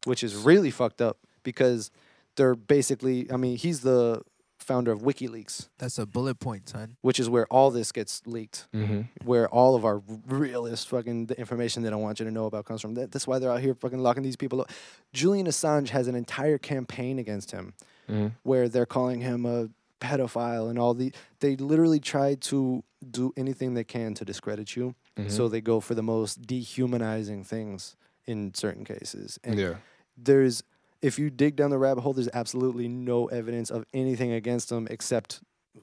[0.04, 1.90] which is really fucked up because
[2.36, 3.30] they're basically.
[3.32, 4.22] I mean, he's the
[4.66, 6.96] founder of WikiLeaks, That's a bullet point, son.
[7.00, 8.66] which is where all this gets leaked.
[8.74, 9.08] Mhm.
[9.24, 12.64] where all of our realest fucking the information that don't want you to know about
[12.64, 12.94] comes from.
[12.94, 14.70] That, that's why they're out here fucking locking these people up.
[15.12, 17.74] Julian Assange has an entire campaign against him
[18.08, 18.32] Mhm.
[18.42, 19.68] where they're calling him a
[20.00, 24.94] pedophile and all the they literally try to do anything they can to discredit you.
[25.28, 25.50] So Mhm.
[25.52, 29.38] they go for the most dehumanizing things in certain cases.
[29.44, 29.76] And yeah.
[30.16, 30.62] there's
[31.06, 34.88] if you dig down the rabbit hole, there's absolutely no evidence of anything against him
[34.90, 35.40] except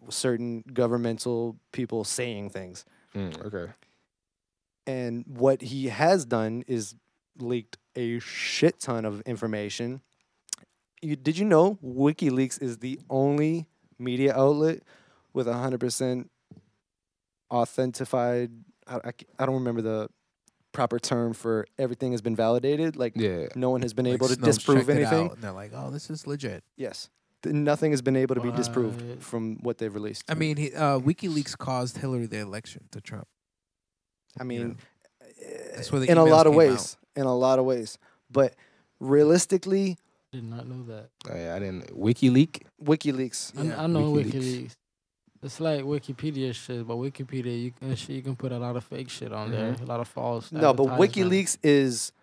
[0.10, 2.84] certain governmental people saying things.
[3.16, 3.72] Mm, okay.
[4.86, 6.96] And what he has done is
[7.40, 10.02] leaked a shit ton of information.
[11.02, 13.68] You, did you know WikiLeaks is the only
[13.98, 14.84] media outlet
[15.32, 16.28] with 100%
[17.50, 18.52] authentified?
[18.86, 20.10] I don't remember the
[20.74, 22.96] proper term for everything has been validated.
[22.98, 23.48] Like, Yeah.
[23.56, 25.28] no one has been Like, able to disprove anything.
[25.28, 27.10] out, and they're like, "Oh, this is legit." Yes.
[27.44, 28.58] Th- Nothing has been able to be What?
[28.58, 30.24] disproved from what they've released.
[30.30, 33.28] I mean, he, uh, WikiLeaks caused Hillary the election to Trump.
[34.40, 34.76] I you mean, know.
[35.76, 36.98] That's where the in a emails lot of came ways.
[37.16, 37.98] In a lot of ways.
[38.32, 38.56] But
[39.00, 39.98] realistically,
[40.32, 41.10] Did not know that.
[41.30, 41.96] Oh, yeah, I didn't.
[41.96, 42.64] WikiLeak.
[42.84, 43.54] WikiLeaks.
[43.78, 44.34] I, I know WikiLeaks.
[44.34, 44.76] WikiLeaks.
[45.44, 48.84] It's like Wikipedia shit, but Wikipedia, you can shit, you can put a lot of
[48.84, 50.52] fake shit on there, a lot of false.
[50.52, 50.88] No, but.
[50.88, 52.14] WikiLeaks is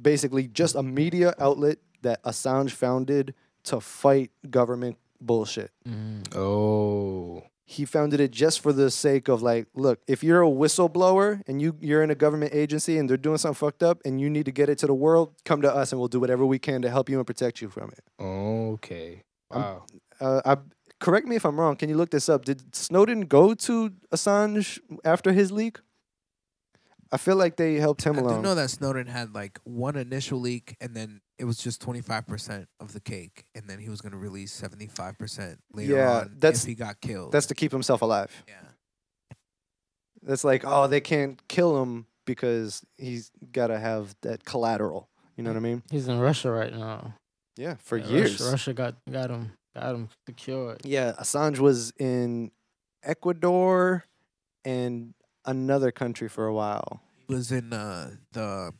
[0.00, 3.34] basically just a media outlet that Assange founded
[3.64, 5.70] to fight government bullshit.
[5.86, 6.34] Mhm.
[6.36, 7.44] Oh.
[7.64, 11.62] He founded it just for the sake of like, look, if you're a whistleblower and
[11.62, 14.44] you you're in a government agency and they're doing something fucked up and you need
[14.46, 16.82] to get it to the world, come to us and we'll do whatever we can
[16.82, 18.04] to help you and protect you from it.
[18.20, 19.22] Okay.
[19.50, 19.84] I'm- Wow.
[20.20, 20.56] Uh, I
[21.02, 21.76] correct me if I'm wrong.
[21.76, 22.44] Can you look this up?
[22.44, 25.80] Did Snowden go to Assange after his leak?
[27.10, 28.42] I feel like they helped him I do along.
[28.42, 32.26] know that Snowden had like one initial leak, and then it was just twenty five
[32.26, 35.96] percent of the cake, and then he was going to release seventy five percent later
[35.96, 37.32] Yeah, on that's- if he got killed.
[37.32, 38.30] That's to keep himself alive.
[38.48, 38.54] yeah.
[40.24, 45.08] That's like, oh, they can't kill him because he's got to have that collateral.
[45.36, 45.56] You know hmm.
[45.56, 45.82] what I mean?
[45.90, 47.14] He's in Russia right now.
[47.56, 48.40] Yeah, for Yeah, years.
[48.40, 50.80] Russia, Russia got got him got him secured.
[50.84, 52.50] Yeah, Assange was in
[53.02, 54.04] Ecuador
[54.64, 57.00] and another country for a while.
[57.28, 58.72] He was in uh, the.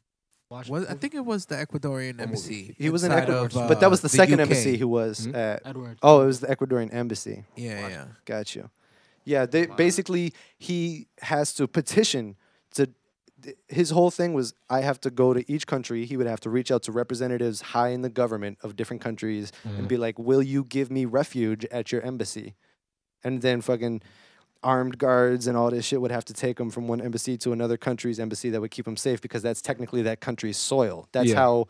[0.50, 2.74] Was, I think it was the Ecuadorian embassy.
[2.78, 4.40] He was in Ecuador, of, but that uh, was the, second UK.
[4.40, 5.34] embassy he was Mhm.
[5.34, 5.62] at.
[5.64, 5.98] Edward.
[6.02, 7.44] Oh, it was the Ecuadorian embassy.
[7.56, 8.04] Yeah, yeah.
[8.26, 8.68] Got you.
[9.24, 12.36] Yeah, they basically he has to petition
[12.74, 12.96] to th-
[13.68, 16.04] his whole thing was I have to go to each country.
[16.06, 19.52] He would have to reach out to representatives high in the government of different countries
[19.64, 19.88] and Mhm.
[19.88, 22.54] be like, "Will you give me refuge at your embassy?"
[23.24, 24.02] And then fucking
[24.62, 27.52] armed guards and all this shit would have to take him from one embassy to
[27.52, 31.08] another country's embassy that would keep him safe because that's technically that country's soil.
[31.12, 31.34] That's Yeah.
[31.36, 31.66] how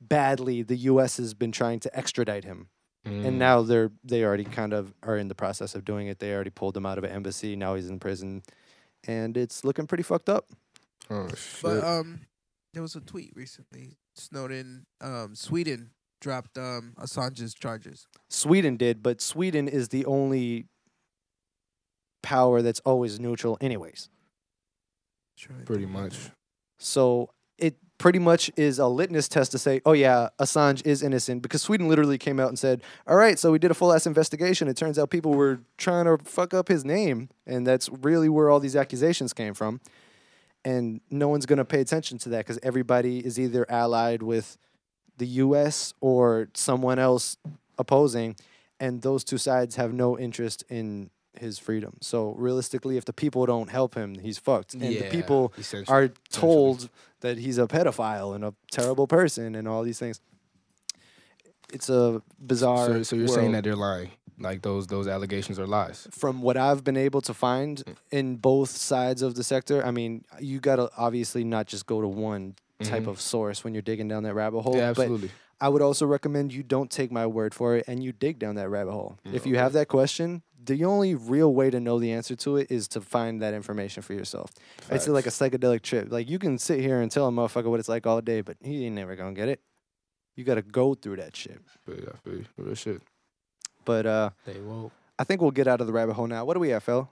[0.00, 1.16] badly the U.S.
[1.16, 2.68] has been trying to extradite him.
[3.06, 3.24] Mm.
[3.24, 6.18] And now they're they already kind of are in the process of doing it.
[6.18, 7.54] They already pulled him out of an embassy.
[7.56, 8.42] Now he's in prison,
[9.06, 10.46] and it's looking pretty fucked up.
[11.10, 11.62] Oh shit.
[11.62, 12.20] But um,
[12.74, 13.96] there was a tweet recently.
[14.14, 18.06] Snowden, um, Sweden dropped um Assange's charges.
[18.28, 20.66] Sweden did, but Sweden is the only
[22.22, 24.10] power that's always neutral, anyways.
[25.64, 26.30] Pretty much.
[26.78, 31.42] So it pretty much is a litmus test to say, oh yeah, Assange is innocent
[31.42, 34.06] because Sweden literally came out and said, all right, so we did a full ass
[34.06, 34.68] investigation.
[34.68, 38.50] It turns out people were trying to fuck up his name, and that's really where
[38.50, 39.80] all these accusations came from.
[40.64, 44.56] And no one's gonna pay attention to that because everybody is either allied with
[45.16, 45.92] the U.S.
[46.00, 47.36] or someone else
[47.78, 48.36] opposing,
[48.78, 51.96] and those two sides have no interest in his freedom.
[52.00, 54.74] So realistically, if the people don't help him, he's fucked.
[54.74, 55.52] And the people
[55.88, 56.88] are told
[57.20, 60.20] that he's a pedophile and a terrible person and all these things.
[61.72, 62.86] It's a bizarre.
[62.86, 64.10] So, so you're saying that they're lying?
[64.40, 66.06] Like those those allegations are lies?
[66.12, 67.82] from what I've been able to find
[68.12, 72.06] in both sides of the sector, I mean, you gotta obviously not just go to
[72.06, 72.54] one
[72.84, 73.08] type Mhm.
[73.08, 74.76] of source when you're digging down that rabbit hole.
[74.76, 75.30] Yeah, but absolutely.
[75.60, 78.54] I would also recommend you don't take my word for it and you dig down
[78.56, 79.18] that rabbit hole.
[79.24, 82.70] If you have that question, the only real way to know the answer to it
[82.70, 84.52] is to find that information for yourself.
[84.90, 86.12] It's like a psychedelic trip.
[86.12, 88.56] Like you can sit here and tell a motherfucker what it's like all day, but
[88.62, 89.60] he ain't never gonna get it.
[90.36, 91.60] You gotta go through that shit.
[91.84, 92.44] But yeah, I feel you.
[92.56, 93.02] real shit.
[93.84, 94.92] But uh They woke.
[95.18, 96.44] I think we'll get out of the rabbit hole now.
[96.44, 97.08] What do we have, Phil?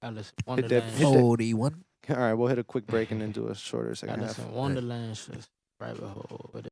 [0.00, 1.84] Alice in Hit that- hit that- Forty one.
[2.10, 4.46] All right, we'll hit a quick break and then do a shorter second Alice half.
[4.46, 5.14] in Wonderland.
[5.14, 5.48] just
[5.80, 6.50] Rabbit hole.
[6.52, 6.58] with it.